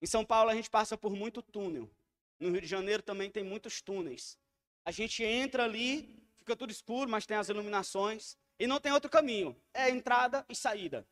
Em 0.00 0.06
São 0.06 0.24
Paulo 0.24 0.50
a 0.50 0.54
gente 0.54 0.68
passa 0.68 0.96
por 0.96 1.14
muito 1.14 1.42
túnel. 1.42 1.90
No 2.38 2.50
Rio 2.50 2.60
de 2.60 2.66
Janeiro 2.66 3.02
também 3.02 3.30
tem 3.30 3.42
muitos 3.42 3.80
túneis. 3.80 4.38
A 4.84 4.90
gente 4.90 5.22
entra 5.22 5.64
ali, 5.64 6.22
fica 6.36 6.56
tudo 6.56 6.70
escuro, 6.70 7.08
mas 7.08 7.24
tem 7.24 7.36
as 7.36 7.48
iluminações. 7.48 8.36
E 8.58 8.66
não 8.66 8.80
tem 8.80 8.92
outro 8.92 9.10
caminho. 9.10 9.56
É 9.72 9.88
entrada 9.90 10.44
e 10.48 10.54
saída. 10.54 11.06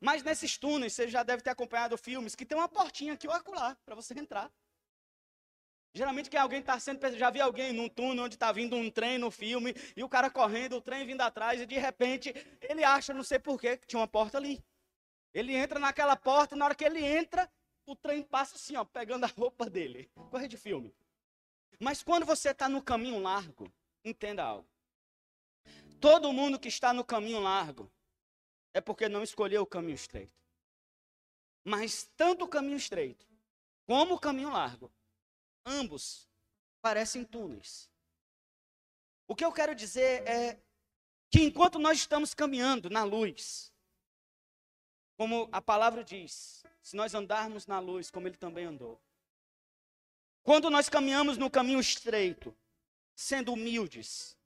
Mas 0.00 0.22
nesses 0.22 0.56
túneis, 0.56 0.92
você 0.92 1.08
já 1.08 1.22
deve 1.22 1.42
ter 1.42 1.50
acompanhado 1.50 1.98
filmes 1.98 2.34
que 2.34 2.46
tem 2.46 2.56
uma 2.56 2.68
portinha 2.68 3.14
aqui 3.14 3.26
ou 3.26 3.34
acolá 3.34 3.76
para 3.84 3.94
você 3.94 4.14
entrar. 4.18 4.50
Geralmente 5.92 6.30
que 6.30 6.36
alguém 6.36 6.60
está 6.60 6.78
sendo. 6.78 7.00
Já 7.16 7.30
vi 7.30 7.40
alguém 7.40 7.72
num 7.72 7.88
túnel 7.88 8.24
onde 8.24 8.36
está 8.36 8.52
vindo 8.52 8.76
um 8.76 8.90
trem 8.90 9.18
no 9.18 9.30
filme, 9.30 9.74
e 9.96 10.04
o 10.04 10.08
cara 10.08 10.30
correndo, 10.30 10.76
o 10.76 10.80
trem 10.80 11.04
vindo 11.04 11.20
atrás, 11.20 11.60
e 11.60 11.66
de 11.66 11.76
repente 11.76 12.32
ele 12.62 12.84
acha, 12.84 13.12
não 13.12 13.24
sei 13.24 13.38
porquê, 13.38 13.76
que 13.76 13.86
tinha 13.86 13.98
uma 13.98 14.06
porta 14.06 14.38
ali. 14.38 14.64
Ele 15.38 15.54
entra 15.54 15.78
naquela 15.78 16.16
porta, 16.16 16.56
e 16.56 16.58
na 16.58 16.64
hora 16.64 16.74
que 16.74 16.84
ele 16.84 17.00
entra, 17.00 17.48
o 17.86 17.94
trem 17.94 18.24
passa 18.24 18.56
assim, 18.56 18.74
ó, 18.74 18.84
pegando 18.84 19.22
a 19.22 19.28
roupa 19.28 19.70
dele. 19.70 20.10
Corre 20.32 20.48
de 20.48 20.56
filme. 20.56 20.92
Mas 21.78 22.02
quando 22.02 22.26
você 22.26 22.50
está 22.50 22.68
no 22.68 22.82
caminho 22.82 23.20
largo, 23.20 23.72
entenda 24.04 24.42
algo. 24.42 24.68
Todo 26.00 26.32
mundo 26.32 26.58
que 26.58 26.66
está 26.66 26.92
no 26.92 27.04
caminho 27.04 27.38
largo 27.38 27.88
é 28.74 28.80
porque 28.80 29.08
não 29.08 29.22
escolheu 29.22 29.62
o 29.62 29.66
caminho 29.66 29.94
estreito. 29.94 30.42
Mas 31.62 32.10
tanto 32.16 32.44
o 32.44 32.48
caminho 32.48 32.76
estreito 32.76 33.24
como 33.86 34.16
o 34.16 34.18
caminho 34.18 34.50
largo, 34.50 34.92
ambos 35.64 36.28
parecem 36.82 37.24
túneis. 37.24 37.88
O 39.28 39.36
que 39.36 39.44
eu 39.44 39.52
quero 39.52 39.72
dizer 39.72 40.26
é 40.26 40.58
que 41.30 41.42
enquanto 41.42 41.78
nós 41.78 41.98
estamos 41.98 42.34
caminhando 42.34 42.90
na 42.90 43.04
luz, 43.04 43.72
como 45.18 45.48
a 45.50 45.60
palavra 45.60 46.04
diz, 46.04 46.64
se 46.80 46.94
nós 46.94 47.12
andarmos 47.12 47.66
na 47.66 47.80
luz 47.80 48.08
como 48.08 48.28
ele 48.28 48.36
também 48.36 48.66
andou. 48.66 49.00
Quando 50.44 50.70
nós 50.70 50.88
caminhamos 50.88 51.36
no 51.36 51.50
caminho 51.50 51.80
estreito, 51.80 52.56
sendo 53.16 53.52
humildes, 53.52 54.36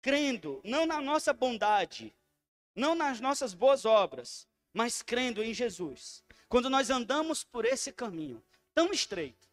crendo 0.00 0.60
não 0.62 0.86
na 0.86 1.00
nossa 1.00 1.32
bondade, 1.32 2.14
não 2.72 2.94
nas 2.94 3.20
nossas 3.20 3.52
boas 3.52 3.84
obras, 3.84 4.46
mas 4.72 5.02
crendo 5.02 5.42
em 5.42 5.52
Jesus. 5.52 6.22
Quando 6.48 6.70
nós 6.70 6.88
andamos 6.88 7.42
por 7.42 7.64
esse 7.64 7.90
caminho 7.90 8.40
tão 8.72 8.92
estreito, 8.92 9.48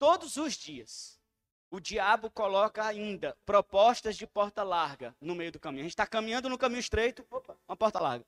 todos 0.00 0.36
os 0.36 0.54
dias, 0.54 1.20
o 1.70 1.78
diabo 1.78 2.28
coloca 2.28 2.84
ainda 2.84 3.38
propostas 3.46 4.16
de 4.16 4.26
porta 4.26 4.64
larga 4.64 5.14
no 5.20 5.36
meio 5.36 5.52
do 5.52 5.60
caminho. 5.60 5.82
A 5.82 5.84
gente 5.84 5.92
está 5.92 6.08
caminhando 6.08 6.48
no 6.48 6.58
caminho 6.58 6.80
estreito, 6.80 7.24
opa, 7.30 7.56
uma 7.68 7.76
porta 7.76 8.00
larga. 8.00 8.26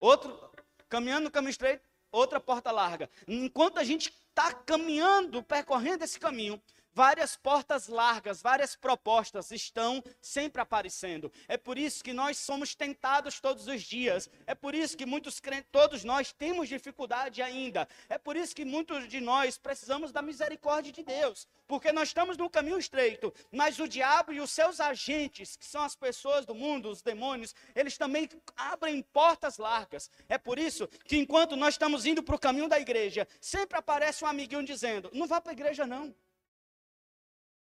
Outro, 0.00 0.50
caminhando 0.88 1.24
no 1.24 1.30
caminho 1.30 1.50
estreito, 1.50 1.82
outra 2.10 2.40
porta 2.40 2.70
larga. 2.70 3.08
Enquanto 3.26 3.78
a 3.78 3.84
gente 3.84 4.12
está 4.28 4.52
caminhando, 4.52 5.42
percorrendo 5.42 6.04
esse 6.04 6.18
caminho, 6.18 6.60
Várias 6.98 7.36
portas 7.36 7.86
largas, 7.86 8.42
várias 8.42 8.74
propostas 8.74 9.52
estão 9.52 10.02
sempre 10.20 10.60
aparecendo. 10.60 11.30
É 11.46 11.56
por 11.56 11.78
isso 11.78 12.02
que 12.02 12.12
nós 12.12 12.38
somos 12.38 12.74
tentados 12.74 13.38
todos 13.38 13.68
os 13.68 13.82
dias. 13.82 14.28
É 14.48 14.52
por 14.52 14.74
isso 14.74 14.96
que 14.96 15.06
muitos 15.06 15.38
crentes, 15.38 15.68
todos 15.70 16.02
nós 16.02 16.32
temos 16.32 16.68
dificuldade 16.68 17.40
ainda. 17.40 17.86
É 18.08 18.18
por 18.18 18.36
isso 18.36 18.52
que 18.52 18.64
muitos 18.64 19.06
de 19.06 19.20
nós 19.20 19.56
precisamos 19.56 20.10
da 20.10 20.20
misericórdia 20.20 20.90
de 20.90 21.04
Deus. 21.04 21.46
Porque 21.68 21.92
nós 21.92 22.08
estamos 22.08 22.36
no 22.36 22.50
caminho 22.50 22.80
estreito, 22.80 23.32
mas 23.52 23.78
o 23.78 23.86
diabo 23.86 24.32
e 24.32 24.40
os 24.40 24.50
seus 24.50 24.80
agentes, 24.80 25.54
que 25.54 25.66
são 25.66 25.84
as 25.84 25.94
pessoas 25.94 26.44
do 26.44 26.52
mundo, 26.52 26.88
os 26.88 27.00
demônios, 27.00 27.54
eles 27.76 27.96
também 27.96 28.28
abrem 28.56 29.02
portas 29.02 29.56
largas. 29.56 30.10
É 30.28 30.36
por 30.36 30.58
isso 30.58 30.88
que 31.04 31.16
enquanto 31.16 31.54
nós 31.54 31.74
estamos 31.74 32.04
indo 32.06 32.24
para 32.24 32.34
o 32.34 32.40
caminho 32.40 32.68
da 32.68 32.80
igreja, 32.80 33.24
sempre 33.40 33.78
aparece 33.78 34.24
um 34.24 34.26
amiguinho 34.26 34.64
dizendo: 34.64 35.08
não 35.12 35.28
vá 35.28 35.40
para 35.40 35.52
a 35.52 35.54
igreja 35.54 35.86
não. 35.86 36.12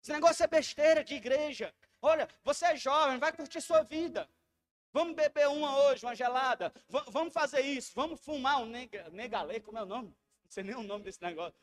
Esse 0.03 0.13
negócio 0.13 0.43
é 0.43 0.49
besteira 0.49 1.05
de 1.05 1.15
igreja. 1.15 1.73
Olha, 2.01 2.29
você 2.43 2.67
é 2.67 2.77
jovem, 2.77 3.19
vai 3.19 3.33
curtir 3.33 3.61
sua 3.61 3.83
vida. 3.83 4.29
Vamos 4.93 5.15
beber 5.15 5.49
uma 5.49 5.79
hoje, 5.85 6.05
uma 6.05 6.15
gelada. 6.15 6.73
V 6.89 7.01
vamos 7.09 7.33
fazer 7.33 7.61
isso. 7.61 7.93
Vamos 7.95 8.21
fumar 8.21 8.61
um 8.61 8.67
nega, 8.67 9.09
negalê, 9.11 9.61
como 9.61 9.79
é 9.79 9.83
o 9.83 9.87
nome? 9.87 10.09
Não 10.09 10.51
sei 10.51 10.65
nem 10.65 10.75
o 10.75 10.83
nome 10.83 11.05
desse 11.05 11.23
negócio. 11.23 11.59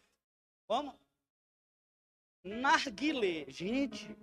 Vamos. 0.68 0.96
Narguilé. 2.44 3.46
Gente, 3.50 4.16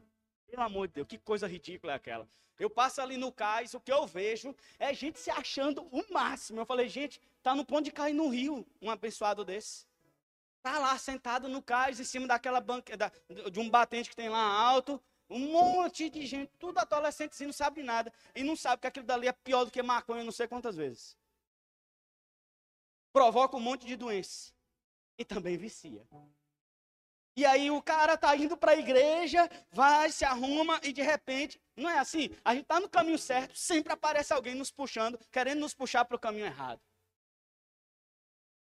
pelo 0.47 0.63
amor 0.63 0.89
de 0.89 0.95
Deus, 0.95 1.07
que 1.07 1.19
coisa 1.19 1.47
ridícula 1.47 1.93
é 1.93 1.97
aquela. 1.97 2.27
Eu 2.59 2.71
passo 2.71 3.03
ali 3.03 3.19
no 3.19 3.31
cais, 3.31 3.75
o 3.75 3.81
que 3.81 3.93
eu 3.93 4.07
vejo 4.07 4.57
é 4.79 4.95
gente 4.95 5.19
se 5.21 5.31
achando 5.31 5.87
o 5.93 6.03
máximo. 6.11 6.59
Eu 6.59 6.67
falei, 6.67 6.89
gente, 6.89 7.21
tá 7.43 7.55
no 7.55 7.67
ponto 7.67 7.85
de 7.85 7.93
cair 7.93 8.15
no 8.15 8.29
rio 8.29 8.67
um 8.81 8.91
abençoado 8.91 9.45
desse. 9.45 9.86
Está 10.67 10.81
lá 10.81 10.99
sentado 10.99 11.49
no 11.49 11.63
cais, 11.63 12.01
em 12.01 12.05
cima 12.05 12.27
daquela 12.27 12.61
banca, 12.61 12.97
da, 12.97 13.13
de 13.53 13.61
um 13.61 13.71
batente 13.71 14.11
que 14.11 14.17
tem 14.17 14.29
lá 14.29 14.43
alto. 14.43 15.01
Um 15.31 15.53
monte 15.53 16.11
de 16.11 16.27
gente, 16.27 16.51
tudo 16.59 16.79
adolescente, 16.79 17.31
assim, 17.31 17.47
não 17.47 17.53
sabe 17.53 17.85
nada. 17.85 18.13
E 18.35 18.43
não 18.43 18.57
sabe 18.57 18.81
que 18.81 18.89
aquilo 18.89 19.07
dali 19.07 19.29
é 19.29 19.33
pior 19.33 19.65
do 19.65 19.71
que 19.71 19.81
maconha, 19.81 20.25
não 20.25 20.33
sei 20.33 20.49
quantas 20.49 20.75
vezes. 20.75 21.17
Provoca 23.13 23.57
um 23.57 23.61
monte 23.61 23.87
de 23.87 23.95
doença. 23.95 24.53
E 25.17 25.25
também 25.25 25.57
vicia. 25.57 26.05
E 27.37 27.47
aí 27.47 27.71
o 27.71 27.81
cara 27.81 28.17
tá 28.17 28.35
indo 28.37 28.57
para 28.57 28.73
a 28.73 28.77
igreja, 28.77 29.49
vai, 29.71 30.11
se 30.11 30.25
arruma 30.25 30.81
e 30.83 30.93
de 30.93 31.03
repente, 31.03 31.61
não 31.77 31.89
é 31.89 32.01
assim? 32.01 32.31
A 32.45 32.57
gente 32.57 32.67
tá 32.67 32.81
no 32.81 32.89
caminho 32.89 33.19
certo, 33.19 33.57
sempre 33.57 33.93
aparece 33.93 34.33
alguém 34.33 34.57
nos 34.57 34.73
puxando, 34.73 35.17
querendo 35.31 35.61
nos 35.61 35.75
puxar 35.75 36.05
para 36.05 36.17
o 36.17 36.21
caminho 36.21 36.47
errado. 36.47 36.81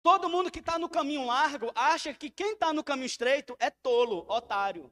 Todo 0.02 0.30
mundo 0.30 0.52
que 0.52 0.60
está 0.60 0.80
no 0.80 0.90
caminho 0.90 1.26
largo 1.26 1.72
acha 1.76 2.14
que 2.14 2.30
quem 2.30 2.54
está 2.54 2.72
no 2.72 2.84
caminho 2.84 3.06
estreito 3.06 3.56
é 3.60 3.70
tolo, 3.70 4.26
otário. 4.30 4.92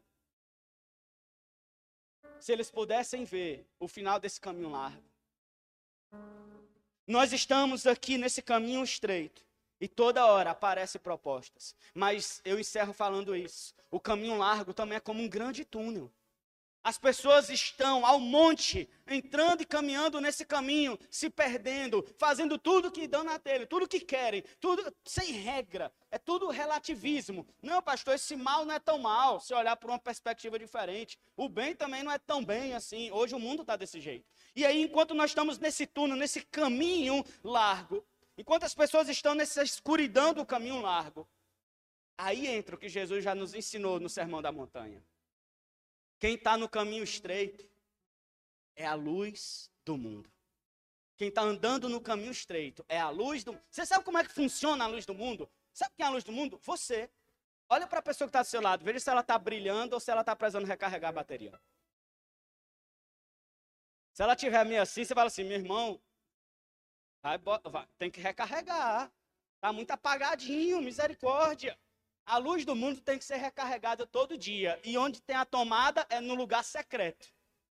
Se 2.40 2.52
eles 2.52 2.70
pudessem 2.70 3.24
ver 3.24 3.68
o 3.80 3.88
final 3.88 4.20
desse 4.20 4.40
caminho 4.40 4.70
largo. 4.70 5.04
Nós 7.08 7.32
estamos 7.32 7.86
aqui 7.86 8.18
nesse 8.18 8.42
caminho 8.42 8.84
estreito. 8.84 9.46
E 9.80 9.88
toda 9.88 10.26
hora 10.26 10.52
aparecem 10.52 11.00
propostas. 11.00 11.76
Mas 11.94 12.42
eu 12.46 12.58
encerro 12.60 12.94
falando 12.94 13.36
isso. 13.36 13.74
O 13.92 14.00
caminho 14.00 14.38
largo 14.38 14.74
também 14.74 14.98
é 14.98 15.02
como 15.02 15.22
um 15.22 15.28
grande 15.28 15.66
túnel. 15.66 16.12
As 16.86 17.00
pessoas 17.00 17.50
estão 17.50 18.06
ao 18.06 18.20
monte, 18.20 18.88
entrando 19.08 19.64
e 19.64 19.66
caminhando 19.66 20.22
nesse 20.22 20.46
caminho, 20.46 21.00
se 21.10 21.32
perdendo, 21.32 22.06
fazendo 22.16 22.60
tudo 22.60 22.92
que 22.92 23.08
dão 23.08 23.24
na 23.24 23.40
telha, 23.40 23.66
tudo 23.66 23.88
que 23.88 24.00
querem, 24.00 24.44
tudo 24.62 24.96
sem 25.04 25.32
regra. 25.32 25.92
É 26.12 26.20
tudo 26.20 26.48
relativismo. 26.52 27.48
Não, 27.60 27.82
pastor, 27.82 28.14
esse 28.14 28.36
mal 28.36 28.66
não 28.66 28.76
é 28.76 28.78
tão 28.78 29.00
mal, 29.00 29.40
se 29.40 29.52
olhar 29.52 29.76
por 29.78 29.90
uma 29.90 29.98
perspectiva 29.98 30.60
diferente. 30.60 31.18
O 31.36 31.50
bem 31.50 31.76
também 31.76 32.04
não 32.04 32.12
é 32.12 32.20
tão 32.20 32.46
bem 32.46 32.76
assim. 32.76 33.10
Hoje 33.10 33.34
o 33.34 33.40
mundo 33.40 33.64
está 33.64 33.76
desse 33.76 34.00
jeito. 34.00 34.30
E 34.56 34.64
aí, 34.64 34.84
enquanto 34.84 35.16
nós 35.16 35.32
estamos 35.32 35.58
nesse 35.58 35.88
túnel, 35.88 36.16
nesse 36.16 36.42
caminho 36.46 37.26
largo, 37.44 38.06
enquanto 38.38 38.64
as 38.64 38.76
pessoas 38.76 39.10
estão 39.10 39.34
nessa 39.34 39.64
escuridão 39.64 40.36
do 40.36 40.46
caminho 40.46 40.82
largo, 40.82 41.28
aí 42.16 42.46
entra 42.46 42.76
o 42.76 42.78
que 42.78 42.88
Jesus 42.88 43.24
já 43.24 43.34
nos 43.34 43.56
ensinou 43.56 44.00
no 44.00 44.08
Sermão 44.08 44.40
da 44.40 44.52
Montanha. 44.52 45.04
Quem 46.26 46.34
está 46.34 46.58
no 46.58 46.68
caminho 46.68 47.04
estreito 47.04 47.70
é 48.76 48.84
a 48.84 48.96
luz 48.96 49.70
do 49.86 49.96
mundo. 49.96 50.28
Quem 51.16 51.28
está 51.28 51.44
andando 51.44 51.88
no 51.88 52.02
caminho 52.02 52.32
estreito 52.32 52.84
é 52.90 53.00
a 53.00 53.12
luz 53.12 53.44
do 53.44 53.54
mundo. 53.54 53.64
Você 53.70 53.86
sabe 53.86 54.04
como 54.04 54.18
é 54.18 54.24
que 54.24 54.34
funciona 54.34 54.86
a 54.86 54.88
luz 54.88 55.06
do 55.06 55.14
mundo? 55.14 55.48
Sabe 55.72 55.94
quem 55.96 56.04
é 56.04 56.08
a 56.08 56.12
luz 56.12 56.24
do 56.24 56.32
mundo? 56.32 56.58
Você. 56.64 57.12
Olha 57.70 57.86
para 57.86 58.00
a 58.00 58.02
pessoa 58.02 58.28
que 58.28 58.30
está 58.30 58.42
do 58.42 58.48
seu 58.48 58.60
lado, 58.60 58.84
veja 58.84 59.00
se 59.00 59.08
ela 59.08 59.22
está 59.22 59.38
brilhando 59.38 59.94
ou 59.94 60.00
se 60.00 60.10
ela 60.10 60.22
está 60.22 60.36
precisando 60.36 60.66
recarregar 60.66 61.10
a 61.10 61.14
bateria. 61.14 61.62
Se 64.12 64.24
ela 64.24 64.36
tiver 64.36 64.66
meio 64.66 64.82
assim, 64.82 65.06
você 65.06 65.14
fala 65.14 65.28
assim, 65.28 65.44
meu 65.44 65.60
irmão, 65.60 66.02
vai, 67.22 67.38
vai, 67.38 67.88
tem 68.00 68.10
que 68.10 68.20
recarregar. 68.20 69.14
Está 69.58 69.72
muito 69.72 69.92
apagadinho, 69.92 70.82
misericórdia. 70.82 71.78
A 72.26 72.38
luz 72.38 72.66
do 72.66 72.76
mundo 72.76 73.02
tem 73.02 73.20
que 73.20 73.26
ser 73.26 73.36
recarregada 73.36 74.06
todo 74.08 74.38
dia. 74.38 74.80
E 74.84 74.98
onde 74.98 75.22
tem 75.22 75.36
a 75.36 75.46
tomada 75.46 76.06
é 76.10 76.20
no 76.20 76.34
lugar 76.34 76.64
secreto. 76.64 77.28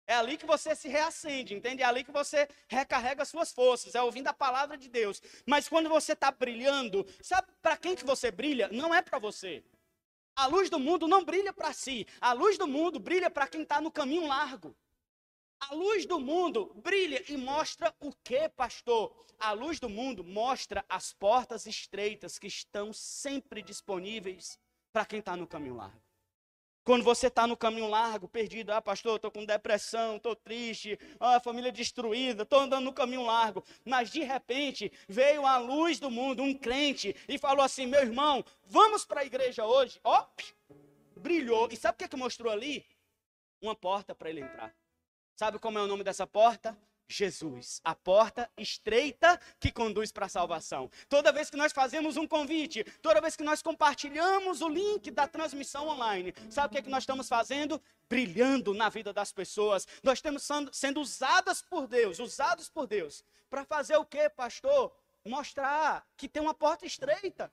É 0.07 0.14
ali 0.14 0.36
que 0.36 0.44
você 0.44 0.74
se 0.74 0.88
reacende, 0.88 1.55
entende? 1.55 1.82
É 1.82 1.86
ali 1.86 2.03
que 2.03 2.11
você 2.11 2.48
recarrega 2.68 3.24
suas 3.24 3.53
forças, 3.53 3.94
é 3.94 4.03
ouvindo 4.03 4.26
a 4.26 4.32
palavra 4.32 4.76
de 4.76 4.88
Deus. 4.88 5.22
Mas 5.46 5.68
quando 5.68 5.88
você 5.88 6.14
está 6.14 6.32
brilhando, 6.32 7.07
sabe 7.22 7.46
para 7.62 7.76
quem 7.76 7.94
que 7.94 8.05
você 8.05 8.28
brilha? 8.32 8.68
Não 8.72 8.92
é 8.92 9.01
para 9.03 9.20
você. 9.20 9.62
A 10.34 10.46
luz 10.46 10.68
do 10.68 10.80
mundo 10.80 11.07
não 11.07 11.24
brilha 11.24 11.53
para 11.53 11.72
si. 11.72 12.07
A 12.20 12.32
luz 12.32 12.59
do 12.59 12.66
mundo 12.66 12.98
brilha 12.98 13.30
para 13.30 13.46
quem 13.46 13.62
está 13.62 13.80
no 13.80 13.90
caminho 13.90 14.26
largo. 14.26 14.76
A 15.61 15.74
luz 15.74 16.06
do 16.06 16.18
mundo 16.18 16.72
brilha 16.76 17.22
e 17.28 17.36
mostra 17.36 17.94
o 18.00 18.12
que, 18.24 18.48
pastor? 18.48 19.14
A 19.38 19.52
luz 19.52 19.78
do 19.78 19.88
mundo 19.88 20.24
mostra 20.24 20.84
as 20.88 21.12
portas 21.12 21.66
estreitas 21.66 22.38
que 22.38 22.46
estão 22.46 22.92
sempre 22.92 23.62
disponíveis 23.62 24.58
para 24.92 25.04
quem 25.04 25.18
está 25.18 25.36
no 25.36 25.46
caminho 25.46 25.76
largo. 25.76 26.00
Quando 26.82 27.04
você 27.04 27.26
está 27.26 27.46
no 27.46 27.56
caminho 27.56 27.88
largo, 27.88 28.26
perdido, 28.26 28.72
ah, 28.72 28.80
pastor, 28.80 29.16
estou 29.16 29.30
com 29.30 29.44
depressão, 29.44 30.16
estou 30.16 30.34
triste, 30.34 30.98
ah, 31.20 31.38
família 31.38 31.70
destruída, 31.70 32.42
estou 32.42 32.61
andando 32.61 32.84
no 32.84 32.92
caminho 32.92 33.22
largo. 33.22 33.62
Mas 33.84 34.11
de 34.11 34.20
repente 34.20 34.90
veio 35.06 35.46
a 35.46 35.58
luz 35.58 36.00
do 36.00 36.11
mundo, 36.11 36.42
um 36.42 36.54
crente, 36.54 37.14
e 37.28 37.38
falou 37.38 37.62
assim: 37.62 37.86
meu 37.86 38.00
irmão, 38.00 38.42
vamos 38.64 39.04
para 39.04 39.20
a 39.20 39.24
igreja 39.26 39.64
hoje. 39.66 40.00
Ó, 40.02 40.26
brilhou. 41.16 41.68
E 41.70 41.76
sabe 41.76 41.96
o 41.96 41.98
que, 41.98 42.04
é 42.04 42.08
que 42.08 42.16
mostrou 42.16 42.50
ali? 42.50 42.84
Uma 43.61 43.76
porta 43.76 44.14
para 44.14 44.30
ele 44.30 44.40
entrar. 44.40 44.74
Sabe 45.41 45.59
como 45.59 45.78
é 45.78 45.82
o 45.82 45.86
nome 45.86 46.05
dessa 46.05 46.26
porta? 46.26 46.76
Jesus, 47.09 47.80
a 47.82 47.95
porta 47.95 48.51
estreita 48.59 49.41
que 49.59 49.72
conduz 49.72 50.12
para 50.12 50.26
a 50.26 50.28
salvação. 50.28 50.91
Toda 51.09 51.32
vez 51.32 51.49
que 51.49 51.57
nós 51.57 51.72
fazemos 51.72 52.18
um 52.18 52.26
convite, 52.26 52.84
toda 53.01 53.22
vez 53.22 53.36
que 53.36 53.43
nós 53.43 53.62
compartilhamos 53.62 54.61
o 54.61 54.68
link 54.68 55.11
da 55.11 55.26
transmissão 55.26 55.88
online, 55.88 56.34
sabe 56.51 56.66
o 56.66 56.70
que, 56.72 56.78
é 56.80 56.82
que 56.82 56.91
nós 56.91 57.05
estamos 57.05 57.26
fazendo? 57.26 57.80
Brilhando 58.07 58.74
na 58.74 58.91
vida 58.91 59.14
das 59.14 59.32
pessoas. 59.32 59.88
Nós 60.03 60.18
estamos 60.18 60.47
sendo, 60.72 61.01
usadas 61.01 61.62
por 61.62 61.86
Deus, 61.86 62.18
usados 62.18 62.68
por 62.68 62.86
Deus, 62.86 63.24
para 63.49 63.64
fazer 63.64 63.97
o 63.97 64.05
que, 64.05 64.28
pastor? 64.28 64.95
Mostrar 65.24 66.07
que 66.18 66.28
tem 66.28 66.43
uma 66.43 66.53
porta 66.53 66.84
estreita. 66.84 67.51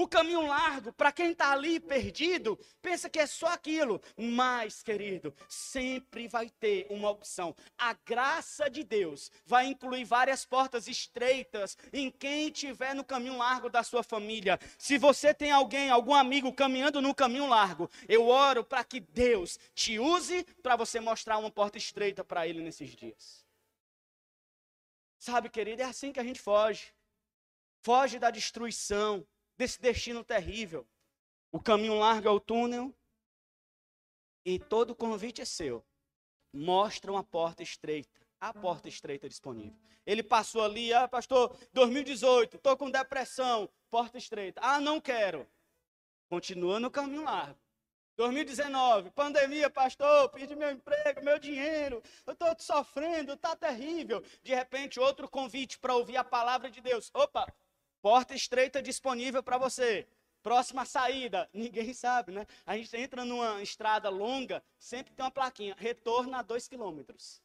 O 0.00 0.08
caminho 0.08 0.46
largo, 0.46 0.94
para 0.94 1.12
quem 1.12 1.32
está 1.32 1.52
ali 1.52 1.78
perdido, 1.78 2.58
pensa 2.80 3.10
que 3.10 3.18
é 3.18 3.26
só 3.26 3.48
aquilo. 3.48 4.00
Mas, 4.16 4.82
querido, 4.82 5.34
sempre 5.46 6.26
vai 6.26 6.48
ter 6.48 6.86
uma 6.88 7.10
opção. 7.10 7.54
A 7.76 7.92
graça 7.92 8.70
de 8.70 8.82
Deus 8.82 9.30
vai 9.44 9.66
incluir 9.66 10.04
várias 10.04 10.42
portas 10.42 10.88
estreitas 10.88 11.76
em 11.92 12.10
quem 12.10 12.48
estiver 12.48 12.94
no 12.94 13.04
caminho 13.04 13.36
largo 13.36 13.68
da 13.68 13.82
sua 13.82 14.02
família. 14.02 14.58
Se 14.78 14.96
você 14.96 15.34
tem 15.34 15.50
alguém, 15.50 15.90
algum 15.90 16.14
amigo 16.14 16.50
caminhando 16.50 17.02
no 17.02 17.14
caminho 17.14 17.46
largo, 17.46 17.90
eu 18.08 18.26
oro 18.26 18.64
para 18.64 18.82
que 18.82 19.00
Deus 19.00 19.58
te 19.74 19.98
use 19.98 20.44
para 20.62 20.76
você 20.76 20.98
mostrar 20.98 21.36
uma 21.36 21.50
porta 21.50 21.76
estreita 21.76 22.24
para 22.24 22.48
ele 22.48 22.62
nesses 22.62 22.96
dias. 22.96 23.44
Sabe, 25.18 25.50
querido, 25.50 25.82
é 25.82 25.84
assim 25.84 26.10
que 26.10 26.20
a 26.20 26.24
gente 26.24 26.40
foge. 26.40 26.90
Foge 27.82 28.18
da 28.18 28.30
destruição 28.30 29.26
desse 29.60 29.78
destino 29.78 30.24
terrível. 30.24 30.88
O 31.52 31.60
caminho 31.60 31.98
largo 31.98 32.26
é 32.26 32.30
o 32.30 32.40
túnel 32.40 32.94
e 34.42 34.58
todo 34.58 34.94
convite 34.94 35.42
é 35.42 35.44
seu. 35.44 35.84
Mostra 36.50 37.12
uma 37.12 37.22
porta 37.22 37.62
estreita, 37.62 38.26
a 38.40 38.54
porta 38.54 38.88
estreita 38.88 39.28
disponível. 39.28 39.78
Ele 40.06 40.22
passou 40.22 40.62
ali, 40.62 40.94
ah, 40.94 41.06
pastor, 41.06 41.54
2018, 41.74 42.56
estou 42.56 42.74
com 42.74 42.90
depressão, 42.90 43.68
porta 43.90 44.16
estreita. 44.16 44.62
Ah, 44.64 44.80
não 44.80 44.98
quero. 44.98 45.46
Continua 46.30 46.80
no 46.80 46.90
caminho 46.90 47.22
largo. 47.24 47.60
2019, 48.16 49.10
pandemia, 49.10 49.68
pastor, 49.68 50.30
perdi 50.30 50.56
meu 50.56 50.70
emprego, 50.70 51.22
meu 51.22 51.38
dinheiro, 51.38 52.02
eu 52.26 52.32
estou 52.32 52.54
sofrendo, 52.58 53.34
está 53.34 53.54
terrível. 53.54 54.22
De 54.42 54.54
repente, 54.54 54.98
outro 54.98 55.28
convite 55.28 55.78
para 55.78 55.94
ouvir 55.94 56.16
a 56.16 56.24
palavra 56.24 56.70
de 56.70 56.80
Deus. 56.80 57.10
Opa, 57.14 57.46
Porta 58.00 58.34
estreita 58.34 58.82
disponível 58.82 59.42
para 59.42 59.58
você. 59.58 60.08
Próxima 60.42 60.84
saída, 60.86 61.48
ninguém 61.54 61.92
sabe, 61.92 62.32
né? 62.32 62.46
A 62.64 62.76
gente 62.76 62.96
entra 62.96 63.24
numa 63.24 63.62
estrada 63.62 64.08
longa, 64.08 64.62
sempre 64.78 65.12
tem 65.12 65.24
uma 65.24 65.30
plaquinha, 65.30 65.74
retorno 65.78 66.34
a 66.34 66.42
2 66.42 66.66
quilômetros. 66.66 67.42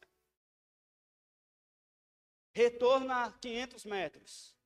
Retorno 2.54 3.12
a 3.12 3.32
500 3.32 3.84
metros. 3.84 4.56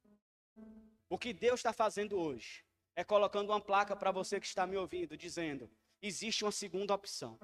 O 1.08 1.18
que 1.18 1.32
Deus 1.32 1.58
está 1.58 1.72
fazendo 1.72 2.16
hoje 2.16 2.64
é 2.94 3.02
colocando 3.02 3.50
uma 3.50 3.60
placa 3.60 3.96
para 3.96 4.12
você 4.12 4.38
que 4.38 4.46
está 4.46 4.64
me 4.64 4.76
ouvindo, 4.76 5.16
dizendo: 5.16 5.68
existe 6.00 6.44
uma 6.44 6.52
segunda 6.52 6.94
opção. 6.94 7.36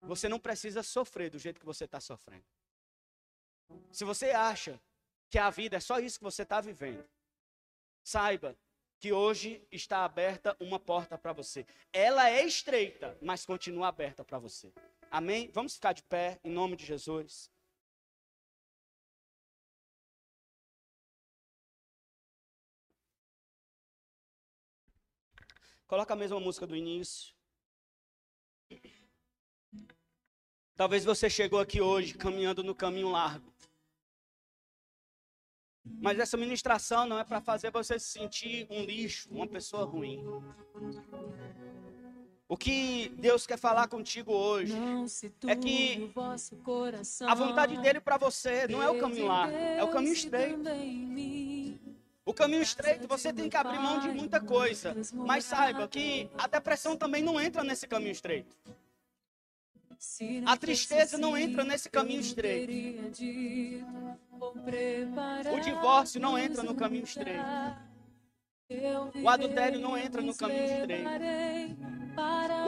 Você 0.00 0.28
não 0.28 0.40
precisa 0.40 0.82
sofrer 0.82 1.30
do 1.30 1.38
jeito 1.38 1.60
que 1.60 1.66
você 1.66 1.84
está 1.84 2.00
sofrendo. 2.00 2.46
Se 3.90 4.04
você 4.04 4.30
acha 4.30 4.80
que 5.30 5.38
a 5.38 5.50
vida 5.50 5.76
é 5.76 5.80
só 5.80 5.98
isso 5.98 6.18
que 6.18 6.24
você 6.24 6.42
está 6.42 6.60
vivendo, 6.60 7.08
Saiba 8.02 8.56
que 8.98 9.12
hoje 9.12 9.66
está 9.70 10.04
aberta 10.04 10.56
uma 10.60 10.78
porta 10.78 11.18
para 11.18 11.32
você. 11.32 11.66
Ela 11.92 12.30
é 12.30 12.44
estreita, 12.44 13.18
mas 13.20 13.44
continua 13.44 13.88
aberta 13.88 14.24
para 14.24 14.38
você. 14.38 14.72
Amém? 15.10 15.50
Vamos 15.52 15.74
ficar 15.74 15.92
de 15.92 16.02
pé 16.04 16.40
em 16.44 16.50
nome 16.50 16.76
de 16.76 16.86
Jesus. 16.86 17.50
Coloca 25.86 26.14
a 26.14 26.16
mesma 26.16 26.40
música 26.40 26.66
do 26.66 26.74
início. 26.74 27.34
Talvez 30.74 31.04
você 31.04 31.28
chegou 31.28 31.60
aqui 31.60 31.82
hoje 31.82 32.14
caminhando 32.14 32.62
no 32.64 32.74
caminho 32.74 33.10
largo. 33.10 33.51
Mas 35.84 36.18
essa 36.18 36.36
ministração 36.36 37.06
não 37.06 37.18
é 37.18 37.24
para 37.24 37.40
fazer 37.40 37.70
você 37.70 37.98
se 37.98 38.08
sentir 38.08 38.66
um 38.70 38.84
lixo, 38.84 39.28
uma 39.30 39.46
pessoa 39.46 39.84
ruim. 39.84 40.24
O 42.48 42.56
que 42.56 43.08
Deus 43.16 43.46
quer 43.46 43.56
falar 43.56 43.88
contigo 43.88 44.32
hoje 44.32 44.74
é 45.46 45.56
que 45.56 46.12
a 47.26 47.34
vontade 47.34 47.78
dele 47.78 48.00
para 48.00 48.18
você 48.18 48.68
não 48.68 48.82
é 48.82 48.90
o 48.90 48.98
caminho 48.98 49.26
lá, 49.26 49.50
é 49.50 49.82
o 49.82 49.88
caminho 49.88 50.12
estreito. 50.12 50.60
O 52.24 52.32
caminho 52.32 52.62
estreito, 52.62 53.08
você 53.08 53.32
tem 53.32 53.48
que 53.48 53.56
abrir 53.56 53.78
mão 53.80 53.98
de 53.98 54.08
muita 54.08 54.40
coisa. 54.40 54.94
Mas 55.14 55.44
saiba 55.44 55.88
que 55.88 56.30
a 56.38 56.46
depressão 56.46 56.96
também 56.96 57.22
não 57.22 57.40
entra 57.40 57.64
nesse 57.64 57.88
caminho 57.88 58.12
estreito. 58.12 58.56
A 60.46 60.56
tristeza 60.56 61.16
não 61.16 61.36
entra 61.36 61.62
nesse 61.62 61.88
caminho 61.88 62.20
estreito. 62.20 62.72
O 65.52 65.60
divórcio 65.60 66.20
não 66.20 66.36
entra 66.36 66.62
no 66.62 66.74
caminho 66.74 67.04
estreito. 67.04 67.44
O 69.22 69.28
adultério 69.28 69.78
não 69.78 69.96
entra 69.96 70.20
no 70.20 70.34
caminho 70.34 70.64
estreito. 70.64 71.08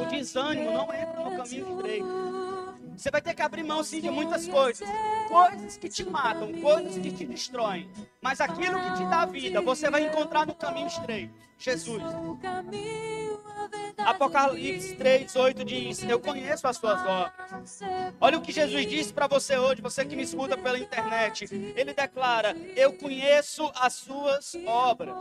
O 0.00 0.06
desânimo 0.06 0.70
não 0.70 0.94
entra 0.94 1.24
no 1.24 1.36
caminho 1.36 1.76
estreito. 1.76 2.34
Você 2.96 3.10
vai 3.10 3.20
ter 3.20 3.34
que 3.34 3.42
abrir 3.42 3.64
mão 3.64 3.82
sim 3.82 4.00
de 4.00 4.10
muitas 4.10 4.46
coisas. 4.46 4.88
Coisas 5.28 5.76
que 5.76 5.88
te 5.88 6.04
matam, 6.04 6.52
coisas 6.60 6.96
que 6.98 7.10
te 7.10 7.26
destroem. 7.26 7.90
Mas 8.22 8.40
aquilo 8.40 8.78
que 8.80 8.94
te 8.94 9.04
dá 9.10 9.26
vida, 9.26 9.60
você 9.60 9.90
vai 9.90 10.06
encontrar 10.06 10.46
no 10.46 10.54
caminho 10.54 10.86
estreito. 10.86 11.34
Jesus. 11.58 12.02
Apocalipse 14.04 14.94
3, 14.96 15.34
8 15.34 15.64
diz: 15.64 16.02
Eu 16.02 16.20
conheço 16.20 16.66
as 16.66 16.76
suas 16.76 17.00
obras. 17.00 17.80
Olha 18.20 18.38
o 18.38 18.40
que 18.40 18.52
Jesus 18.52 18.86
disse 18.86 19.12
para 19.12 19.26
você 19.26 19.56
hoje, 19.56 19.82
você 19.82 20.04
que 20.04 20.16
me 20.16 20.22
escuta 20.22 20.56
pela 20.56 20.78
internet. 20.78 21.46
Ele 21.76 21.92
declara: 21.92 22.56
Eu 22.76 22.92
conheço 22.92 23.70
as 23.74 23.94
suas 23.94 24.54
obras. 24.66 25.14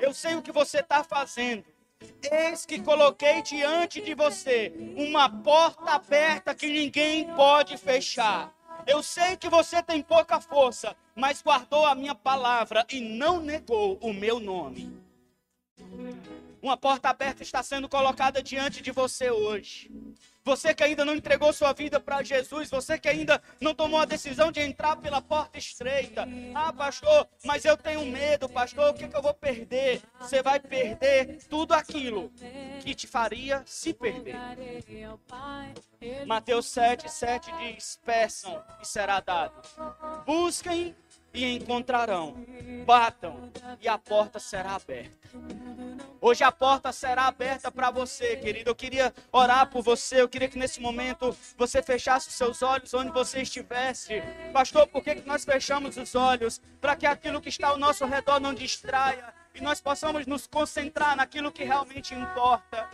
Eu 0.00 0.12
sei 0.12 0.34
o 0.34 0.42
que 0.42 0.52
você 0.52 0.80
está 0.80 1.02
fazendo. 1.02 1.64
Eis 2.30 2.64
que 2.64 2.80
coloquei 2.80 3.42
diante 3.42 4.00
de 4.00 4.14
você 4.14 4.72
uma 4.96 5.28
porta 5.28 5.92
aberta 5.92 6.54
que 6.54 6.68
ninguém 6.68 7.26
pode 7.34 7.76
fechar. 7.76 8.54
Eu 8.86 9.02
sei 9.02 9.36
que 9.36 9.48
você 9.48 9.82
tem 9.82 10.02
pouca 10.02 10.40
força, 10.40 10.96
mas 11.14 11.42
guardou 11.42 11.84
a 11.84 11.94
minha 11.94 12.14
palavra 12.14 12.86
e 12.90 13.00
não 13.00 13.40
negou 13.40 13.98
o 14.00 14.12
meu 14.12 14.38
nome. 14.40 14.96
Uma 16.68 16.76
porta 16.76 17.08
aberta 17.08 17.42
está 17.42 17.62
sendo 17.62 17.88
colocada 17.88 18.42
diante 18.42 18.82
de 18.82 18.90
você 18.90 19.30
hoje. 19.30 19.90
Você 20.44 20.74
que 20.74 20.84
ainda 20.84 21.02
não 21.02 21.14
entregou 21.14 21.50
sua 21.50 21.72
vida 21.72 21.98
para 21.98 22.22
Jesus, 22.22 22.68
você 22.68 22.98
que 22.98 23.08
ainda 23.08 23.40
não 23.58 23.74
tomou 23.74 23.98
a 23.98 24.04
decisão 24.04 24.52
de 24.52 24.60
entrar 24.60 24.96
pela 24.96 25.22
porta 25.22 25.56
estreita. 25.56 26.28
Ah, 26.54 26.70
pastor, 26.70 27.26
mas 27.42 27.64
eu 27.64 27.74
tenho 27.74 28.04
medo, 28.04 28.50
pastor, 28.50 28.90
o 28.90 28.94
que, 28.94 29.08
que 29.08 29.16
eu 29.16 29.22
vou 29.22 29.32
perder? 29.32 30.02
Você 30.20 30.42
vai 30.42 30.60
perder 30.60 31.38
tudo 31.48 31.72
aquilo 31.72 32.30
que 32.82 32.94
te 32.94 33.06
faria 33.06 33.62
se 33.64 33.94
perder. 33.94 34.36
Mateus 36.26 36.66
7, 36.66 37.10
7 37.10 37.50
diz: 37.60 37.98
Peçam 38.04 38.62
e 38.82 38.86
será 38.86 39.20
dado. 39.20 39.54
Busquem 40.26 40.94
e 41.32 41.44
encontrarão. 41.56 42.36
Batam 42.84 43.50
e 43.80 43.88
a 43.88 43.96
porta 43.96 44.38
será 44.38 44.74
aberta. 44.74 45.28
Hoje 46.20 46.42
a 46.42 46.50
porta 46.50 46.92
será 46.92 47.28
aberta 47.28 47.70
para 47.70 47.90
você, 47.90 48.36
querido. 48.36 48.70
Eu 48.70 48.74
queria 48.74 49.14
orar 49.30 49.70
por 49.70 49.82
você. 49.82 50.20
Eu 50.20 50.28
queria 50.28 50.48
que 50.48 50.58
nesse 50.58 50.80
momento 50.80 51.36
você 51.56 51.80
fechasse 51.80 52.28
os 52.28 52.34
seus 52.34 52.60
olhos 52.60 52.92
onde 52.92 53.12
você 53.12 53.42
estivesse. 53.42 54.20
Pastor, 54.52 54.86
por 54.88 55.02
que, 55.02 55.16
que 55.16 55.28
nós 55.28 55.44
fechamos 55.44 55.96
os 55.96 56.14
olhos? 56.16 56.60
Para 56.80 56.96
que 56.96 57.06
aquilo 57.06 57.40
que 57.40 57.48
está 57.48 57.68
ao 57.68 57.78
nosso 57.78 58.04
redor 58.04 58.40
não 58.40 58.52
distraia 58.52 59.32
e 59.54 59.60
nós 59.60 59.80
possamos 59.80 60.26
nos 60.26 60.46
concentrar 60.46 61.16
naquilo 61.16 61.52
que 61.52 61.62
realmente 61.62 62.14
importa. 62.14 62.88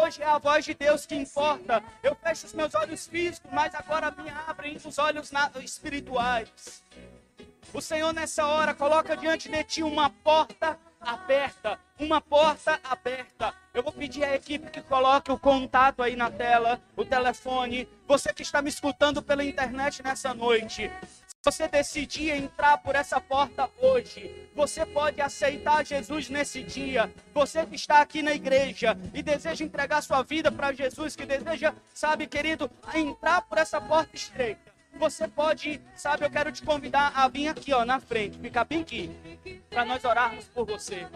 Hoje 0.00 0.22
é 0.22 0.26
a 0.26 0.38
voz 0.38 0.64
de 0.64 0.74
Deus 0.74 1.04
que 1.04 1.16
importa. 1.16 1.82
Eu 2.02 2.14
fecho 2.14 2.46
os 2.46 2.54
meus 2.54 2.74
olhos 2.74 3.06
físicos, 3.06 3.50
mas 3.52 3.74
agora 3.74 4.10
me 4.12 4.30
abrem 4.46 4.76
os 4.76 4.98
olhos 4.98 5.30
espirituais. 5.62 6.82
O 7.74 7.80
Senhor, 7.80 8.12
nessa 8.12 8.46
hora, 8.46 8.74
coloca 8.74 9.16
diante 9.16 9.48
de 9.48 9.64
ti 9.64 9.82
uma 9.82 10.08
porta 10.08 10.78
aberta. 11.04 11.78
Uma 11.98 12.20
porta 12.20 12.80
aberta. 12.84 13.54
Eu 13.72 13.82
vou 13.82 13.92
pedir 13.92 14.24
à 14.24 14.34
equipe 14.34 14.70
que 14.70 14.82
coloque 14.82 15.30
o 15.30 15.38
contato 15.38 16.02
aí 16.02 16.16
na 16.16 16.30
tela, 16.30 16.80
o 16.96 17.04
telefone. 17.04 17.88
Você 18.06 18.32
que 18.32 18.42
está 18.42 18.60
me 18.60 18.68
escutando 18.68 19.22
pela 19.22 19.44
internet 19.44 20.02
nessa 20.02 20.34
noite. 20.34 20.90
Se 21.26 21.50
você 21.50 21.66
decidir 21.66 22.30
entrar 22.30 22.78
por 22.78 22.94
essa 22.94 23.20
porta 23.20 23.68
hoje, 23.80 24.48
você 24.54 24.86
pode 24.86 25.20
aceitar 25.20 25.84
Jesus 25.84 26.28
nesse 26.28 26.62
dia. 26.62 27.12
Você 27.34 27.66
que 27.66 27.74
está 27.74 28.00
aqui 28.00 28.22
na 28.22 28.32
igreja 28.32 28.96
e 29.12 29.22
deseja 29.22 29.64
entregar 29.64 30.02
sua 30.02 30.22
vida 30.22 30.52
para 30.52 30.72
Jesus, 30.72 31.16
que 31.16 31.26
deseja, 31.26 31.74
sabe, 31.92 32.28
querido, 32.28 32.70
entrar 32.94 33.42
por 33.42 33.58
essa 33.58 33.80
porta 33.80 34.14
estreita 34.14 34.71
você 34.94 35.26
pode, 35.26 35.80
sabe, 35.94 36.24
eu 36.24 36.30
quero 36.30 36.52
te 36.52 36.62
convidar 36.62 37.12
a 37.14 37.28
vir 37.28 37.48
aqui, 37.48 37.72
ó, 37.72 37.84
na 37.84 37.98
frente, 37.98 38.38
ficar 38.38 38.64
bem 38.64 38.82
aqui, 38.82 39.62
para 39.68 39.84
nós 39.84 40.04
orarmos 40.04 40.44
por 40.46 40.66
você. 40.66 41.06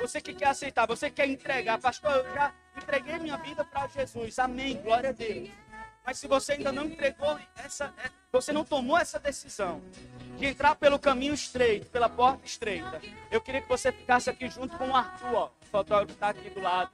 Você 0.00 0.20
que 0.20 0.34
quer 0.34 0.48
aceitar, 0.48 0.86
você 0.86 1.08
que 1.08 1.16
quer 1.16 1.28
entregar, 1.28 1.78
pastor, 1.78 2.12
eu 2.12 2.34
já 2.34 2.52
entreguei 2.76 3.18
minha 3.18 3.36
vida 3.36 3.64
para 3.64 3.86
Jesus, 3.88 4.38
amém, 4.38 4.80
glória 4.82 5.10
a 5.10 5.12
Deus. 5.12 5.48
Mas 6.04 6.18
se 6.18 6.26
você 6.26 6.52
ainda 6.52 6.70
não 6.70 6.84
entregou 6.84 7.38
essa, 7.56 7.94
é, 8.04 8.10
você 8.30 8.52
não 8.52 8.62
tomou 8.62 8.98
essa 8.98 9.18
decisão, 9.18 9.80
de 10.36 10.46
entrar 10.46 10.74
pelo 10.74 10.98
caminho 10.98 11.32
estreito, 11.32 11.86
pela 11.86 12.10
porta 12.10 12.44
estreita, 12.44 13.00
eu 13.30 13.40
queria 13.40 13.62
que 13.62 13.68
você 13.68 13.90
ficasse 13.90 14.28
aqui 14.28 14.48
junto 14.50 14.76
com 14.76 14.88
o 14.88 14.96
Arthur, 14.96 15.34
ó, 15.34 15.46
o 15.46 15.66
fotógrafo 15.66 16.12
está 16.12 16.28
aqui 16.28 16.50
do 16.50 16.60
lado. 16.60 16.90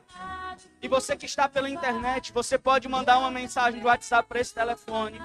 E 0.80 0.86
você 0.86 1.16
que 1.16 1.26
está 1.26 1.48
pela 1.48 1.68
internet, 1.68 2.32
você 2.32 2.56
pode 2.56 2.86
mandar 2.88 3.18
uma 3.18 3.30
mensagem 3.30 3.80
de 3.80 3.86
WhatsApp 3.86 4.28
para 4.28 4.40
esse 4.40 4.54
telefone. 4.54 5.20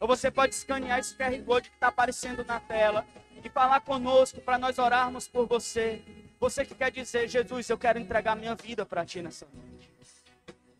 Ou 0.00 0.08
você 0.08 0.30
pode 0.30 0.54
escanear 0.54 0.98
esse 0.98 1.14
QR 1.14 1.44
Code 1.44 1.68
que 1.68 1.76
está 1.76 1.88
aparecendo 1.88 2.42
na 2.42 2.58
tela 2.58 3.06
e 3.44 3.50
falar 3.50 3.80
conosco 3.82 4.40
para 4.40 4.58
nós 4.58 4.78
orarmos 4.78 5.28
por 5.28 5.46
você. 5.46 6.02
Você 6.40 6.64
que 6.64 6.74
quer 6.74 6.90
dizer, 6.90 7.28
Jesus, 7.28 7.68
eu 7.68 7.76
quero 7.76 7.98
entregar 7.98 8.34
minha 8.34 8.54
vida 8.54 8.86
para 8.86 9.04
ti 9.04 9.20
nessa 9.20 9.46
noite. 9.52 9.92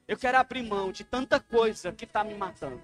Eu 0.08 0.16
quero 0.16 0.38
abrir 0.38 0.62
mão 0.62 0.90
de 0.90 1.04
tanta 1.04 1.38
coisa 1.38 1.92
que 1.92 2.06
está 2.06 2.24
me 2.24 2.34
matando. 2.34 2.82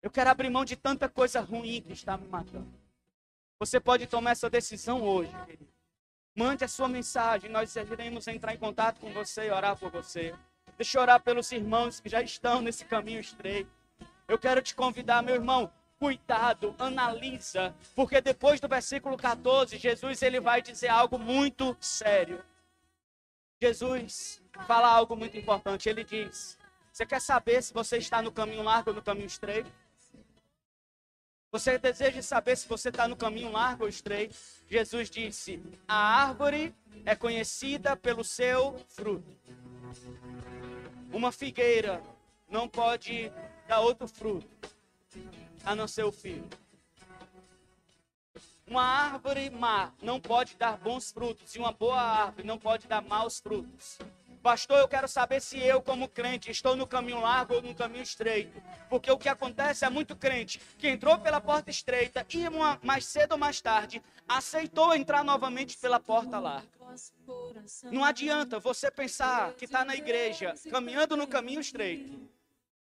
Eu 0.00 0.10
quero 0.10 0.30
abrir 0.30 0.48
mão 0.50 0.64
de 0.64 0.76
tanta 0.76 1.08
coisa 1.08 1.40
ruim 1.40 1.82
que 1.82 1.92
está 1.92 2.16
me 2.16 2.28
matando. 2.28 2.72
Você 3.58 3.80
pode 3.80 4.06
tomar 4.06 4.30
essa 4.30 4.48
decisão 4.48 5.02
hoje, 5.02 5.32
querido. 5.46 5.68
Mande 6.34 6.64
a 6.64 6.68
sua 6.68 6.88
mensagem, 6.88 7.50
nós 7.50 7.74
iremos 7.76 8.26
entrar 8.26 8.54
em 8.54 8.56
contato 8.56 9.00
com 9.00 9.12
você 9.12 9.48
e 9.48 9.50
orar 9.50 9.76
por 9.76 9.90
você. 9.90 10.34
Deixa 10.76 10.96
eu 10.96 11.02
orar 11.02 11.20
pelos 11.20 11.50
irmãos 11.52 12.00
que 12.00 12.08
já 12.08 12.22
estão 12.22 12.62
nesse 12.62 12.84
caminho 12.84 13.20
estreito. 13.20 13.81
Eu 14.28 14.38
quero 14.38 14.62
te 14.62 14.74
convidar, 14.74 15.22
meu 15.22 15.34
irmão, 15.34 15.72
cuidado, 15.98 16.74
analisa, 16.78 17.74
porque 17.94 18.20
depois 18.20 18.60
do 18.60 18.68
versículo 18.68 19.16
14, 19.16 19.78
Jesus 19.78 20.22
ele 20.22 20.40
vai 20.40 20.60
dizer 20.60 20.88
algo 20.88 21.18
muito 21.18 21.76
sério. 21.80 22.42
Jesus 23.60 24.42
fala 24.66 24.88
algo 24.88 25.14
muito 25.14 25.36
importante. 25.36 25.88
Ele 25.88 26.02
diz: 26.02 26.58
Você 26.92 27.06
quer 27.06 27.20
saber 27.20 27.62
se 27.62 27.72
você 27.72 27.98
está 27.98 28.20
no 28.20 28.32
caminho 28.32 28.62
largo 28.64 28.90
ou 28.90 28.96
no 28.96 29.02
caminho 29.02 29.26
estreito? 29.26 29.70
Você 31.52 31.78
deseja 31.78 32.22
saber 32.22 32.56
se 32.56 32.66
você 32.66 32.88
está 32.88 33.06
no 33.06 33.14
caminho 33.14 33.52
largo 33.52 33.84
ou 33.84 33.88
estreito? 33.88 34.34
Jesus 34.68 35.08
disse: 35.08 35.62
A 35.86 36.24
árvore 36.24 36.74
é 37.04 37.14
conhecida 37.14 37.94
pelo 37.94 38.24
seu 38.24 38.76
fruto. 38.88 39.30
Uma 41.12 41.30
figueira 41.30 42.02
não 42.48 42.66
pode 42.68 43.30
dar 43.72 43.80
outro 43.80 44.06
fruto 44.06 44.46
a 45.64 45.74
não 45.74 45.88
ser 45.88 46.04
o 46.04 46.12
filho. 46.12 46.46
Uma 48.66 48.82
árvore 48.82 49.48
má 49.48 49.94
não 50.02 50.20
pode 50.20 50.56
dar 50.56 50.76
bons 50.76 51.10
frutos, 51.10 51.54
e 51.54 51.58
uma 51.58 51.72
boa 51.72 51.98
árvore 51.98 52.46
não 52.46 52.58
pode 52.58 52.86
dar 52.86 53.00
maus 53.00 53.40
frutos. 53.40 53.98
Pastor, 54.42 54.78
eu 54.78 54.88
quero 54.88 55.08
saber 55.08 55.40
se 55.40 55.58
eu, 55.58 55.80
como 55.80 56.06
crente, 56.06 56.50
estou 56.50 56.76
no 56.76 56.86
caminho 56.86 57.20
largo 57.20 57.54
ou 57.54 57.62
no 57.62 57.74
caminho 57.74 58.02
estreito. 58.02 58.60
Porque 58.90 59.10
o 59.10 59.16
que 59.16 59.28
acontece 59.28 59.86
é 59.86 59.88
muito 59.88 60.14
crente 60.16 60.60
que 60.76 60.88
entrou 60.88 61.18
pela 61.18 61.40
porta 61.40 61.70
estreita 61.70 62.26
e 62.28 62.86
mais 62.86 63.06
cedo 63.06 63.32
ou 63.32 63.38
mais 63.38 63.60
tarde 63.60 64.02
aceitou 64.28 64.94
entrar 64.94 65.24
novamente 65.24 65.78
pela 65.78 65.98
porta 65.98 66.38
larga. 66.38 66.68
Não 67.90 68.04
adianta 68.04 68.58
você 68.58 68.90
pensar 68.90 69.54
que 69.54 69.64
está 69.64 69.82
na 69.82 69.94
igreja, 69.94 70.52
caminhando 70.70 71.16
no 71.16 71.26
caminho 71.26 71.60
estreito, 71.60 72.28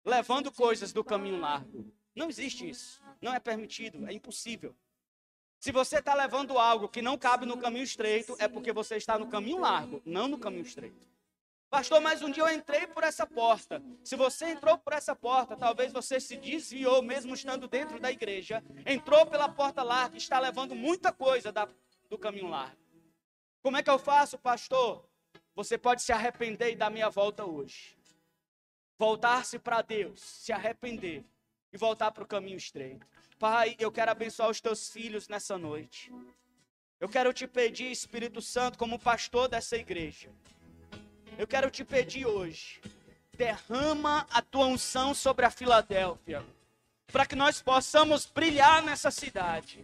levando 0.06 0.51
coisas 0.51 0.93
do 0.93 1.03
caminho 1.03 1.39
largo. 1.39 1.91
Não 2.16 2.30
existe 2.30 2.70
isso. 2.70 3.01
Não 3.22 3.34
é 3.34 3.39
permitido, 3.39 4.08
é 4.08 4.14
impossível. 4.14 4.76
Se 5.60 5.72
você 5.72 5.97
está 5.97 6.14
levando 6.14 6.60
algo 6.60 6.88
que 6.88 7.01
não 7.01 7.18
cabe 7.18 7.45
no 7.45 7.58
caminho 7.58 7.84
estreito, 7.84 8.36
é 8.38 8.47
porque 8.47 8.72
você 8.72 8.97
está 8.97 9.18
no 9.18 9.28
caminho 9.28 9.60
largo, 9.60 10.01
não 10.06 10.28
no 10.28 10.38
caminho 10.38 10.62
estreito. 10.62 11.08
Pastor, 11.70 11.99
mas 11.99 12.22
um 12.22 12.30
dia 12.30 12.43
eu 12.43 12.53
entrei 12.53 12.86
por 12.86 13.03
essa 13.03 13.26
porta. 13.26 13.82
Se 14.03 14.16
você 14.16 14.49
entrou 14.51 14.78
por 14.78 14.93
essa 14.93 15.16
porta, 15.16 15.58
talvez 15.58 15.91
você 15.91 16.20
se 16.20 16.38
desviou, 16.38 17.01
mesmo 17.01 17.34
estando 17.34 17.68
dentro 17.68 17.99
da 17.99 18.12
igreja. 18.12 18.64
Entrou 18.86 19.26
pela 19.26 19.49
porta 19.49 19.82
larga, 19.82 20.16
está 20.16 20.39
levando 20.39 20.76
muita 20.76 21.12
coisa 21.12 21.51
da, 21.51 21.68
do 22.10 22.18
caminho 22.18 22.47
largo. 22.47 22.78
Como 23.62 23.76
é 23.76 23.84
que 23.84 23.89
eu 23.89 23.97
faço, 23.97 24.38
pastor? 24.38 25.03
Você 25.56 25.78
pode 25.78 26.03
se 26.03 26.12
arrepender 26.12 26.72
e 26.72 26.76
dar 26.76 26.91
minha 26.91 27.10
volta 27.10 27.43
hoje. 27.43 27.97
Voltar-se 28.98 29.60
para 29.60 29.82
Deus, 29.82 30.22
se 30.22 30.54
arrepender 30.54 31.26
e 31.74 31.78
voltar 31.78 32.12
para 32.12 32.24
o 32.24 32.28
caminho 32.28 32.58
estreito. 32.58 33.06
Pai, 33.38 33.76
eu 33.78 33.91
quero 33.91 34.12
abençoar 34.12 34.50
os 34.50 34.62
teus 34.62 34.89
filhos 34.89 35.28
nessa 35.28 35.58
noite. 35.58 36.12
Eu 37.00 37.10
quero 37.10 37.34
te 37.34 37.46
pedir, 37.46 37.91
Espírito 37.91 38.41
Santo, 38.41 38.78
como 38.78 38.98
pastor 38.98 39.50
dessa 39.50 39.76
igreja. 39.76 40.30
Eu 41.38 41.46
quero 41.46 41.70
te 41.70 41.84
pedir 41.84 42.26
hoje, 42.26 42.80
derrama 43.34 44.26
a 44.32 44.41
tua 44.41 44.66
unção 44.68 45.14
sobre 45.14 45.46
a 45.46 45.52
Filadélfia, 45.52 46.46
para 47.08 47.26
que 47.26 47.36
nós 47.36 47.62
possamos 47.62 48.26
brilhar 48.26 48.82
nessa 48.82 49.12
cidade. 49.12 49.82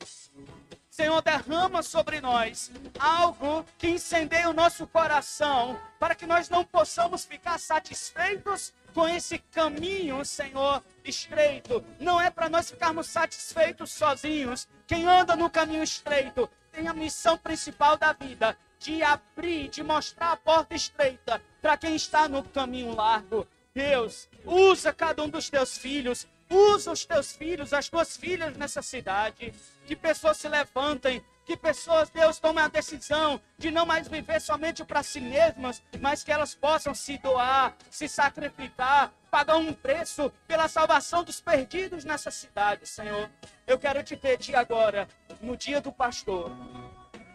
Senhor, 0.92 1.22
derrama 1.22 1.82
sobre 1.82 2.20
nós 2.20 2.70
algo 3.00 3.66
que 3.78 3.88
incendeie 3.88 4.46
o 4.46 4.54
nosso 4.54 4.86
coração, 4.86 5.80
para 5.98 6.14
que 6.14 6.26
nós 6.26 6.50
não 6.50 6.66
possamos 6.66 7.24
ficar 7.24 7.58
satisfeitos 7.58 8.74
com 8.94 9.08
esse 9.08 9.38
caminho, 9.38 10.26
Senhor, 10.26 10.84
estreito. 11.06 11.82
Não 11.98 12.20
é 12.20 12.30
para 12.30 12.50
nós 12.50 12.70
ficarmos 12.70 13.08
satisfeitos 13.08 13.90
sozinhos. 13.94 14.68
Quem 14.86 15.08
anda 15.08 15.34
no 15.34 15.50
caminho 15.50 15.82
estreito 15.82 16.50
tem 16.74 16.90
a 16.90 16.94
missão 16.94 17.38
principal 17.38 17.96
da 17.96 18.12
vida 18.12 18.58
de 18.78 19.02
abrir, 19.02 19.70
de 19.70 19.82
mostrar 19.82 20.34
a 20.34 20.38
porta 20.38 20.76
estreita 20.76 21.42
para 21.62 21.78
quem 21.78 21.96
está 21.96 22.28
no 22.28 22.44
caminho 22.44 22.94
largo. 22.94 23.48
Deus, 23.74 24.28
usa 24.44 24.92
cada 24.92 25.24
um 25.24 25.30
dos 25.30 25.50
teus 25.50 25.78
filhos, 25.78 26.28
usa 26.52 26.92
os 26.92 27.06
teus 27.06 27.32
filhos, 27.32 27.74
as 27.74 27.90
tuas 27.90 28.18
filhas 28.18 28.56
nessa 28.58 28.82
cidade. 28.82 29.54
Que 29.86 29.96
pessoas 29.96 30.38
se 30.38 30.48
levantem, 30.48 31.24
que 31.46 31.58
pessoas, 31.58 32.10
Deus, 32.10 32.40
tomem 32.40 32.64
a 32.64 32.68
decisão 32.68 33.42
de 33.58 33.72
não 33.72 33.86
mais 33.86 34.08
viver 34.08 34.40
somente 34.40 34.84
para 34.86 35.02
si 35.02 35.20
mesmas, 35.20 35.82
mas 36.00 36.24
que 36.24 36.32
elas 36.32 36.54
possam 36.54 36.94
se 36.94 37.18
doar, 37.18 37.76
se 37.90 38.08
sacrificar, 38.08 39.12
pagar 39.30 39.58
um 39.58 39.74
preço 39.74 40.32
pela 40.48 40.68
salvação 40.68 41.24
dos 41.24 41.42
perdidos 41.42 42.06
nessa 42.06 42.30
cidade, 42.30 42.86
Senhor. 42.86 43.30
Eu 43.66 43.80
quero 43.80 44.04
te 44.04 44.16
pedir 44.16 44.56
agora, 44.56 45.08
no 45.42 45.58
dia 45.58 45.82
do 45.82 45.92
pastor, 45.92 46.52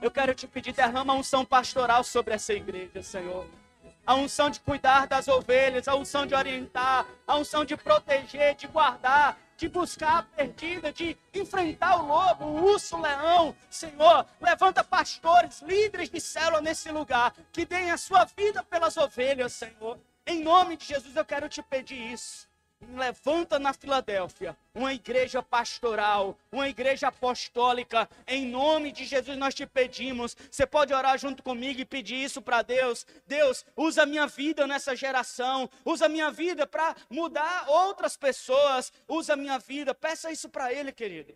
eu 0.01 0.11
quero 0.11 0.35
te 0.35 0.47
pedir, 0.47 0.73
derrama 0.73 1.15
unção 1.15 1.45
pastoral 1.45 2.05
sobre 2.05 2.35
essa 2.35 2.53
igreja, 2.53 3.03
Senhor. 3.03 3.47
A 4.07 4.15
unção 4.15 4.49
de 4.49 4.61
cuidar 4.61 5.07
das 5.07 5.27
ovelhas, 5.27 5.89
a 5.89 5.97
unção 5.97 6.25
de 6.25 6.35
orientar, 6.35 7.07
a 7.27 7.37
unção 7.37 7.65
de 7.65 7.77
proteger, 7.77 8.55
de 8.55 8.67
guardar, 8.69 9.37
de 9.57 9.69
buscar 9.69 10.19
a 10.19 10.23
perdida, 10.23 10.93
de 10.93 11.17
enfrentar 11.35 11.97
o 11.97 12.07
lobo, 12.07 12.45
o 12.45 12.65
urso, 12.73 12.97
o 12.97 13.01
leão. 13.01 13.57
Senhor, 13.69 14.25
levanta 14.41 14.85
pastores, 14.85 15.61
líderes 15.63 16.09
de 16.09 16.21
célula 16.21 16.61
nesse 16.61 16.91
lugar, 16.91 17.35
que 17.53 17.65
deem 17.65 17.91
a 17.91 17.97
sua 17.97 18.25
vida 18.25 18.63
pelas 18.63 18.97
ovelhas, 18.97 19.53
Senhor. 19.53 19.99
Em 20.27 20.43
nome 20.43 20.77
de 20.77 20.85
Jesus, 20.87 21.17
eu 21.17 21.25
quero 21.25 21.49
te 21.49 21.63
pedir 21.63 22.13
isso 22.13 22.47
levanta 22.95 23.59
na 23.59 23.73
Filadélfia 23.73 24.57
uma 24.75 24.93
igreja 24.93 25.43
pastoral, 25.43 26.39
uma 26.53 26.69
igreja 26.69 27.09
apostólica. 27.09 28.09
Em 28.27 28.47
nome 28.47 28.93
de 28.93 29.05
Jesus 29.05 29.37
nós 29.37 29.55
te 29.55 29.67
pedimos. 29.67 30.37
Você 30.51 30.67
pode 30.67 30.93
orar 30.93 31.19
junto 31.19 31.43
comigo 31.43 31.81
e 31.81 31.85
pedir 31.85 32.17
isso 32.17 32.43
para 32.43 32.63
Deus. 32.63 33.07
Deus, 33.27 33.65
usa 33.77 34.03
a 34.03 34.07
minha 34.07 34.27
vida 34.27 34.67
nessa 34.67 34.95
geração. 34.95 35.69
Usa 35.85 36.07
a 36.07 36.09
minha 36.09 36.31
vida 36.31 36.67
para 36.67 36.95
mudar 37.09 37.67
outras 37.69 38.17
pessoas. 38.17 38.93
Usa 39.09 39.33
a 39.33 39.37
minha 39.37 39.59
vida. 39.59 39.95
Peça 39.95 40.31
isso 40.31 40.49
para 40.49 40.73
Ele, 40.73 40.93
querido. 40.93 41.35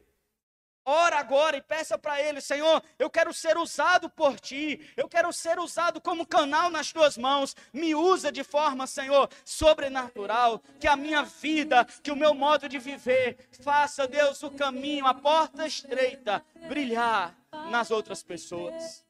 Ora 0.84 1.18
agora 1.18 1.56
e 1.56 1.62
peça 1.62 1.98
para 1.98 2.20
Ele, 2.20 2.40
Senhor, 2.40 2.82
eu 2.98 3.10
quero 3.10 3.32
ser 3.34 3.58
usado 3.58 4.08
por 4.08 4.40
Ti, 4.40 4.80
eu 4.96 5.08
quero 5.08 5.32
ser 5.32 5.58
usado 5.58 6.00
como 6.00 6.26
canal 6.26 6.70
nas 6.70 6.90
Tuas 6.90 7.18
mãos. 7.18 7.54
Me 7.72 7.94
usa 7.94 8.32
de 8.32 8.42
forma, 8.42 8.86
Senhor, 8.86 9.28
sobrenatural, 9.44 10.62
que 10.80 10.88
a 10.88 10.96
minha 10.96 11.22
vida, 11.22 11.84
que 12.02 12.10
o 12.10 12.16
meu 12.16 12.34
modo 12.34 12.68
de 12.68 12.78
viver, 12.78 13.36
faça, 13.62 14.08
Deus, 14.08 14.42
o 14.42 14.50
caminho, 14.50 15.06
a 15.06 15.14
porta 15.14 15.66
estreita, 15.66 16.44
brilhar 16.66 17.36
nas 17.70 17.90
outras 17.90 18.22
pessoas. 18.22 19.04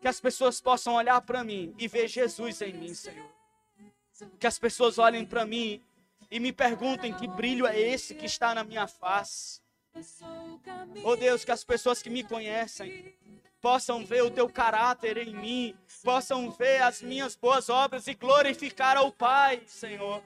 Que 0.00 0.08
as 0.08 0.20
pessoas 0.20 0.60
possam 0.60 0.94
olhar 0.94 1.20
para 1.22 1.42
mim 1.42 1.74
e 1.78 1.88
ver 1.88 2.08
Jesus 2.08 2.60
em 2.60 2.74
mim, 2.74 2.92
Senhor. 2.92 3.30
Que 4.38 4.46
as 4.46 4.58
pessoas 4.58 4.98
olhem 4.98 5.24
para 5.24 5.46
mim 5.46 5.82
e 6.30 6.38
me 6.38 6.52
perguntem 6.52 7.14
que 7.14 7.26
brilho 7.26 7.66
é 7.66 7.78
esse 7.78 8.14
que 8.14 8.26
está 8.26 8.54
na 8.54 8.62
minha 8.62 8.86
face. 8.86 9.60
Oh 11.04 11.16
Deus, 11.16 11.44
que 11.44 11.50
as 11.50 11.64
pessoas 11.64 12.02
que 12.02 12.10
me 12.10 12.22
conhecem 12.22 13.14
possam 13.60 14.04
ver 14.04 14.22
o 14.22 14.30
teu 14.30 14.48
caráter 14.48 15.18
em 15.18 15.34
mim, 15.34 15.76
possam 16.02 16.50
ver 16.50 16.82
as 16.82 17.02
minhas 17.02 17.36
boas 17.36 17.68
obras 17.68 18.06
e 18.06 18.14
glorificar 18.14 18.96
ao 18.96 19.12
Pai, 19.12 19.62
Senhor. 19.66 20.22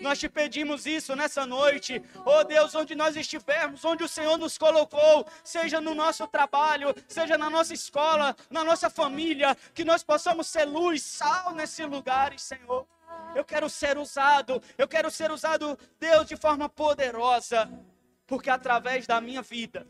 Nós 0.00 0.18
te 0.18 0.28
pedimos 0.28 0.86
isso 0.86 1.14
nessa 1.14 1.44
noite, 1.44 2.02
oh 2.24 2.42
Deus, 2.44 2.74
onde 2.74 2.94
nós 2.94 3.16
estivermos, 3.16 3.84
onde 3.84 4.02
o 4.02 4.08
Senhor 4.08 4.38
nos 4.38 4.56
colocou, 4.56 5.26
seja 5.44 5.78
no 5.80 5.94
nosso 5.94 6.26
trabalho, 6.26 6.94
seja 7.06 7.36
na 7.36 7.50
nossa 7.50 7.74
escola, 7.74 8.34
na 8.48 8.64
nossa 8.64 8.88
família, 8.88 9.54
que 9.74 9.84
nós 9.84 10.02
possamos 10.02 10.46
ser 10.46 10.64
luz, 10.64 11.02
sal 11.02 11.52
nesse 11.54 11.84
lugar, 11.84 12.38
Senhor. 12.38 12.86
Eu 13.34 13.44
quero 13.44 13.68
ser 13.68 13.98
usado, 13.98 14.62
eu 14.78 14.88
quero 14.88 15.10
ser 15.10 15.30
usado, 15.30 15.78
Deus, 16.00 16.26
de 16.26 16.36
forma 16.36 16.68
poderosa 16.68 17.68
porque 18.26 18.50
através 18.50 19.06
da 19.06 19.20
minha 19.20 19.42
vida, 19.42 19.86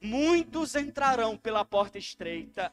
muitos 0.00 0.74
entrarão 0.74 1.36
pela 1.36 1.64
porta 1.64 1.98
estreita. 1.98 2.72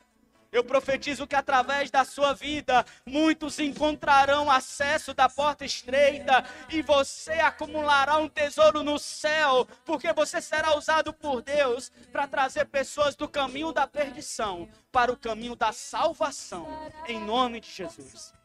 Eu 0.52 0.64
profetizo 0.64 1.28
que 1.28 1.36
através 1.36 1.92
da 1.92 2.06
sua 2.06 2.34
vida, 2.34 2.86
muitos 3.06 3.60
encontrarão 3.60 4.50
acesso 4.50 5.14
da 5.14 5.28
porta 5.28 5.66
estreita 5.66 6.46
e 6.70 6.82
você 6.82 7.34
acumulará 7.34 8.18
um 8.18 8.30
tesouro 8.30 8.82
no 8.82 8.98
céu, 8.98 9.68
porque 9.84 10.14
você 10.14 10.40
será 10.40 10.78
usado 10.78 11.14
por 11.14 11.42
Deus 11.42 11.92
para 12.10 12.26
trazer 12.26 12.66
pessoas 12.68 13.18
do 13.18 13.28
caminho 13.28 13.74
da 13.74 13.86
perdição 13.86 14.70
para 14.94 15.12
o 15.12 15.18
caminho 15.18 15.58
da 15.58 15.74
salvação, 15.74 16.66
em 17.06 17.20
nome 17.20 17.60
de 17.60 17.70
Jesus. 17.70 18.36